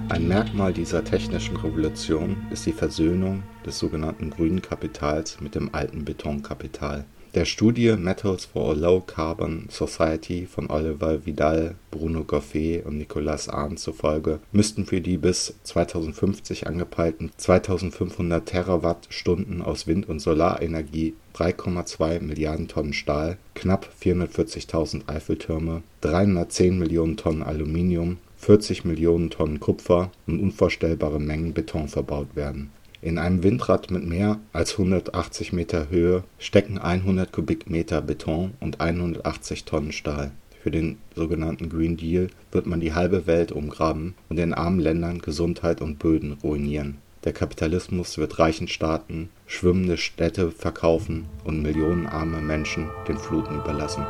Ein 0.09 0.27
Merkmal 0.27 0.73
dieser 0.73 1.03
technischen 1.03 1.57
Revolution 1.57 2.37
ist 2.51 2.67
die 2.67 2.73
Versöhnung 2.73 3.41
des 3.65 3.79
sogenannten 3.79 4.29
grünen 4.29 4.61
Kapitals 4.61 5.41
mit 5.41 5.55
dem 5.55 5.73
alten 5.73 6.05
Betonkapital. 6.05 7.05
Der 7.35 7.43
Studie 7.43 7.93
Metals 7.97 8.45
for 8.45 8.71
a 8.71 8.73
Low 8.73 9.01
Carbon 9.01 9.67
Society 9.69 10.45
von 10.45 10.69
Oliver 10.69 11.25
Vidal, 11.25 11.75
Bruno 11.91 12.23
Goffet 12.23 12.83
und 12.85 12.97
Nicolas 12.97 13.49
Arndt 13.49 13.79
zufolge 13.79 14.39
müssten 14.53 14.85
für 14.85 15.01
die 15.01 15.17
bis 15.17 15.53
2050 15.63 16.67
angepeilten 16.67 17.31
2500 17.35 18.45
Terawattstunden 18.45 19.61
aus 19.61 19.87
Wind 19.87 20.07
und 20.07 20.19
Solarenergie 20.19 21.15
3,2 21.35 22.21
Milliarden 22.21 22.69
Tonnen 22.69 22.93
Stahl, 22.93 23.37
knapp 23.55 23.89
440.000 24.01 25.07
Eiffeltürme, 25.07 25.83
310 26.01 26.79
Millionen 26.79 27.17
Tonnen 27.17 27.43
Aluminium, 27.43 28.17
40 28.37 28.85
Millionen 28.85 29.29
Tonnen 29.29 29.59
Kupfer 29.59 30.11
und 30.27 30.39
unvorstellbare 30.39 31.19
Mengen 31.19 31.53
Beton 31.53 31.89
verbaut 31.89 32.35
werden 32.35 32.71
in 33.01 33.17
einem 33.17 33.43
Windrad 33.43 33.91
mit 33.91 34.05
mehr 34.05 34.39
als 34.53 34.73
180 34.73 35.53
Meter 35.53 35.89
Höhe 35.89 36.23
stecken 36.39 36.77
100 36.77 37.31
Kubikmeter 37.31 38.01
Beton 38.01 38.53
und 38.59 38.81
180 38.81 39.65
Tonnen 39.65 39.91
Stahl. 39.91 40.31
Für 40.61 40.71
den 40.71 40.97
sogenannten 41.15 41.69
Green 41.69 41.97
Deal 41.97 42.27
wird 42.51 42.65
man 42.65 42.79
die 42.79 42.93
halbe 42.93 43.27
Welt 43.27 43.51
umgraben 43.51 44.15
und 44.29 44.39
in 44.39 44.53
armen 44.53 44.79
Ländern 44.79 45.19
Gesundheit 45.19 45.81
und 45.81 45.99
Böden 45.99 46.33
ruinieren. 46.43 46.97
Der 47.23 47.33
Kapitalismus 47.33 48.17
wird 48.17 48.39
reichen 48.39 48.67
Staaten 48.67 49.29
schwimmende 49.45 49.97
Städte 49.97 50.51
verkaufen 50.51 51.25
und 51.43 51.61
millionenarme 51.61 52.41
Menschen 52.41 52.89
den 53.07 53.17
Fluten 53.17 53.55
überlassen 53.55 54.05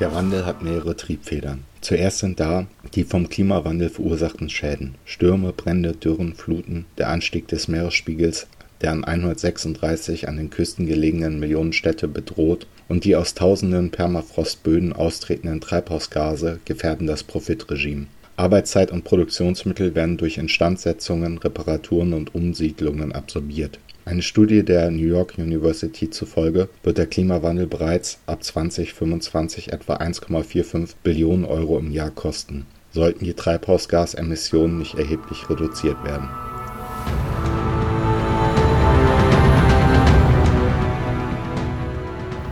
Der 0.00 0.14
Wandel 0.14 0.46
hat 0.46 0.62
mehrere 0.62 0.94
Triebfedern. 0.94 1.64
Zuerst 1.80 2.18
sind 2.18 2.38
da 2.38 2.68
die 2.94 3.02
vom 3.02 3.28
Klimawandel 3.28 3.88
verursachten 3.88 4.48
Schäden. 4.48 4.94
Stürme, 5.04 5.52
Brände, 5.52 5.92
Dürren, 5.92 6.34
Fluten, 6.34 6.84
der 6.98 7.08
Anstieg 7.08 7.48
des 7.48 7.66
Meeresspiegels, 7.66 8.46
der 8.80 8.92
an 8.92 9.02
136 9.02 10.28
an 10.28 10.36
den 10.36 10.50
Küsten 10.50 10.86
gelegenen 10.86 11.40
Millionenstädte 11.40 12.06
bedroht 12.06 12.68
und 12.86 13.04
die 13.04 13.16
aus 13.16 13.34
tausenden 13.34 13.90
Permafrostböden 13.90 14.92
austretenden 14.92 15.60
Treibhausgase 15.60 16.60
gefährden 16.64 17.08
das 17.08 17.24
Profitregime. 17.24 18.06
Arbeitszeit 18.36 18.92
und 18.92 19.02
Produktionsmittel 19.02 19.96
werden 19.96 20.16
durch 20.16 20.38
Instandsetzungen, 20.38 21.38
Reparaturen 21.38 22.12
und 22.12 22.36
Umsiedlungen 22.36 23.10
absorbiert 23.10 23.80
eine 24.08 24.22
Studie 24.22 24.64
der 24.64 24.90
New 24.90 25.06
York 25.06 25.34
University 25.36 26.08
zufolge 26.08 26.70
wird 26.82 26.96
der 26.96 27.06
Klimawandel 27.06 27.66
bereits 27.66 28.18
ab 28.24 28.42
2025 28.42 29.70
etwa 29.70 29.96
1,45 29.96 30.94
Billionen 31.02 31.44
Euro 31.44 31.78
im 31.78 31.90
Jahr 31.90 32.10
kosten, 32.10 32.64
sollten 32.90 33.26
die 33.26 33.34
Treibhausgasemissionen 33.34 34.78
nicht 34.78 34.94
erheblich 34.94 35.50
reduziert 35.50 36.02
werden. 36.04 36.30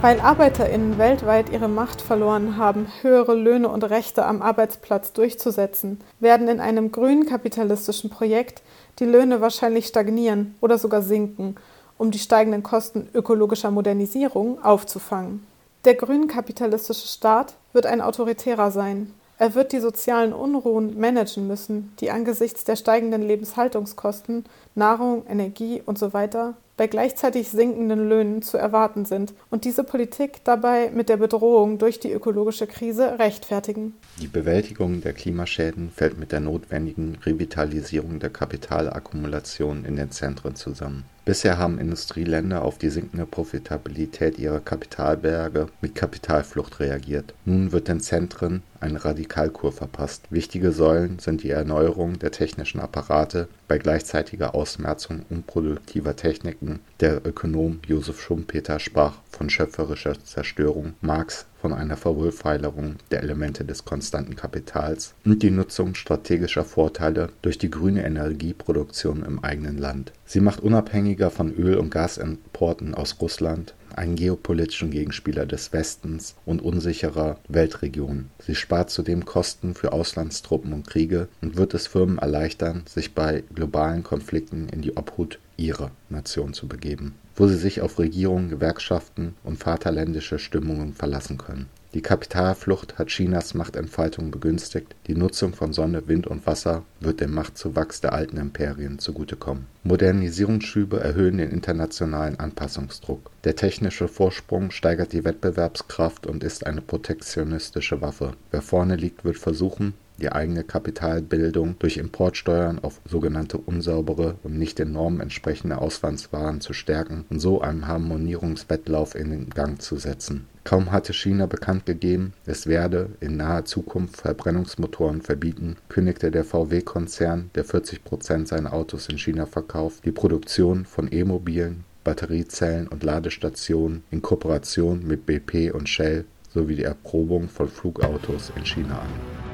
Weil 0.03 0.21
Arbeiterinnen 0.21 0.99
weltweit 0.99 1.51
ihre 1.51 1.69
Macht 1.69 2.03
verloren 2.03 2.59
haben, 2.59 2.87
höhere 3.01 3.35
Löhne 3.35 3.71
und 3.71 3.83
Rechte 3.83 4.27
am 4.27 4.43
Arbeitsplatz 4.43 5.15
durchzusetzen, 5.15 6.01
werden 6.21 6.49
in 6.49 6.61
einem 6.61 6.93
grünen 6.93 7.27
kapitalistischen 7.27 8.11
Projekt 8.11 8.63
die 8.99 9.05
Löhne 9.05 9.41
wahrscheinlich 9.41 9.87
stagnieren 9.87 10.55
oder 10.61 10.79
sogar 10.79 11.03
sinken, 11.03 11.57
um 11.99 12.11
die 12.11 12.19
steigenden 12.19 12.63
Kosten 12.63 13.09
ökologischer 13.15 13.71
Modernisierung 13.71 14.63
aufzufangen. 14.63 15.47
Der 15.85 15.95
grünkapitalistische 15.95 17.07
Staat 17.07 17.55
wird 17.73 17.87
ein 17.87 18.01
autoritärer 18.01 18.71
sein. 18.71 19.15
Er 19.39 19.55
wird 19.55 19.73
die 19.73 19.81
sozialen 19.81 20.33
Unruhen 20.33 20.99
managen 20.99 21.47
müssen, 21.47 21.93
die 22.01 22.11
angesichts 22.11 22.65
der 22.65 22.77
steigenden 22.77 23.23
Lebenshaltungskosten, 23.23 24.45
Nahrung, 24.75 25.27
Energie 25.29 25.83
usw. 25.87 26.29
So 26.33 26.55
bei 26.77 26.87
gleichzeitig 26.87 27.49
sinkenden 27.49 28.09
Löhnen 28.09 28.43
zu 28.43 28.59
erwarten 28.59 29.05
sind 29.05 29.35
und 29.51 29.65
diese 29.65 29.85
Politik 29.85 30.45
dabei 30.45 30.91
mit 30.91 31.09
der 31.09 31.17
Bedrohung 31.17 31.79
durch 31.79 32.01
die 32.01 32.13
ökologische 32.13 32.67
Krise 32.67 33.19
rechtfertigen. 33.19 33.95
Die 34.21 34.27
Bewältigung 34.27 35.01
der 35.01 35.13
Klimaschäden 35.13 35.91
fällt 35.91 36.19
mit 36.19 36.33
der 36.33 36.41
notwendigen 36.41 37.19
Revitalisierung 37.25 38.21
der 38.21 38.31
Kapitalakkumulation 38.31 39.85
in 39.85 39.97
den 39.97 40.11
Zentren 40.11 40.55
zusammen. 40.55 41.05
Bisher 41.27 41.59
haben 41.59 41.81
Industrieländer 41.81 42.63
auf 42.63 42.79
die 42.79 42.89
sinkende 42.89 43.27
Profitabilität 43.27 44.39
ihrer 44.39 44.61
Kapitalberge 44.61 45.67
mit 45.81 45.97
Kapitalflucht 45.97 46.79
reagiert. 46.79 47.35
Nun 47.45 47.73
wird 47.73 47.89
den 47.89 47.99
Zentren 47.99 48.63
eine 48.79 49.05
Radikalkur 49.05 49.73
verpasst. 49.73 50.27
Wichtige 50.31 50.71
Säulen 50.71 51.19
sind 51.19 51.43
die 51.43 51.51
Erneuerung 51.51 52.21
der 52.21 52.31
technischen 52.31 52.81
Apparate 52.81 53.49
bei 53.67 53.79
gleichzeitiger 53.79 54.55
Ausmerzung 54.55 55.27
unproduktiver 55.29 56.15
Techniken. 56.15 56.66
Der 57.01 57.27
Ökonom 57.27 57.81
Josef 57.87 58.21
Schumpeter 58.21 58.79
sprach 58.79 59.15
von 59.31 59.51
schöpferischer 59.51 60.23
Zerstörung, 60.25 60.95
Marx 61.01 61.47
von 61.61 61.73
einer 61.73 61.97
Verwohlfeilerung 61.97 62.97
der 63.11 63.23
Elemente 63.23 63.65
des 63.65 63.85
konstanten 63.85 64.37
Kapitals 64.37 65.15
und 65.25 65.43
die 65.43 65.51
Nutzung 65.51 65.95
strategischer 65.95 66.65
Vorteile 66.65 67.31
durch 67.43 67.59
die 67.59 67.71
grüne 67.71 68.05
Energieproduktion 68.05 69.25
im 69.25 69.43
eigenen 69.45 69.79
Land. 69.79 70.13
Sie 70.25 70.41
macht 70.41 70.61
unabhängiger 70.61 71.31
von 71.31 71.53
Öl- 71.55 71.77
und 71.77 71.91
Gasimporten 71.91 72.95
aus 72.95 73.17
Russland 73.21 73.75
einen 73.97 74.17
geopolitischen 74.17 74.91
Gegenspieler 74.91 75.47
des 75.47 75.73
Westens 75.73 76.35
und 76.45 76.63
unsicherer 76.63 77.39
Weltregionen. 77.49 78.31
Sie 78.39 78.55
spart 78.55 78.91
zudem 78.91 79.25
Kosten 79.25 79.75
für 79.75 79.93
Auslandstruppen 79.93 80.73
und 80.73 80.87
Kriege 80.87 81.29
und 81.41 81.57
wird 81.57 81.75
es 81.75 81.87
Firmen 81.87 82.19
erleichtern, 82.19 82.83
sich 82.87 83.15
bei 83.15 83.43
globalen 83.55 84.03
Konflikten 84.03 84.69
in 84.69 84.83
die 84.83 84.97
Obhut 84.97 85.39
ihrer 85.57 85.91
Nation 86.09 86.53
zu 86.53 86.69
begeben, 86.69 87.15
wo 87.35 87.47
sie 87.47 87.57
sich 87.57 87.81
auf 87.81 87.99
Regierungen, 87.99 88.49
Gewerkschaften 88.49 89.35
und 89.45 89.59
vaterländische 89.59 90.39
Stimmungen 90.39 90.93
verlassen 90.93 91.39
können. 91.39 91.69
Die 91.97 92.03
Kapitalflucht 92.03 92.99
hat 92.99 93.09
Chinas 93.09 93.55
Machtentfaltung 93.55 94.31
begünstigt, 94.31 94.95
die 95.07 95.15
Nutzung 95.15 95.55
von 95.55 95.73
Sonne, 95.73 96.09
Wind 96.09 96.27
und 96.27 96.47
Wasser 96.47 96.85
wird 97.01 97.23
dem 97.23 97.33
Machtzuwachs 97.33 98.03
der 98.03 98.13
alten 98.13 98.37
Imperien 98.37 98.99
zugutekommen. 98.99 99.65
Modernisierungsschübe 99.83 101.01
erhöhen 101.01 101.39
den 101.39 101.51
internationalen 101.51 102.39
Anpassungsdruck. 102.39 103.31
Der 103.45 103.57
technische 103.57 104.09
Vorsprung 104.09 104.73
steigert 104.73 105.15
die 105.15 105.25
Wettbewerbskraft 105.25 106.27
und 106.27 106.45
ist 106.45 106.67
eine 106.67 106.83
protektionistische 106.83 108.03
Waffe. 108.03 108.33
Wer 108.51 108.61
vorne 108.61 108.97
liegt, 108.97 109.25
wird 109.25 109.39
versuchen, 109.39 109.95
die 110.19 110.33
eigene 110.33 110.65
Kapitalbildung 110.65 111.77
durch 111.79 111.99
Importsteuern 111.99 112.79
auf 112.79 113.01
sogenannte 113.05 113.59
unsaubere 113.59 114.37
und 114.43 114.59
nicht 114.59 114.79
den 114.79 114.93
Normen 114.93 115.21
entsprechende 115.21 115.79
Auslandswaren 115.79 116.61
zu 116.61 116.73
stärken 116.73 117.25
und 117.31 117.41
so 117.41 117.61
einen 117.61 117.87
Harmonierungswettlauf 117.87 119.15
in 119.15 119.51
Gang 119.51 119.81
zu 119.81 119.97
setzen. 119.97 120.47
Kaum 120.65 120.91
hatte 120.91 121.13
China 121.13 121.47
bekannt 121.47 121.87
gegeben, 121.87 122.33
es 122.45 122.67
werde 122.67 123.11
in 123.21 123.37
naher 123.37 123.67
Zukunft 123.67 124.17
Verbrennungsmotoren 124.17 125.23
verbieten, 125.23 125.77
kündigte 125.89 126.33
der 126.33 126.45
VW-Konzern, 126.45 127.51
der 127.55 127.65
40 127.65 128.03
Prozent 128.03 128.49
seiner 128.49 128.73
Autos 128.73 129.09
in 129.09 129.19
China 129.19 129.47
verkauft, 129.47 130.05
die 130.05 130.13
Produktion 130.13 130.85
von 130.85 131.13
E-Mobilen, 131.13 131.85
Batteriezellen 132.03 132.89
und 132.89 133.05
Ladestationen 133.05 134.03
in 134.11 134.23
Kooperation 134.23 135.07
mit 135.07 135.27
BP 135.27 135.73
und 135.73 135.89
Shell 135.89 136.25
sowie 136.53 136.77
die 136.77 136.85
Erprobung 136.85 137.49
von 137.49 137.69
Flugautos 137.69 138.51
in 138.57 138.65
China 138.65 139.01
an. 139.01 139.46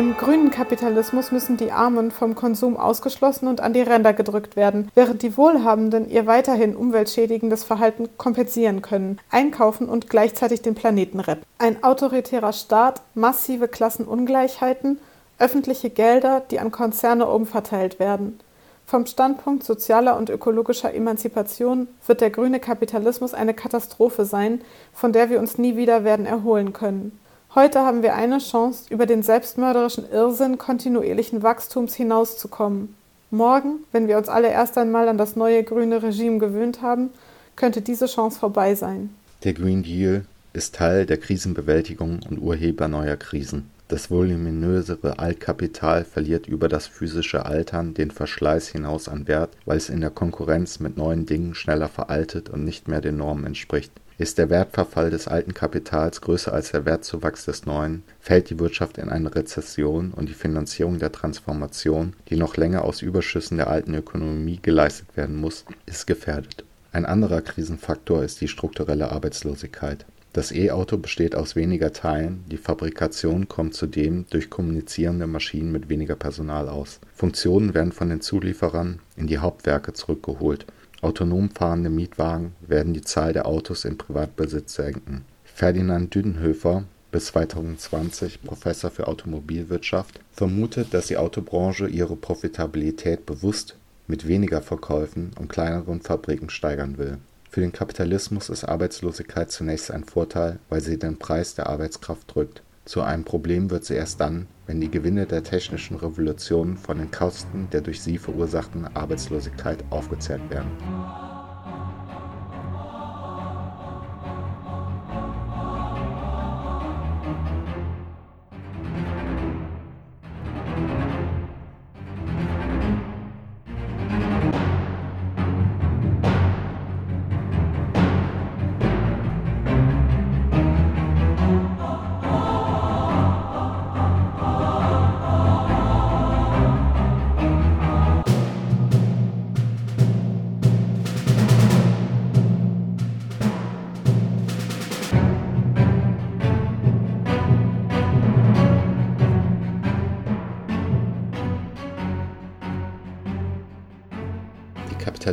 Im 0.00 0.16
grünen 0.16 0.50
Kapitalismus 0.50 1.30
müssen 1.30 1.58
die 1.58 1.72
Armen 1.72 2.10
vom 2.10 2.34
Konsum 2.34 2.78
ausgeschlossen 2.78 3.46
und 3.48 3.60
an 3.60 3.74
die 3.74 3.82
Ränder 3.82 4.14
gedrückt 4.14 4.56
werden, 4.56 4.90
während 4.94 5.20
die 5.20 5.36
Wohlhabenden 5.36 6.08
ihr 6.08 6.26
weiterhin 6.26 6.74
umweltschädigendes 6.74 7.64
Verhalten 7.64 8.08
kompensieren 8.16 8.80
können, 8.80 9.18
einkaufen 9.30 9.90
und 9.90 10.08
gleichzeitig 10.08 10.62
den 10.62 10.74
Planeten 10.74 11.20
retten. 11.20 11.44
Ein 11.58 11.84
autoritärer 11.84 12.54
Staat, 12.54 13.02
massive 13.14 13.68
Klassenungleichheiten, 13.68 14.98
öffentliche 15.38 15.90
Gelder, 15.90 16.40
die 16.50 16.60
an 16.60 16.70
Konzerne 16.70 17.26
umverteilt 17.26 17.98
werden. 17.98 18.40
Vom 18.86 19.04
Standpunkt 19.04 19.64
sozialer 19.64 20.16
und 20.16 20.30
ökologischer 20.30 20.94
Emanzipation 20.94 21.88
wird 22.06 22.22
der 22.22 22.30
grüne 22.30 22.58
Kapitalismus 22.58 23.34
eine 23.34 23.52
Katastrophe 23.52 24.24
sein, 24.24 24.62
von 24.94 25.12
der 25.12 25.28
wir 25.28 25.38
uns 25.38 25.58
nie 25.58 25.76
wieder 25.76 26.04
werden 26.04 26.24
erholen 26.24 26.72
können. 26.72 27.20
Heute 27.52 27.80
haben 27.80 28.04
wir 28.04 28.14
eine 28.14 28.38
Chance, 28.38 28.84
über 28.90 29.06
den 29.06 29.24
selbstmörderischen 29.24 30.08
Irrsinn 30.08 30.56
kontinuierlichen 30.56 31.42
Wachstums 31.42 31.96
hinauszukommen. 31.96 32.94
Morgen, 33.32 33.80
wenn 33.90 34.06
wir 34.06 34.18
uns 34.18 34.28
alle 34.28 34.48
erst 34.48 34.78
einmal 34.78 35.08
an 35.08 35.18
das 35.18 35.34
neue 35.34 35.64
grüne 35.64 36.00
Regime 36.00 36.38
gewöhnt 36.38 36.80
haben, 36.80 37.10
könnte 37.56 37.82
diese 37.82 38.06
Chance 38.06 38.38
vorbei 38.38 38.76
sein. 38.76 39.10
Der 39.42 39.52
Green 39.52 39.82
Deal 39.82 40.24
ist 40.52 40.76
Teil 40.76 41.06
der 41.06 41.16
Krisenbewältigung 41.16 42.20
und 42.30 42.38
Urheber 42.38 42.86
neuer 42.86 43.16
Krisen. 43.16 43.68
Das 43.88 44.12
voluminösere 44.12 45.18
Altkapital 45.18 46.04
verliert 46.04 46.46
über 46.46 46.68
das 46.68 46.86
physische 46.86 47.46
Altern 47.46 47.94
den 47.94 48.12
Verschleiß 48.12 48.68
hinaus 48.68 49.08
an 49.08 49.26
Wert, 49.26 49.50
weil 49.64 49.78
es 49.78 49.88
in 49.88 50.00
der 50.00 50.10
Konkurrenz 50.10 50.78
mit 50.78 50.96
neuen 50.96 51.26
Dingen 51.26 51.56
schneller 51.56 51.88
veraltet 51.88 52.48
und 52.48 52.64
nicht 52.64 52.86
mehr 52.86 53.00
den 53.00 53.16
Normen 53.16 53.44
entspricht. 53.46 53.90
Ist 54.20 54.36
der 54.36 54.50
Wertverfall 54.50 55.08
des 55.08 55.28
alten 55.28 55.54
Kapitals 55.54 56.20
größer 56.20 56.52
als 56.52 56.72
der 56.72 56.84
Wertzuwachs 56.84 57.46
des 57.46 57.64
neuen, 57.64 58.02
fällt 58.20 58.50
die 58.50 58.58
Wirtschaft 58.58 58.98
in 58.98 59.08
eine 59.08 59.34
Rezession 59.34 60.10
und 60.10 60.28
die 60.28 60.34
Finanzierung 60.34 60.98
der 60.98 61.10
Transformation, 61.10 62.12
die 62.28 62.36
noch 62.36 62.58
länger 62.58 62.84
aus 62.84 63.00
Überschüssen 63.00 63.56
der 63.56 63.70
alten 63.70 63.94
Ökonomie 63.94 64.58
geleistet 64.60 65.16
werden 65.16 65.36
muss, 65.36 65.64
ist 65.86 66.06
gefährdet. 66.06 66.64
Ein 66.92 67.06
anderer 67.06 67.40
Krisenfaktor 67.40 68.22
ist 68.22 68.42
die 68.42 68.48
strukturelle 68.48 69.10
Arbeitslosigkeit. 69.10 70.04
Das 70.34 70.52
E-Auto 70.52 70.98
besteht 70.98 71.34
aus 71.34 71.56
weniger 71.56 71.94
Teilen, 71.94 72.44
die 72.50 72.58
Fabrikation 72.58 73.48
kommt 73.48 73.72
zudem 73.72 74.26
durch 74.28 74.50
kommunizierende 74.50 75.26
Maschinen 75.28 75.72
mit 75.72 75.88
weniger 75.88 76.14
Personal 76.14 76.68
aus. 76.68 77.00
Funktionen 77.14 77.72
werden 77.72 77.92
von 77.92 78.10
den 78.10 78.20
Zulieferern 78.20 78.98
in 79.16 79.28
die 79.28 79.38
Hauptwerke 79.38 79.94
zurückgeholt 79.94 80.66
Autonom 81.02 81.50
fahrende 81.50 81.88
Mietwagen 81.88 82.52
werden 82.60 82.92
die 82.92 83.00
Zahl 83.00 83.32
der 83.32 83.46
Autos 83.46 83.86
in 83.86 83.96
Privatbesitz 83.96 84.74
senken. 84.74 85.24
Ferdinand 85.44 86.14
Düdenhöfer 86.14 86.84
(bis 87.10 87.26
2020 87.26 88.42
Professor 88.42 88.90
für 88.90 89.08
Automobilwirtschaft) 89.08 90.20
vermutet, 90.32 90.92
dass 90.92 91.06
die 91.06 91.16
Autobranche 91.16 91.88
ihre 91.88 92.16
Profitabilität 92.16 93.24
bewusst 93.24 93.76
mit 94.08 94.28
weniger 94.28 94.60
Verkäufen 94.60 95.30
und 95.38 95.48
kleineren 95.48 96.02
Fabriken 96.02 96.50
steigern 96.50 96.98
will. 96.98 97.16
Für 97.48 97.62
den 97.62 97.72
Kapitalismus 97.72 98.50
ist 98.50 98.64
Arbeitslosigkeit 98.64 99.50
zunächst 99.50 99.90
ein 99.90 100.04
Vorteil, 100.04 100.58
weil 100.68 100.82
sie 100.82 100.98
den 100.98 101.18
Preis 101.18 101.54
der 101.54 101.68
Arbeitskraft 101.68 102.34
drückt. 102.34 102.62
Zu 102.84 103.00
einem 103.00 103.24
Problem 103.24 103.70
wird 103.70 103.84
sie 103.84 103.94
erst 103.94 104.20
dann, 104.20 104.48
wenn 104.70 104.80
die 104.80 104.88
Gewinne 104.88 105.26
der 105.26 105.42
technischen 105.42 105.96
Revolution 105.96 106.76
von 106.76 106.98
den 106.98 107.10
Kosten 107.10 107.68
der 107.72 107.80
durch 107.80 108.00
sie 108.00 108.18
verursachten 108.18 108.86
Arbeitslosigkeit 108.94 109.82
aufgezehrt 109.90 110.48
werden. 110.48 111.39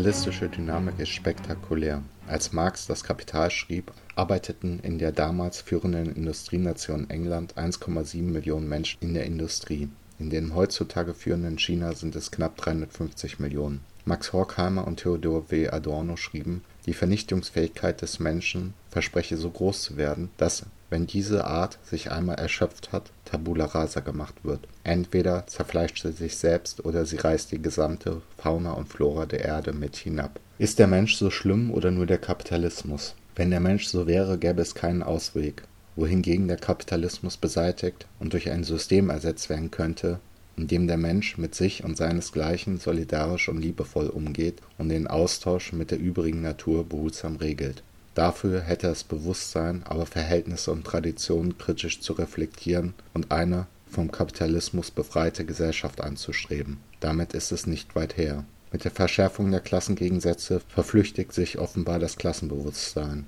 Kapitalistische 0.08 0.47
Dynamik 0.47 0.99
ist 0.99 1.10
spektakulär. 1.10 2.01
Als 2.28 2.53
Marx 2.53 2.88
das 2.88 3.03
Kapital 3.03 3.51
schrieb, 3.51 3.91
arbeiteten 4.16 4.80
in 4.80 4.99
der 4.99 5.12
damals 5.12 5.60
führenden 5.60 6.16
Industrienation 6.16 7.10
England 7.10 7.55
1,7 7.58 8.22
Millionen 8.22 8.70
Menschen 8.70 8.97
in 9.01 9.14
der 9.14 9.26
Industrie. 9.26 9.89
In 10.18 10.30
dem 10.30 10.55
heutzutage 10.55 11.14
führenden 11.14 11.60
China 11.60 11.93
sind 11.93 12.16
es 12.16 12.32
knapp 12.32 12.55
350 12.55 13.39
Millionen. 13.39 13.82
Max 14.05 14.32
Horkheimer 14.32 14.88
und 14.88 15.01
Theodor 15.01 15.51
W. 15.51 15.68
Adorno 15.68 16.16
schrieben, 16.16 16.64
die 16.86 16.93
Vernichtungsfähigkeit 16.93 18.01
des 18.01 18.22
Menschen 18.22 18.76
verspreche 18.89 19.36
so 19.36 19.49
groß 19.49 19.82
zu 19.84 19.97
werden, 19.97 20.30
dass 20.38 20.66
wenn 20.89 21.07
diese 21.07 21.45
Art 21.45 21.79
sich 21.83 22.11
einmal 22.11 22.35
erschöpft 22.35 22.91
hat, 22.91 23.11
Tabula 23.25 23.65
rasa 23.65 23.99
gemacht 23.99 24.35
wird. 24.43 24.67
Entweder 24.83 25.45
zerfleischt 25.47 26.01
sie 26.01 26.11
sich 26.11 26.38
selbst 26.38 26.85
oder 26.85 27.05
sie 27.05 27.17
reißt 27.17 27.51
die 27.51 27.61
gesamte 27.61 28.21
Fauna 28.38 28.71
und 28.71 28.88
Flora 28.88 29.25
der 29.25 29.43
Erde 29.43 29.73
mit 29.73 29.95
hinab. 29.95 30.39
Ist 30.59 30.79
der 30.79 30.88
Mensch 30.88 31.15
so 31.15 31.29
schlimm 31.29 31.71
oder 31.71 31.91
nur 31.91 32.05
der 32.05 32.17
Kapitalismus? 32.17 33.15
Wenn 33.35 33.51
der 33.51 33.59
Mensch 33.59 33.88
so 33.88 34.07
wäre, 34.07 34.38
gäbe 34.38 34.61
es 34.61 34.75
keinen 34.75 35.03
Ausweg. 35.03 35.63
Wohingegen 35.95 36.47
der 36.47 36.57
Kapitalismus 36.57 37.38
beseitigt 37.38 38.07
und 38.19 38.33
durch 38.33 38.49
ein 38.49 38.63
System 38.63 39.09
ersetzt 39.09 39.49
werden 39.49 39.71
könnte, 39.71 40.19
in 40.55 40.67
dem 40.67 40.88
der 40.88 40.97
Mensch 40.97 41.38
mit 41.38 41.53
sich 41.53 41.83
und 41.83 41.97
seinesgleichen 41.97 42.79
solidarisch 42.79 43.49
und 43.49 43.59
liebevoll 43.59 44.07
umgeht 44.07 44.61
und 44.77 44.89
den 44.89 45.07
Austausch 45.07 45.73
mit 45.73 45.91
der 45.91 45.99
übrigen 45.99 46.41
Natur 46.41 46.83
behutsam 46.88 47.35
regelt. 47.35 47.83
Dafür 48.18 48.61
hätte 48.61 48.88
es 48.88 49.03
Bewusstsein, 49.03 49.84
aber 49.86 50.07
Verhältnisse 50.07 50.72
und 50.72 50.84
Traditionen 50.84 51.59
kritisch 51.59 52.01
zu 52.01 52.13
reflektieren 52.13 52.95
und 53.13 53.32
eine 53.32 53.68
vom 53.91 54.11
Kapitalismus 54.11 54.89
befreite 54.89 55.45
Gesellschaft 55.45 56.01
anzustreben. 56.01 56.80
Damit 56.99 57.34
ist 57.36 57.51
es 57.51 57.68
nicht 57.68 57.95
weit 57.95 58.18
her. 58.18 58.43
Mit 58.72 58.86
der 58.86 58.91
Verschärfung 58.91 59.51
der 59.51 59.59
Klassengegensätze 59.59 60.61
verflüchtigt 60.68 61.32
sich 61.32 61.59
offenbar 61.59 61.99
das 61.99 62.15
Klassenbewusstsein. 62.15 63.28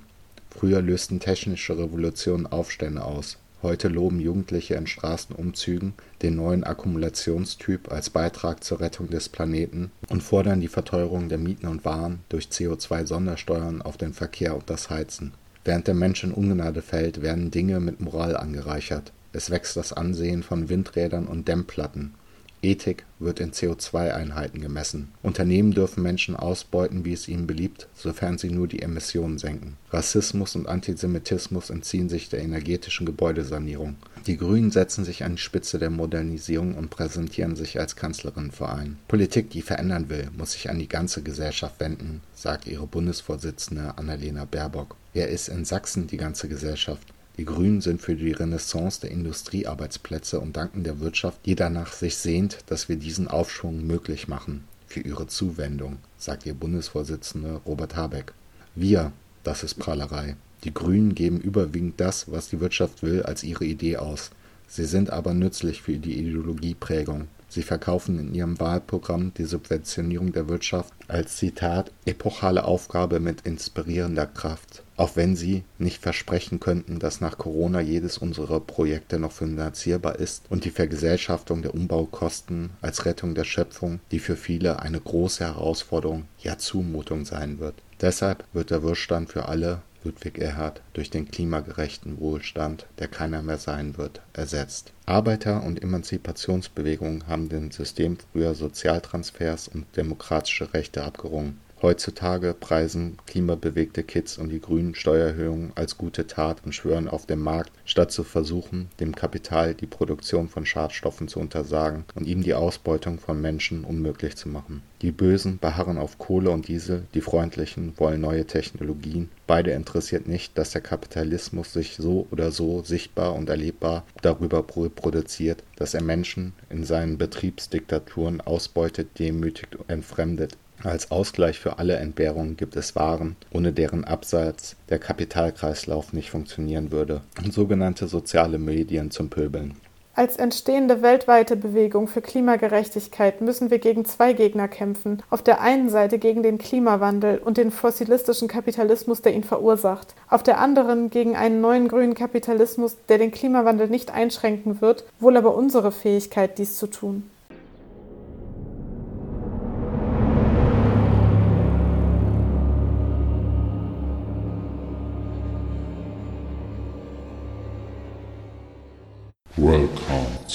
Früher 0.50 0.82
lösten 0.82 1.20
technische 1.20 1.78
Revolutionen 1.78 2.48
Aufstände 2.48 3.04
aus 3.04 3.38
Heute 3.62 3.88
loben 3.88 4.20
Jugendliche 4.20 4.74
in 4.74 4.86
Straßenumzügen 4.86 5.92
den 6.22 6.36
neuen 6.36 6.64
Akkumulationstyp 6.64 7.92
als 7.92 8.08
Beitrag 8.08 8.64
zur 8.64 8.80
Rettung 8.80 9.10
des 9.10 9.28
Planeten 9.28 9.90
und 10.08 10.22
fordern 10.22 10.62
die 10.62 10.68
Verteuerung 10.68 11.28
der 11.28 11.36
Mieten 11.36 11.66
und 11.66 11.84
Waren 11.84 12.20
durch 12.30 12.46
CO2-Sondersteuern 12.46 13.82
auf 13.82 13.98
den 13.98 14.14
Verkehr 14.14 14.54
und 14.54 14.70
das 14.70 14.88
Heizen. 14.88 15.32
Während 15.64 15.88
der 15.88 15.94
Mensch 15.94 16.24
in 16.24 16.32
Ungnade 16.32 16.80
fällt, 16.80 17.20
werden 17.20 17.50
Dinge 17.50 17.80
mit 17.80 18.00
Moral 18.00 18.34
angereichert. 18.34 19.12
Es 19.34 19.50
wächst 19.50 19.76
das 19.76 19.92
Ansehen 19.92 20.42
von 20.42 20.70
Windrädern 20.70 21.26
und 21.26 21.46
Dämmplatten 21.46 22.14
Ethik 22.62 23.04
wird 23.18 23.40
in 23.40 23.52
CO2-Einheiten 23.52 24.60
gemessen. 24.60 25.12
Unternehmen 25.22 25.72
dürfen 25.72 26.02
Menschen 26.02 26.36
ausbeuten, 26.36 27.04
wie 27.04 27.12
es 27.12 27.28
ihnen 27.28 27.46
beliebt, 27.46 27.88
sofern 27.94 28.38
sie 28.38 28.50
nur 28.50 28.68
die 28.68 28.82
Emissionen 28.82 29.38
senken. 29.38 29.76
Rassismus 29.90 30.56
und 30.56 30.68
Antisemitismus 30.68 31.70
entziehen 31.70 32.08
sich 32.08 32.28
der 32.28 32.42
energetischen 32.42 33.06
Gebäudesanierung. 33.06 33.96
Die 34.26 34.36
Grünen 34.36 34.70
setzen 34.70 35.04
sich 35.04 35.24
an 35.24 35.36
die 35.36 35.42
Spitze 35.42 35.78
der 35.78 35.90
Modernisierung 35.90 36.74
und 36.74 36.90
präsentieren 36.90 37.56
sich 37.56 37.80
als 37.80 37.96
Kanzlerinnenverein. 37.96 38.98
Politik, 39.08 39.50
die 39.50 39.62
verändern 39.62 40.10
will, 40.10 40.28
muss 40.36 40.52
sich 40.52 40.68
an 40.68 40.78
die 40.78 40.88
ganze 40.88 41.22
Gesellschaft 41.22 41.80
wenden, 41.80 42.20
sagt 42.34 42.66
ihre 42.66 42.86
Bundesvorsitzende 42.86 43.96
Annalena 43.96 44.44
Baerbock. 44.44 44.96
Wer 45.14 45.28
ist 45.28 45.48
in 45.48 45.64
Sachsen 45.64 46.06
die 46.06 46.18
ganze 46.18 46.48
Gesellschaft? 46.48 47.12
Die 47.36 47.44
Grünen 47.44 47.80
sind 47.80 48.02
für 48.02 48.16
die 48.16 48.32
Renaissance 48.32 49.00
der 49.00 49.10
Industriearbeitsplätze 49.10 50.40
und 50.40 50.56
danken 50.56 50.84
der 50.84 51.00
Wirtschaft, 51.00 51.46
die 51.46 51.54
danach 51.54 51.92
sich 51.92 52.16
sehnt, 52.16 52.58
dass 52.66 52.88
wir 52.88 52.96
diesen 52.96 53.28
Aufschwung 53.28 53.86
möglich 53.86 54.28
machen, 54.28 54.64
für 54.86 55.00
ihre 55.00 55.26
Zuwendung, 55.26 55.98
sagt 56.18 56.44
ihr 56.44 56.54
Bundesvorsitzender 56.54 57.62
Robert 57.64 57.96
Habeck. 57.96 58.34
Wir, 58.74 59.12
das 59.42 59.62
ist 59.62 59.74
Prahlerei. 59.74 60.36
Die 60.64 60.74
Grünen 60.74 61.14
geben 61.14 61.40
überwiegend 61.40 61.98
das, 61.98 62.30
was 62.30 62.48
die 62.48 62.60
Wirtschaft 62.60 63.02
will, 63.02 63.22
als 63.22 63.42
ihre 63.42 63.64
Idee 63.64 63.96
aus. 63.96 64.30
Sie 64.68 64.84
sind 64.84 65.10
aber 65.10 65.32
nützlich 65.32 65.82
für 65.82 65.96
die 65.96 66.18
Ideologieprägung. 66.18 67.28
Sie 67.48 67.62
verkaufen 67.62 68.18
in 68.18 68.34
ihrem 68.34 68.60
Wahlprogramm 68.60 69.32
die 69.34 69.44
Subventionierung 69.44 70.32
der 70.32 70.48
Wirtschaft 70.48 70.92
als 71.08 71.36
Zitat 71.36 71.90
epochale 72.04 72.64
Aufgabe 72.64 73.18
mit 73.18 73.40
inspirierender 73.40 74.26
Kraft 74.26 74.84
auch 75.00 75.16
wenn 75.16 75.34
sie 75.34 75.64
nicht 75.78 76.02
versprechen 76.02 76.60
könnten, 76.60 76.98
dass 76.98 77.22
nach 77.22 77.38
Corona 77.38 77.80
jedes 77.80 78.18
unserer 78.18 78.60
Projekte 78.60 79.18
noch 79.18 79.32
finanzierbar 79.32 80.16
ist 80.16 80.42
und 80.50 80.66
die 80.66 80.70
Vergesellschaftung 80.70 81.62
der 81.62 81.72
Umbaukosten 81.74 82.68
als 82.82 83.06
Rettung 83.06 83.34
der 83.34 83.44
Schöpfung, 83.44 84.00
die 84.10 84.18
für 84.18 84.36
viele 84.36 84.80
eine 84.80 85.00
große 85.00 85.42
Herausforderung, 85.42 86.24
ja 86.40 86.58
Zumutung 86.58 87.24
sein 87.24 87.60
wird. 87.60 87.76
Deshalb 88.02 88.44
wird 88.52 88.70
der 88.70 88.82
Wohlstand 88.82 89.30
für 89.30 89.48
alle 89.48 89.80
Ludwig 90.04 90.38
Erhard 90.38 90.82
durch 90.92 91.08
den 91.08 91.30
klimagerechten 91.30 92.20
Wohlstand, 92.20 92.86
der 92.98 93.08
keiner 93.08 93.40
mehr 93.40 93.58
sein 93.58 93.96
wird, 93.96 94.20
ersetzt. 94.34 94.92
Arbeiter- 95.06 95.62
und 95.62 95.82
Emanzipationsbewegungen 95.82 97.26
haben 97.26 97.48
dem 97.48 97.70
System 97.70 98.18
früher 98.32 98.54
Sozialtransfers 98.54 99.68
und 99.68 99.86
demokratische 99.96 100.74
Rechte 100.74 101.04
abgerungen. 101.04 101.58
Heutzutage 101.82 102.52
preisen 102.52 103.16
klimabewegte 103.26 104.02
Kids 104.02 104.36
und 104.36 104.50
die 104.50 104.60
Grünen 104.60 104.94
Steuererhöhungen 104.94 105.72
als 105.76 105.96
gute 105.96 106.26
Tat 106.26 106.58
und 106.66 106.74
schwören 106.74 107.08
auf 107.08 107.24
dem 107.24 107.40
Markt, 107.40 107.72
statt 107.86 108.12
zu 108.12 108.22
versuchen, 108.22 108.90
dem 109.00 109.14
Kapital 109.14 109.72
die 109.72 109.86
Produktion 109.86 110.50
von 110.50 110.66
Schadstoffen 110.66 111.26
zu 111.26 111.40
untersagen 111.40 112.04
und 112.14 112.26
ihm 112.26 112.42
die 112.42 112.52
Ausbeutung 112.52 113.18
von 113.18 113.40
Menschen 113.40 113.84
unmöglich 113.84 114.36
zu 114.36 114.50
machen. 114.50 114.82
Die 115.00 115.10
Bösen 115.10 115.58
beharren 115.58 115.96
auf 115.96 116.18
Kohle 116.18 116.50
und 116.50 116.68
Diesel, 116.68 117.04
die 117.14 117.22
Freundlichen 117.22 117.94
wollen 117.96 118.20
neue 118.20 118.44
Technologien. 118.44 119.30
Beide 119.46 119.70
interessiert 119.70 120.28
nicht, 120.28 120.58
dass 120.58 120.72
der 120.72 120.82
Kapitalismus 120.82 121.72
sich 121.72 121.96
so 121.96 122.26
oder 122.30 122.50
so 122.50 122.82
sichtbar 122.82 123.34
und 123.34 123.48
erlebbar 123.48 124.04
darüber 124.20 124.62
produziert, 124.62 125.64
dass 125.76 125.94
er 125.94 126.02
Menschen 126.02 126.52
in 126.68 126.84
seinen 126.84 127.16
Betriebsdiktaturen 127.16 128.42
ausbeutet, 128.42 129.18
demütigt 129.18 129.76
und 129.76 129.88
entfremdet 129.88 130.58
als 130.84 131.10
Ausgleich 131.10 131.58
für 131.58 131.78
alle 131.78 131.96
Entbehrungen 131.96 132.56
gibt 132.56 132.76
es 132.76 132.96
Waren, 132.96 133.36
ohne 133.52 133.72
deren 133.72 134.04
Absatz 134.04 134.76
der 134.88 134.98
Kapitalkreislauf 134.98 136.12
nicht 136.12 136.30
funktionieren 136.30 136.90
würde, 136.90 137.20
und 137.42 137.52
sogenannte 137.52 138.08
soziale 138.08 138.58
Medien 138.58 139.10
zum 139.10 139.30
Pöbeln. 139.30 139.74
Als 140.20 140.36
entstehende 140.36 141.02
weltweite 141.02 141.56
Bewegung 141.56 142.08
für 142.08 142.20
Klimagerechtigkeit 142.20 143.40
müssen 143.40 143.70
wir 143.70 143.78
gegen 143.78 144.04
zwei 144.04 144.32
Gegner 144.32 144.66
kämpfen. 144.66 145.22
Auf 145.30 145.40
der 145.42 145.60
einen 145.60 145.88
Seite 145.88 146.18
gegen 146.18 146.42
den 146.42 146.58
Klimawandel 146.58 147.38
und 147.38 147.56
den 147.56 147.70
fossilistischen 147.70 148.48
Kapitalismus, 148.48 149.22
der 149.22 149.34
ihn 149.34 149.44
verursacht. 149.44 150.14
Auf 150.28 150.42
der 150.42 150.58
anderen 150.58 151.10
gegen 151.10 151.36
einen 151.36 151.60
neuen 151.60 151.88
grünen 151.88 152.14
Kapitalismus, 152.14 152.96
der 153.08 153.18
den 153.18 153.30
Klimawandel 153.30 153.88
nicht 153.88 154.10
einschränken 154.10 154.80
wird, 154.80 155.04
wohl 155.20 155.36
aber 155.36 155.54
unsere 155.54 155.92
Fähigkeit, 155.92 156.58
dies 156.58 156.76
zu 156.76 156.88
tun. 156.88 157.30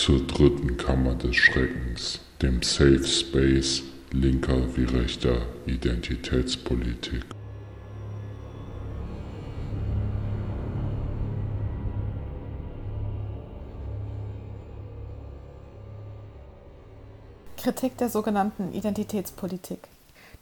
zur 0.06 0.20
dritten 0.28 0.78
Kammer 0.78 1.16
des 1.16 1.36
Schreckens, 1.36 2.20
dem 2.40 2.62
Safe 2.62 3.04
Space 3.04 3.82
linker 4.12 4.78
wie 4.78 4.84
rechter 4.84 5.42
Identitätspolitik. 5.66 7.24
Kritik 17.58 17.98
der 17.98 18.10
sogenannten 18.10 18.74
Identitätspolitik. 18.76 19.80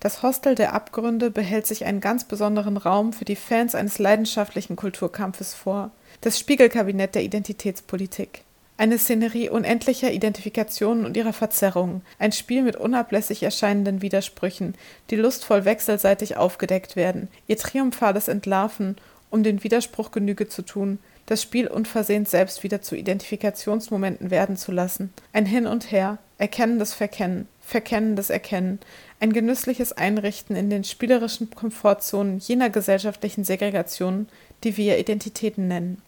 Das 0.02 0.24
Hostel 0.24 0.56
der 0.56 0.74
Abgründe 0.74 1.32
behält 1.32 1.68
sich 1.68 1.86
einen 1.86 2.02
ganz 2.02 2.26
besonderen 2.26 2.76
Raum 2.76 3.14
für 3.14 3.24
die 3.24 3.38
Fans 3.38 3.76
eines 3.76 3.98
leidenschaftlichen 3.98 4.76
Kulturkampfes 4.76 5.54
vor, 5.54 5.92
das 6.20 6.38
Spiegelkabinett 6.38 7.16
der 7.16 7.24
Identitätspolitik. 7.24 8.44
Eine 8.76 8.98
Szenerie 8.98 9.50
unendlicher 9.50 10.12
Identifikationen 10.12 11.06
und 11.06 11.16
ihrer 11.16 11.34
Verzerrungen, 11.34 12.02
ein 12.18 12.32
Spiel 12.32 12.64
mit 12.64 12.76
unablässig 12.76 13.44
erscheinenden 13.44 14.02
Widersprüchen, 14.02 14.74
die 15.12 15.16
lustvoll 15.16 15.64
wechselseitig 15.64 16.38
aufgedeckt 16.38 16.96
werden, 16.96 17.28
ihr 17.48 17.58
triumphales 17.58 18.28
Entlarven, 18.28 18.96
um 19.30 19.44
den 19.44 19.64
Widerspruch 19.64 20.12
Genüge 20.12 20.48
zu 20.48 20.64
tun, 20.64 21.00
das 21.28 21.42
Spiel 21.42 21.68
unversehens 21.68 22.32
selbst 22.32 22.64
wieder 22.64 22.82
zu 22.82 22.96
Identifikationsmomenten 22.96 24.32
werden 24.32 24.58
zu 24.58 24.72
lassen. 24.72 25.14
Ein 25.32 25.46
Hin 25.46 25.68
und 25.68 25.92
Her, 25.92 26.18
erkennendes 26.38 26.94
Verkennen, 26.94 27.48
verkennendes 27.62 28.30
Erkennen, 28.30 28.80
ein 29.20 29.34
genüssliches 29.34 29.94
Einrichten 29.94 30.56
in 30.56 30.70
den 30.70 30.84
spielerischen 30.84 31.52
Komfortzonen 31.52 32.40
jener 32.40 32.70
gesellschaftlichen 32.70 33.44
Segregationen, 33.44 34.28
die 34.64 34.78
wir 34.78 34.98
Identitäten 34.98 35.68
nennen. 35.68 36.02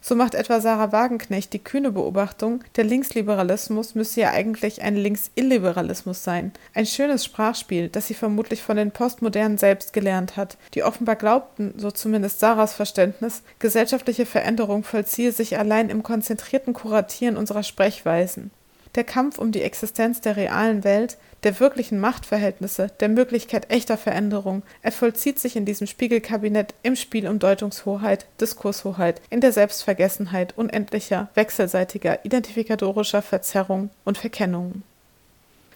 So 0.00 0.14
macht 0.14 0.34
etwa 0.34 0.60
Sarah 0.60 0.92
Wagenknecht 0.92 1.52
die 1.52 1.58
kühne 1.58 1.92
Beobachtung, 1.92 2.64
der 2.76 2.84
Linksliberalismus 2.84 3.94
müsse 3.94 4.20
ja 4.20 4.30
eigentlich 4.30 4.82
ein 4.82 4.96
Linksilliberalismus 4.96 6.24
sein. 6.24 6.52
Ein 6.74 6.86
schönes 6.86 7.24
Sprachspiel, 7.24 7.88
das 7.88 8.06
sie 8.06 8.14
vermutlich 8.14 8.62
von 8.62 8.76
den 8.76 8.90
Postmodernen 8.90 9.58
selbst 9.58 9.92
gelernt 9.92 10.36
hat, 10.36 10.56
die 10.74 10.82
offenbar 10.82 11.16
glaubten, 11.16 11.74
so 11.76 11.90
zumindest 11.90 12.40
Sarahs 12.40 12.74
Verständnis, 12.74 13.42
gesellschaftliche 13.58 14.26
Veränderung 14.26 14.84
vollziehe 14.84 15.32
sich 15.32 15.58
allein 15.58 15.90
im 15.90 16.02
konzentrierten 16.02 16.72
Kuratieren 16.72 17.36
unserer 17.36 17.62
Sprechweisen. 17.62 18.50
Der 18.98 19.04
Kampf 19.04 19.38
um 19.38 19.52
die 19.52 19.62
Existenz 19.62 20.20
der 20.22 20.36
realen 20.36 20.82
Welt, 20.82 21.18
der 21.44 21.60
wirklichen 21.60 22.00
Machtverhältnisse, 22.00 22.88
der 22.98 23.08
Möglichkeit 23.08 23.70
echter 23.70 23.96
Veränderung, 23.96 24.64
er 24.82 24.90
vollzieht 24.90 25.38
sich 25.38 25.54
in 25.54 25.64
diesem 25.64 25.86
Spiegelkabinett 25.86 26.74
im 26.82 26.96
Spiel 26.96 27.28
um 27.28 27.38
Deutungshoheit, 27.38 28.26
Diskurshoheit, 28.40 29.22
in 29.30 29.40
der 29.40 29.52
Selbstvergessenheit 29.52 30.58
unendlicher, 30.58 31.28
wechselseitiger, 31.34 32.24
identifikatorischer 32.24 33.22
Verzerrung 33.22 33.90
und 34.04 34.18
Verkennungen. 34.18 34.82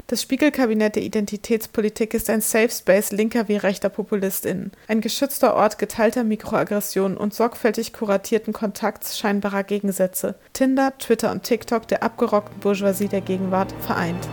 Das 0.07 0.21
Spiegelkabinett 0.21 0.97
der 0.97 1.05
Identitätspolitik 1.05 2.13
ist 2.13 2.29
ein 2.29 2.41
Safe 2.41 2.71
Space 2.71 3.13
linker 3.13 3.49
wie 3.49 3.57
rechter 3.57 3.89
PopulistInnen, 3.89 4.73
ein 4.89 5.01
geschützter 5.01 5.55
Ort 5.55 5.79
geteilter 5.79 6.25
Mikroaggressionen 6.25 7.17
und 7.17 7.33
sorgfältig 7.33 7.93
kuratierten 7.93 8.53
Kontakts 8.53 9.19
scheinbarer 9.19 9.65
Gegensätze. 9.65 10.35
Tinder, 10.53 10.93
Twitter 10.99 11.31
und 11.31 11.45
TikTok 11.45 11.89
der 11.89 12.03
abgerockten 12.03 12.61
Bourgeoisie 12.61 13.09
der 13.09 13.23
Gegenwart 13.23 13.73
vereint. 13.81 14.29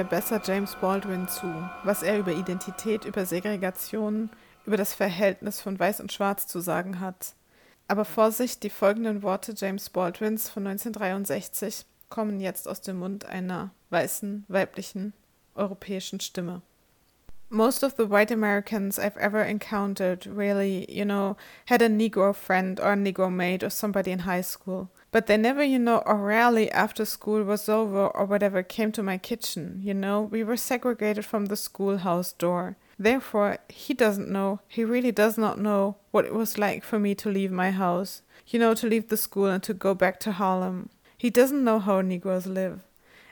Wir 0.00 0.04
besser 0.04 0.40
James 0.42 0.76
Baldwin 0.76 1.28
zu, 1.28 1.46
was 1.84 2.02
er 2.02 2.18
über 2.18 2.32
Identität, 2.32 3.04
über 3.04 3.26
Segregation, 3.26 4.30
über 4.64 4.78
das 4.78 4.94
Verhältnis 4.94 5.60
von 5.60 5.78
Weiß 5.78 6.00
und 6.00 6.10
Schwarz 6.10 6.46
zu 6.46 6.60
sagen 6.60 7.00
hat. 7.00 7.34
Aber 7.86 8.06
Vorsicht, 8.06 8.62
die 8.62 8.70
folgenden 8.70 9.22
Worte 9.22 9.52
James 9.54 9.90
Baldwins 9.90 10.48
von 10.48 10.66
1963 10.66 11.84
kommen 12.08 12.40
jetzt 12.40 12.66
aus 12.66 12.80
dem 12.80 12.98
Mund 12.98 13.26
einer 13.26 13.72
weißen, 13.90 14.46
weiblichen, 14.48 15.12
europäischen 15.54 16.20
Stimme. 16.20 16.62
Most 17.52 17.82
of 17.82 17.96
the 17.96 18.06
white 18.06 18.30
Americans 18.30 18.96
I've 18.96 19.16
ever 19.16 19.42
encountered 19.42 20.24
really, 20.24 20.86
you 20.88 21.04
know, 21.04 21.36
had 21.66 21.82
a 21.82 21.88
Negro 21.88 22.32
friend 22.32 22.78
or 22.78 22.92
a 22.92 22.96
Negro 22.96 23.32
maid 23.32 23.64
or 23.64 23.70
somebody 23.70 24.12
in 24.12 24.20
high 24.20 24.40
school. 24.40 24.88
But 25.10 25.26
they 25.26 25.36
never, 25.36 25.64
you 25.64 25.80
know, 25.80 25.98
or 26.06 26.16
rarely 26.16 26.70
after 26.70 27.04
school 27.04 27.42
was 27.42 27.68
over 27.68 28.06
or 28.06 28.24
whatever 28.24 28.62
came 28.62 28.92
to 28.92 29.02
my 29.02 29.18
kitchen, 29.18 29.80
you 29.82 29.94
know. 29.94 30.22
We 30.22 30.44
were 30.44 30.56
segregated 30.56 31.24
from 31.24 31.46
the 31.46 31.56
schoolhouse 31.56 32.32
door. 32.32 32.76
Therefore, 32.96 33.58
he 33.68 33.94
doesn't 33.94 34.30
know, 34.30 34.60
he 34.68 34.84
really 34.84 35.10
does 35.10 35.36
not 35.36 35.58
know 35.58 35.96
what 36.12 36.26
it 36.26 36.34
was 36.34 36.56
like 36.56 36.84
for 36.84 37.00
me 37.00 37.16
to 37.16 37.30
leave 37.30 37.50
my 37.50 37.72
house, 37.72 38.22
you 38.46 38.60
know, 38.60 38.74
to 38.74 38.86
leave 38.86 39.08
the 39.08 39.16
school 39.16 39.46
and 39.46 39.62
to 39.64 39.74
go 39.74 39.92
back 39.92 40.20
to 40.20 40.32
Harlem. 40.32 40.90
He 41.16 41.30
doesn't 41.30 41.64
know 41.64 41.80
how 41.80 42.00
Negroes 42.00 42.46
live. 42.46 42.82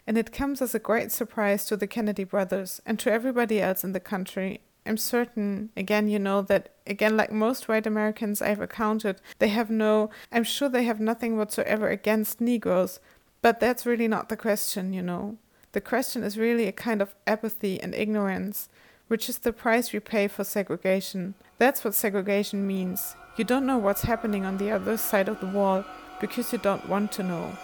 And 0.09 0.19
it 0.19 0.33
comes 0.33 0.61
as 0.61 0.75
a 0.75 0.81
great 0.81 1.13
surprise 1.13 1.67
to 1.67 1.77
the 1.77 1.87
Kennedy 1.87 2.25
brothers 2.25 2.81
and 2.85 2.99
to 2.99 3.13
everybody 3.13 3.61
else 3.61 3.85
in 3.85 3.93
the 3.93 4.01
country 4.01 4.63
I'm 4.89 4.97
certain, 4.97 5.69
again, 5.77 6.09
you 6.09 6.19
know, 6.19 6.41
that, 6.43 6.71
again, 6.87 7.15
like 7.15 7.31
most 7.31 7.69
white 7.69 7.87
Americans 7.87 8.41
I've 8.41 8.63
encountered, 8.63 9.21
they 9.39 9.49
have 9.49 9.69
no, 9.69 10.09
I'm 10.33 10.45
sure 10.45 10.71
they 10.71 10.85
have 10.85 10.99
nothing 10.99 11.37
whatsoever 11.37 11.91
against 11.91 12.41
Negroes, 12.41 12.99
but 13.43 13.61
that's 13.61 13.85
really 13.85 14.09
not 14.09 14.31
the 14.31 14.37
question, 14.37 14.95
you 14.95 15.03
know. 15.03 15.37
The 15.73 15.83
question 15.83 16.23
is 16.23 16.39
really 16.39 16.67
a 16.67 16.73
kind 16.73 17.03
of 17.03 17.15
apathy 17.27 17.79
and 17.79 17.95
ignorance, 17.95 18.71
which 19.09 19.29
is 19.29 19.39
the 19.39 19.53
price 19.53 19.93
we 19.93 20.01
pay 20.01 20.27
for 20.27 20.43
segregation. 20.43 21.35
That's 21.59 21.85
what 21.85 21.95
segregation 21.95 22.67
means. 22.67 23.15
You 23.37 23.45
don't 23.45 23.67
know 23.67 23.77
what's 23.77 24.03
happening 24.03 24.47
on 24.47 24.57
the 24.57 24.71
other 24.71 24.97
side 24.97 25.29
of 25.29 25.41
the 25.41 25.47
wall 25.47 25.85
because 26.19 26.51
you 26.51 26.59
don't 26.59 26.89
want 26.89 27.13
to 27.13 27.23
know. 27.23 27.59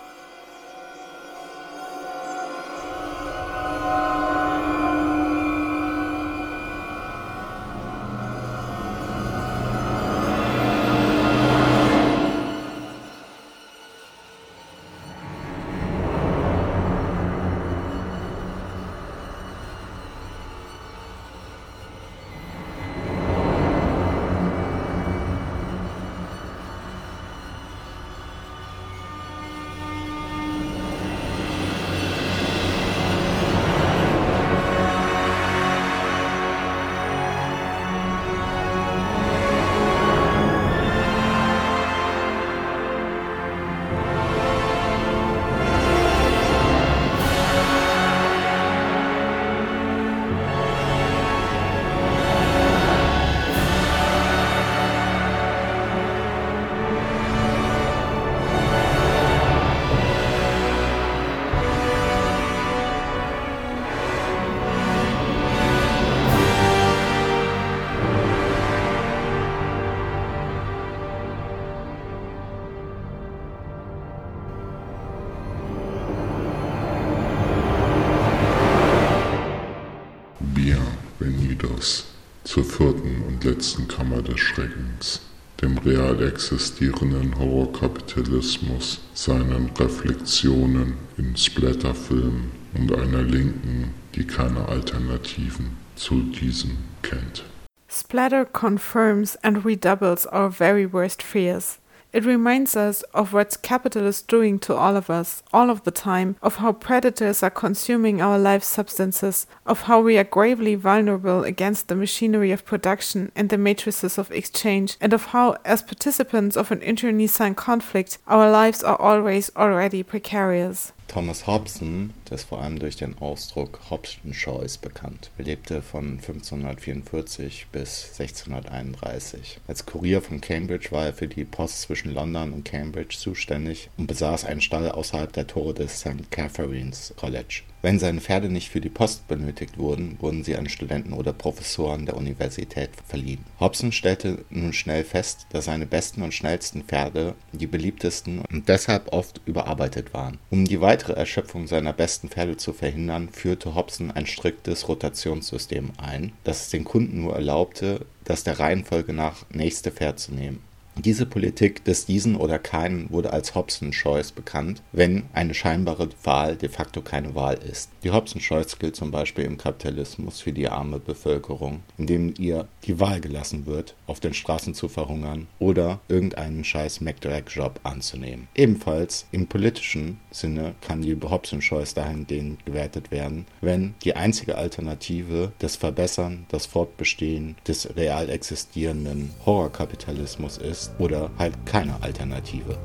Letzten 83.45 83.87
Kammer 83.89 84.23
des 84.23 84.41
Schreckens, 84.41 85.21
dem 85.61 85.79
real 85.79 86.23
existierenden 86.23 87.39
Horrorkapitalismus, 87.39 89.01
seinen 89.13 89.71
Reflexionen 89.79 90.95
in 91.17 91.37
Splatterfilmen 91.37 92.51
und 92.75 92.93
einer 92.93 93.23
linken, 93.23 93.95
die 94.15 94.27
keine 94.27 94.67
Alternativen 94.69 95.77
zu 95.95 96.23
diesem 96.23 96.79
kennt. 97.03 97.45
Splatter 97.89 98.45
confirms 98.45 99.37
and 99.43 99.65
redoubles 99.65 100.27
our 100.33 100.51
very 100.51 100.91
worst 100.91 101.23
fears. 101.23 101.79
It 102.15 102.25
reminds 102.25 102.77
us 102.77 103.03
of 103.12 103.33
what 103.33 103.61
capital 103.62 104.07
is 104.07 104.23
doing 104.23 104.61
to 104.61 104.75
all 104.77 104.97
of 104.97 105.11
us, 105.11 105.43
all 105.53 105.69
of 105.69 105.83
the 105.83 105.91
time, 105.91 106.37
of 106.43 106.57
how 106.57 106.73
predators 106.73 107.43
are 107.43 107.51
consuming 107.51 108.23
our 108.23 108.39
life 108.39 108.62
substances, 108.62 109.49
of 109.67 109.83
how 109.83 110.01
we 110.01 110.17
are 110.17 110.23
gravely 110.23 110.77
vulnerable 110.77 111.43
against 111.43 111.89
the 111.89 111.97
machinery 111.97 112.53
of 112.53 112.65
production 112.65 113.33
and 113.35 113.49
the 113.49 113.59
matrices 113.59 114.17
of 114.17 114.31
exchange, 114.31 114.97
and 115.01 115.12
of 115.12 115.25
how, 115.35 115.57
as 115.65 115.83
participants 115.83 116.57
of 116.57 116.71
an 116.71 116.83
internecine 116.83 117.57
conflict, 117.57 118.19
our 118.29 118.49
lives 118.49 118.85
are 118.85 119.01
always 119.01 119.51
already 119.57 120.05
precarious. 120.05 120.93
Thomas 121.09 121.47
Hobson, 121.47 122.13
der 122.29 122.37
ist 122.37 122.49
vor 122.49 122.61
allem 122.61 122.79
durch 122.79 122.97
den 122.97 123.19
Ausdruck 123.19 123.79
Hobsonschoice 123.91 124.79
bekannt, 124.79 125.31
lebte 125.39 125.83
von 125.83 126.19
1544 126.19 127.67
bis 127.71 128.11
1631. 128.19 129.61
Als 129.69 129.87
Kurier 129.87 130.23
von 130.23 130.41
Cambridge 130.41 130.91
war 130.91 131.07
er 131.07 131.13
für 131.13 131.29
die 131.29 131.45
Post 131.45 131.83
zwischen 131.83 132.13
London 132.13 132.53
und 132.53 132.65
Cambridge 132.65 133.17
zuständig 133.19 133.91
und 133.97 134.07
besaß 134.07 134.45
einen 134.45 134.61
Stall 134.61 134.91
außerhalb 134.91 135.33
der 135.33 135.47
Tore 135.47 135.75
des 135.75 136.01
St. 136.01 136.31
Catherine's 136.31 137.13
College. 137.17 137.63
Wenn 137.85 137.99
seine 137.99 138.22
Pferde 138.22 138.49
nicht 138.49 138.70
für 138.70 138.80
die 138.80 138.89
Post 138.89 139.28
benötigt 139.28 139.76
wurden, 139.76 140.16
wurden 140.18 140.43
sie 140.43 140.57
an 140.57 140.70
Studenten 140.70 141.12
oder 141.12 141.35
Professoren 141.35 142.07
der 142.07 142.16
Universität 142.16 142.89
verliehen. 143.07 143.45
Hobson 143.61 143.93
stellte 143.93 144.43
nun 144.49 144.72
schnell 144.72 145.05
fest, 145.05 145.47
dass 145.51 145.66
seine 145.66 145.85
besten 145.85 146.22
und 146.22 146.32
schnellsten 146.32 146.85
Pferde 146.85 147.35
die 147.53 147.66
beliebtesten 147.66 148.41
und 148.51 148.70
deshalb 148.70 149.12
oft 149.12 149.43
überarbeitet 149.45 150.14
waren. 150.14 150.39
Um 150.49 150.64
die 150.64 150.80
weitere 150.80 151.12
Erschöpfung 151.12 151.66
seiner 151.66 151.93
besten 151.93 152.30
Pferde 152.30 152.57
zu 152.57 152.72
verhindern, 152.72 153.28
führte 153.30 153.74
Hobson 153.74 154.11
ein 154.11 154.24
striktes 154.24 154.89
Rotationssystem 154.89 155.91
ein, 155.99 156.32
das 156.43 156.62
es 156.62 156.70
den 156.70 156.85
Kunden 156.85 157.20
nur 157.20 157.35
erlaubte, 157.35 158.07
das 158.24 158.45
der 158.45 158.61
Reihenfolge 158.61 159.12
nach 159.12 159.45
nächste 159.51 159.91
Pferd 159.91 160.18
zu 160.18 160.32
nehmen. 160.32 160.62
Diese 160.97 161.27
Politik 161.27 161.85
des 161.85 162.07
Diesen 162.07 162.37
oder 162.37 162.59
Keinen 162.59 163.11
wurde 163.11 163.33
als 163.33 163.55
Hobson-Choice 163.55 164.31
bekannt, 164.33 164.81
wenn 164.93 165.25
eine 165.33 165.53
scheinbare 165.53 166.09
Wahl 166.23 166.57
de 166.57 166.69
facto 166.69 167.03
keine 167.03 167.35
Wahl 167.35 167.59
ist. 167.69 167.91
Die 168.05 168.13
Hobson-Choice 168.13 168.79
gilt 168.79 168.95
zum 168.95 169.11
Beispiel 169.11 169.45
im 169.45 169.59
Kapitalismus 169.59 170.41
für 170.41 170.53
die 170.53 170.69
arme 170.69 171.01
Bevölkerung, 171.01 171.83
indem 171.99 172.33
ihr 172.39 172.69
die 172.85 173.01
Wahl 173.01 173.21
gelassen 173.21 173.67
wird, 173.67 173.97
auf 174.07 174.21
den 174.21 174.35
Straßen 174.35 174.75
zu 174.75 174.89
verhungern 174.89 175.49
oder 175.59 176.01
irgendeinen 176.09 176.63
scheiß 176.63 177.01
McDrag-Job 177.01 177.81
anzunehmen. 177.83 178.47
Ebenfalls 178.55 179.27
im 179.33 179.49
politischen 179.49 180.21
Sinne 180.31 180.75
kann 180.81 181.03
die 181.03 181.19
Hobson-Choice 181.21 181.95
dahingehend 181.95 182.65
gewertet 182.65 183.11
werden, 183.11 183.47
wenn 183.61 183.95
die 184.05 184.15
einzige 184.15 184.57
Alternative 184.57 185.53
das 185.59 185.77
Verbessern, 185.77 186.47
das 186.51 186.67
Fortbestehen 186.67 187.57
des 187.67 187.97
real 187.97 188.31
existierenden 188.31 189.31
Horrorkapitalismus 189.45 190.59
ist, 190.59 190.84
oder 190.99 191.30
halt 191.39 191.55
keine 191.66 191.95
Alternative. 192.03 192.76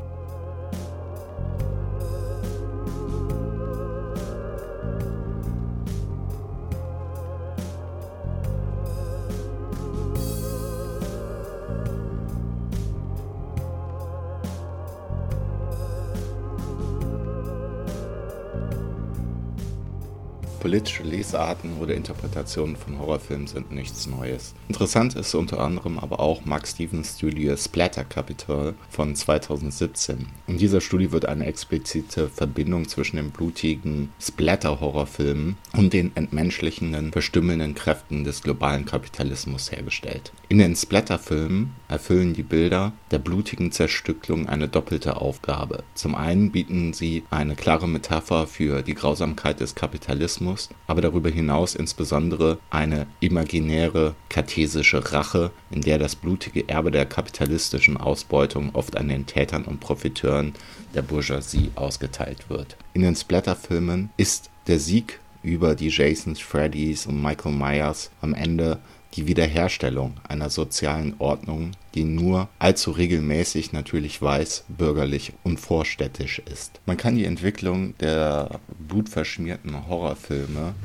Politische 20.59 21.03
Lesarten 21.03 21.77
oder 21.79 21.93
Interpretationen 21.93 22.75
von 22.75 22.99
Horrorfilmen 22.99 23.47
sind 23.47 23.71
nichts 23.71 24.07
Neues. 24.07 24.53
Interessant 24.67 25.15
ist 25.15 25.33
unter 25.33 25.59
anderem 25.61 25.97
aber 25.97 26.19
auch 26.19 26.43
Mark 26.43 26.67
Stevens 26.67 27.15
Studie 27.17 27.53
Splatter 27.57 28.03
Capital 28.03 28.75
von 28.89 29.15
2017. 29.15 30.27
In 30.47 30.57
dieser 30.57 30.81
Studie 30.81 31.11
wird 31.11 31.25
eine 31.25 31.45
explizite 31.45 32.27
Verbindung 32.27 32.89
zwischen 32.89 33.15
den 33.15 33.31
blutigen 33.31 34.11
Splatter-Horrorfilmen 34.21 35.55
und 35.77 35.93
den 35.93 36.11
entmenschlichenden, 36.15 37.13
verstümmelnden 37.13 37.75
Kräften 37.75 38.25
des 38.25 38.41
globalen 38.41 38.85
Kapitalismus 38.85 39.71
hergestellt. 39.71 40.33
In 40.49 40.57
den 40.57 40.75
Splatter-Filmen 40.75 41.73
erfüllen 41.89 42.33
die 42.33 42.43
Bilder 42.43 42.93
der 43.11 43.19
blutigen 43.19 43.73
Zerstückelung 43.73 44.47
eine 44.47 44.69
doppelte 44.69 45.17
Aufgabe. 45.17 45.83
Zum 45.95 46.15
einen 46.15 46.51
bieten 46.51 46.93
sie 46.93 47.23
eine 47.29 47.55
klare 47.55 47.89
Metapher 47.89 48.47
für 48.47 48.81
die 48.81 48.93
Grausamkeit 48.93 49.59
des 49.59 49.75
Kapitalismus 49.75 50.69
aber 50.87 51.01
darüber 51.01 51.29
hinaus 51.29 51.75
insbesondere 51.75 52.57
eine 52.69 53.07
imaginäre 53.19 54.15
kartesische 54.29 55.11
Rache, 55.13 55.51
in 55.71 55.81
der 55.81 55.97
das 55.97 56.15
blutige 56.15 56.67
Erbe 56.67 56.91
der 56.91 57.05
kapitalistischen 57.05 57.97
Ausbeutung 57.97 58.71
oft 58.73 58.97
an 58.97 59.07
den 59.07 59.25
Tätern 59.25 59.65
und 59.65 59.79
Profiteuren 59.79 60.53
der 60.93 61.01
Bourgeoisie 61.01 61.71
ausgeteilt 61.75 62.49
wird. 62.49 62.77
In 62.93 63.01
den 63.01 63.15
Splatterfilmen 63.15 64.09
ist 64.17 64.49
der 64.67 64.79
Sieg 64.79 65.19
über 65.41 65.75
die 65.75 65.89
Jasons, 65.89 66.39
Freddys 66.39 67.05
und 67.05 67.21
Michael 67.21 67.53
Myers 67.53 68.11
am 68.21 68.33
Ende 68.33 68.79
die 69.15 69.27
Wiederherstellung 69.27 70.13
einer 70.27 70.49
sozialen 70.49 71.15
Ordnung, 71.19 71.71
die 71.95 72.03
nur 72.03 72.47
allzu 72.59 72.91
regelmäßig 72.91 73.73
natürlich 73.73 74.21
weiß, 74.21 74.65
bürgerlich 74.67 75.33
und 75.43 75.59
vorstädtisch 75.59 76.39
ist. 76.39 76.79
Man 76.85 76.97
kann 76.97 77.15
die 77.15 77.25
Entwicklung 77.25 77.97
der 77.97 78.59
blutverschmierten 78.87 79.87
Horrorfilme 79.87 80.75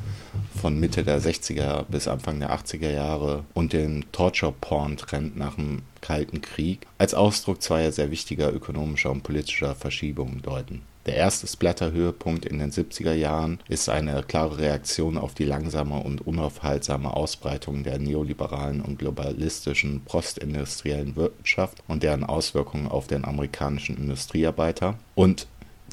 von 0.61 0.81
Mitte 0.81 1.05
der 1.05 1.21
60er 1.21 1.85
bis 1.85 2.09
Anfang 2.09 2.41
der 2.41 2.57
80er 2.57 2.91
Jahre 2.91 3.45
und 3.53 3.73
den 3.73 4.05
Torture-Porn-Trend 4.13 5.37
nach 5.37 5.57
dem 5.57 5.83
Kalten 6.01 6.41
Krieg 6.41 6.87
als 6.99 7.15
Ausdruck 7.15 7.63
zweier 7.63 7.93
sehr 7.93 8.11
wichtiger 8.11 8.53
ökonomischer 8.53 9.11
und 9.11 9.23
politischer 9.23 9.75
Verschiebungen 9.75 10.43
deuten. 10.43 10.83
Der 11.07 11.17
erste 11.17 11.47
Splatter-Höhepunkt 11.47 12.47
in 12.47 12.59
den 12.59 12.71
70er 12.71 13.13
Jahren 13.13 13.59
ist 13.69 13.91
eine 13.91 14.23
klare 14.23 14.59
Reaktion 14.59 15.19
auf 15.19 15.35
die 15.35 15.45
langsame 15.45 16.03
und 16.03 16.27
unaufhaltsame 16.27 17.15
Ausbreitung 17.15 17.85
der 17.85 17.99
neoliberalen 17.99 18.81
und 18.81 18.99
globalistischen 18.99 20.01
postindustriellen 20.05 21.15
Wirtschaft 21.15 21.83
und 21.89 22.03
deren 22.03 22.25
Auswirkungen 22.25 22.89
auf 22.89 23.07
den 23.07 23.27
amerikanischen 23.27 23.99
Industriearbeiter. 23.99 24.99
Und 25.15 25.47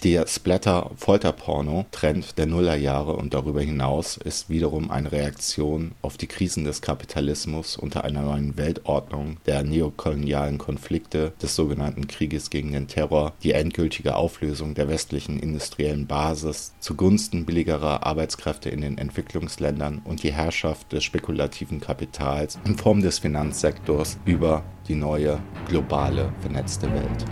der 0.03 0.27
Splatter-Folterporno-Trend 0.27 2.37
der 2.37 2.47
Nullerjahre 2.47 3.15
und 3.15 3.33
darüber 3.33 3.61
hinaus 3.61 4.17
ist 4.17 4.49
wiederum 4.49 4.89
eine 4.89 5.11
Reaktion 5.11 5.91
auf 6.01 6.17
die 6.17 6.27
Krisen 6.27 6.63
des 6.63 6.81
Kapitalismus 6.81 7.77
unter 7.77 8.03
einer 8.03 8.23
neuen 8.23 8.57
Weltordnung, 8.57 9.37
der 9.45 9.63
neokolonialen 9.63 10.57
Konflikte, 10.57 11.33
des 11.41 11.55
sogenannten 11.55 12.07
Krieges 12.07 12.49
gegen 12.49 12.71
den 12.71 12.87
Terror, 12.87 13.33
die 13.43 13.51
endgültige 13.51 14.15
Auflösung 14.15 14.73
der 14.73 14.89
westlichen 14.89 15.39
industriellen 15.39 16.07
Basis 16.07 16.73
zugunsten 16.79 17.45
billigerer 17.45 18.05
Arbeitskräfte 18.05 18.69
in 18.69 18.81
den 18.81 18.97
Entwicklungsländern 18.97 20.01
und 20.03 20.23
die 20.23 20.33
Herrschaft 20.33 20.91
des 20.91 21.03
spekulativen 21.03 21.79
Kapitals 21.79 22.59
in 22.65 22.75
Form 22.75 23.01
des 23.01 23.19
Finanzsektors 23.19 24.17
über 24.25 24.63
die 24.87 24.95
neue 24.95 25.39
globale 25.67 26.33
vernetzte 26.41 26.91
Welt. 26.91 27.25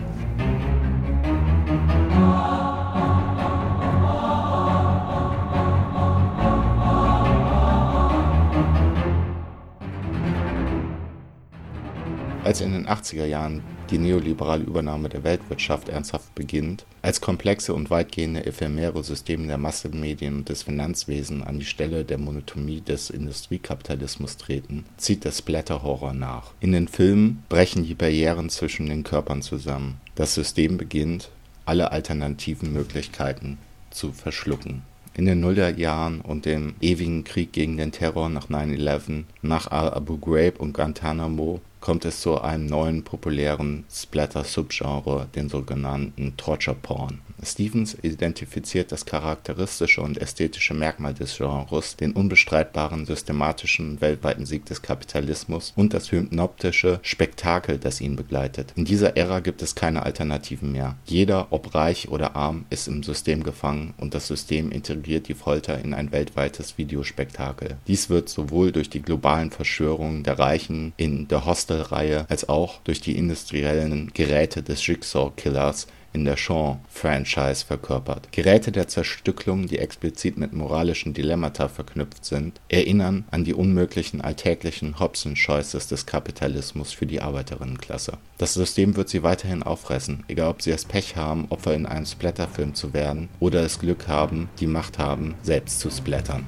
Als 12.50 12.60
in 12.60 12.72
den 12.72 12.88
80er 12.88 13.26
Jahren 13.26 13.62
die 13.90 13.98
neoliberale 13.98 14.64
Übernahme 14.64 15.08
der 15.08 15.22
Weltwirtschaft 15.22 15.88
ernsthaft 15.88 16.34
beginnt, 16.34 16.84
als 17.00 17.20
komplexe 17.20 17.72
und 17.72 17.90
weitgehende 17.90 18.44
ephemere 18.44 19.04
Systeme 19.04 19.46
der 19.46 19.56
Massenmedien 19.56 20.38
und 20.38 20.48
des 20.48 20.64
Finanzwesens 20.64 21.46
an 21.46 21.60
die 21.60 21.64
Stelle 21.64 22.04
der 22.04 22.18
Monotomie 22.18 22.80
des 22.80 23.08
Industriekapitalismus 23.10 24.36
treten, 24.36 24.84
zieht 24.96 25.22
der 25.22 25.30
Splatter-Horror 25.30 26.12
nach. 26.12 26.50
In 26.58 26.72
den 26.72 26.88
Filmen 26.88 27.44
brechen 27.48 27.84
die 27.84 27.94
Barrieren 27.94 28.50
zwischen 28.50 28.86
den 28.86 29.04
Körpern 29.04 29.42
zusammen. 29.42 30.00
Das 30.16 30.34
System 30.34 30.76
beginnt, 30.76 31.30
alle 31.66 31.92
alternativen 31.92 32.72
Möglichkeiten 32.72 33.58
zu 33.90 34.10
verschlucken. 34.10 34.82
In 35.14 35.26
den 35.26 35.38
Nullerjahren 35.38 36.20
und 36.20 36.46
dem 36.46 36.74
ewigen 36.80 37.22
Krieg 37.22 37.52
gegen 37.52 37.76
den 37.76 37.92
Terror 37.92 38.28
nach 38.28 38.48
9-11, 38.48 39.22
nach 39.40 39.70
Abu 39.70 40.18
Ghraib 40.18 40.58
und 40.58 40.72
Guantanamo 40.72 41.60
kommt 41.80 42.04
es 42.04 42.20
zu 42.20 42.40
einem 42.40 42.66
neuen 42.66 43.04
populären 43.04 43.84
Splatter-Subgenre, 43.90 45.28
den 45.34 45.48
sogenannten 45.48 46.36
Torture 46.36 46.76
Porn. 46.80 47.20
Stevens 47.42 47.96
identifiziert 48.02 48.92
das 48.92 49.06
charakteristische 49.06 50.00
und 50.02 50.18
ästhetische 50.18 50.74
Merkmal 50.74 51.14
des 51.14 51.36
Genres, 51.36 51.96
den 51.96 52.12
unbestreitbaren 52.12 53.06
systematischen 53.06 54.00
weltweiten 54.00 54.46
Sieg 54.46 54.66
des 54.66 54.82
Kapitalismus 54.82 55.72
und 55.76 55.94
das 55.94 56.12
hypnotische 56.12 57.00
Spektakel, 57.02 57.78
das 57.78 58.00
ihn 58.00 58.16
begleitet. 58.16 58.72
In 58.76 58.84
dieser 58.84 59.16
Ära 59.16 59.40
gibt 59.40 59.62
es 59.62 59.74
keine 59.74 60.02
Alternativen 60.02 60.72
mehr. 60.72 60.96
Jeder, 61.04 61.48
ob 61.50 61.74
reich 61.74 62.08
oder 62.08 62.36
arm, 62.36 62.66
ist 62.70 62.88
im 62.88 63.02
System 63.02 63.42
gefangen 63.42 63.94
und 63.96 64.14
das 64.14 64.26
System 64.26 64.70
integriert 64.70 65.28
die 65.28 65.34
Folter 65.34 65.78
in 65.78 65.94
ein 65.94 66.12
weltweites 66.12 66.78
Videospektakel. 66.78 67.76
Dies 67.86 68.10
wird 68.10 68.28
sowohl 68.28 68.72
durch 68.72 68.90
die 68.90 69.02
globalen 69.02 69.50
Verschwörungen 69.50 70.22
der 70.22 70.38
Reichen 70.38 70.92
in 70.96 71.28
der 71.28 71.46
Hostel-Reihe 71.46 72.26
als 72.28 72.48
auch 72.48 72.80
durch 72.84 73.00
die 73.00 73.16
industriellen 73.16 74.12
Geräte 74.12 74.62
des 74.62 74.86
Jigsaw-Killers 74.86 75.86
in 76.12 76.24
der 76.24 76.36
Shaw-Franchise 76.36 77.64
verkörpert. 77.64 78.32
Geräte 78.32 78.72
der 78.72 78.88
Zerstückelung, 78.88 79.66
die 79.66 79.78
explizit 79.78 80.36
mit 80.36 80.52
moralischen 80.52 81.14
Dilemmata 81.14 81.68
verknüpft 81.68 82.24
sind, 82.24 82.60
erinnern 82.68 83.24
an 83.30 83.44
die 83.44 83.54
unmöglichen 83.54 84.20
alltäglichen 84.20 84.98
Hobson-Choices 84.98 85.88
des 85.88 86.06
Kapitalismus 86.06 86.92
für 86.92 87.06
die 87.06 87.20
Arbeiterinnenklasse. 87.20 88.18
Das 88.38 88.54
System 88.54 88.96
wird 88.96 89.08
sie 89.08 89.22
weiterhin 89.22 89.62
auffressen, 89.62 90.24
egal 90.28 90.50
ob 90.50 90.62
sie 90.62 90.70
es 90.70 90.84
Pech 90.84 91.16
haben, 91.16 91.46
Opfer 91.50 91.74
in 91.74 91.86
einem 91.86 92.06
Splatterfilm 92.06 92.74
zu 92.74 92.92
werden 92.92 93.28
oder 93.38 93.62
es 93.62 93.78
Glück 93.78 94.08
haben, 94.08 94.48
die 94.58 94.66
Macht 94.66 94.98
haben, 94.98 95.34
selbst 95.42 95.80
zu 95.80 95.90
splattern. 95.90 96.46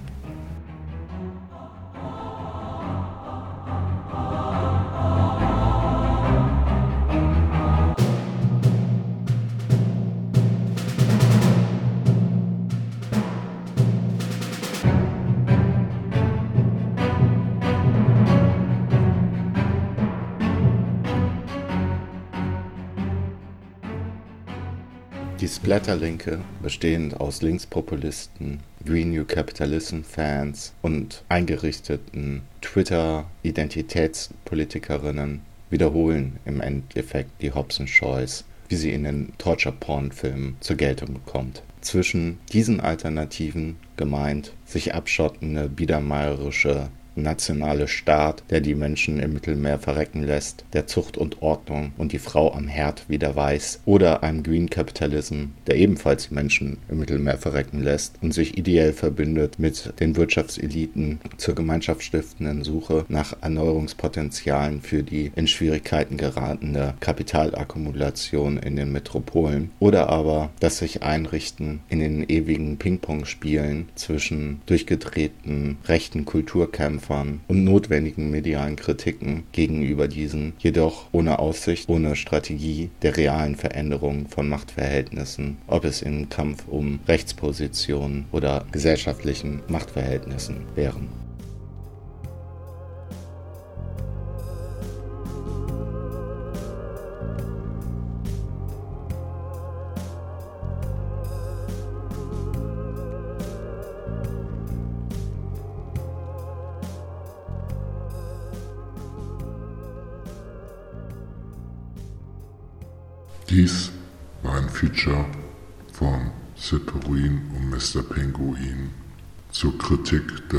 Die 25.73 25.79
Splatterlinke, 25.79 26.41
bestehend 26.62 27.18
aus 27.18 27.41
Linkspopulisten, 27.41 28.61
Green 28.85 29.11
New 29.11 29.25
Capitalism-Fans 29.25 30.75
und 30.83 31.25
eingerichteten 31.31 32.43
Twitter-Identitätspolitikerinnen, 32.61 35.41
wiederholen 35.70 36.39
im 36.45 36.61
Endeffekt 36.61 37.31
die 37.41 37.53
Hobson-Choice, 37.53 38.45
wie 38.68 38.77
sie 38.77 38.93
in 38.93 39.05
den 39.05 39.33
Torture-Porn-Filmen 39.39 40.59
zur 40.61 40.77
Geltung 40.77 41.20
kommt. 41.25 41.62
Zwischen 41.81 42.39
diesen 42.53 42.81
Alternativen 42.81 43.77
gemeint 43.97 44.53
sich 44.66 44.95
abschottende 44.95 45.70
biedermeierische 45.70 46.91
nationale 47.15 47.89
Staat, 47.89 48.43
der 48.51 48.61
die 48.61 48.75
Menschen 48.75 49.19
im 49.19 49.33
Mittelmeer 49.33 49.79
verrecken 49.79 50.23
lässt, 50.23 50.65
der 50.73 50.87
Zucht 50.87 51.19
und 51.19 51.43
Ordnung 51.43 51.93
und 51.99 52.13
die 52.13 52.19
Frau 52.19 52.53
am 52.53 52.69
Herd 52.69 53.09
wieder 53.09 53.37
weiß, 53.37 53.81
oder 53.85 54.23
einem 54.23 54.43
Green 54.43 54.71
Capitalism, 54.71 55.47
der 55.67 55.77
ebenfalls 55.77 56.31
Menschen 56.31 56.79
im 56.89 56.99
Mittelmeer 56.99 57.39
verrecken 57.39 57.83
lässt 57.83 58.17
und 58.23 58.33
sich 58.33 58.57
ideell 58.57 58.93
verbündet 58.93 59.59
mit 59.59 59.93
den 60.01 60.17
Wirtschaftseliten 60.17 61.21
zur 61.37 61.55
gemeinschaftsstiftenden 61.55 62.65
Suche 62.65 63.05
nach 63.09 63.35
Erneuerungspotenzialen 63.41 64.81
für 64.81 65.03
die 65.03 65.33
in 65.37 65.47
Schwierigkeiten 65.47 66.17
geratene 66.17 66.95
Kapitalakkumulation 67.01 68.59
in 68.59 68.77
den 68.77 68.93
Metropolen, 68.93 69.71
oder 69.81 70.09
aber 70.09 70.51
das 70.61 70.79
sich 70.79 71.03
einrichten 71.03 71.81
in 71.89 72.01
den 72.01 72.25
ewigen 72.29 72.79
Ping-Pong-Spielen 72.79 73.89
zwischen 73.95 74.61
durchgedrehten 74.67 75.79
rechten 75.87 76.25
Kulturkämpfen 76.25 77.02
Kämpfern 77.03 77.41
und 77.49 77.65
notwendigen 77.65 78.31
medialen 78.31 78.77
Kritiken 78.77 79.43
gegenüber 79.53 80.07
diesen, 80.07 80.53
jedoch 80.59 81.09
ohne 81.13 81.41
Aussicht, 81.41 81.89
ohne 81.89 82.15
Strategie 82.15 82.91
der 83.03 83.17
realen 83.17 83.57
Veränderung 83.57 84.29
von 84.29 84.49
Machtverhältnissen, 84.49 85.59
ob 85.67 85.85
es 85.85 86.03
im 86.03 86.29
Kampf 86.29 86.69
um 86.69 87.01
Rechtspositionen 87.09 88.27
oder 88.31 88.65
gesellschaftlichen 88.71 89.61
Machtverhältnissen 89.69 90.59
wären. 90.77 91.22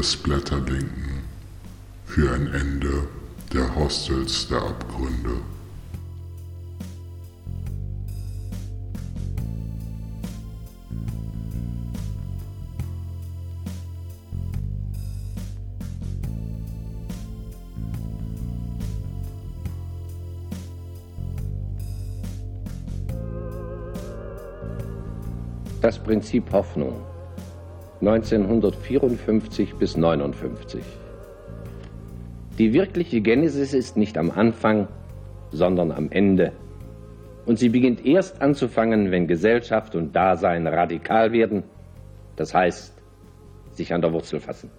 Des 0.03 0.11
Splatterlinken 0.11 1.23
für 2.03 2.29
ein 2.33 2.47
Ende 2.53 3.07
der 3.53 3.73
Hostels 3.73 4.49
der 4.49 4.57
Abgründe. 4.61 5.37
Das 25.81 25.97
Prinzip 25.97 26.51
Hoffnung 26.51 26.99
1954 28.05 29.75
bis 29.75 29.95
59. 29.95 30.83
Die 32.57 32.73
wirkliche 32.73 33.21
Genesis 33.21 33.73
ist 33.73 33.95
nicht 33.95 34.17
am 34.17 34.29
Anfang, 34.29 34.89
sondern 35.51 35.93
am 35.93 36.11
Ende. 36.11 36.51
Und 37.45 37.59
sie 37.59 37.69
beginnt 37.69 38.05
erst 38.05 38.41
anzufangen, 38.41 39.09
wenn 39.11 39.25
Gesellschaft 39.27 39.95
und 39.95 40.13
Dasein 40.13 40.67
radikal 40.67 41.31
werden, 41.31 41.63
das 42.35 42.53
heißt, 42.53 42.93
sich 43.71 43.93
an 43.93 44.01
der 44.01 44.11
Wurzel 44.11 44.41
fassen. 44.41 44.69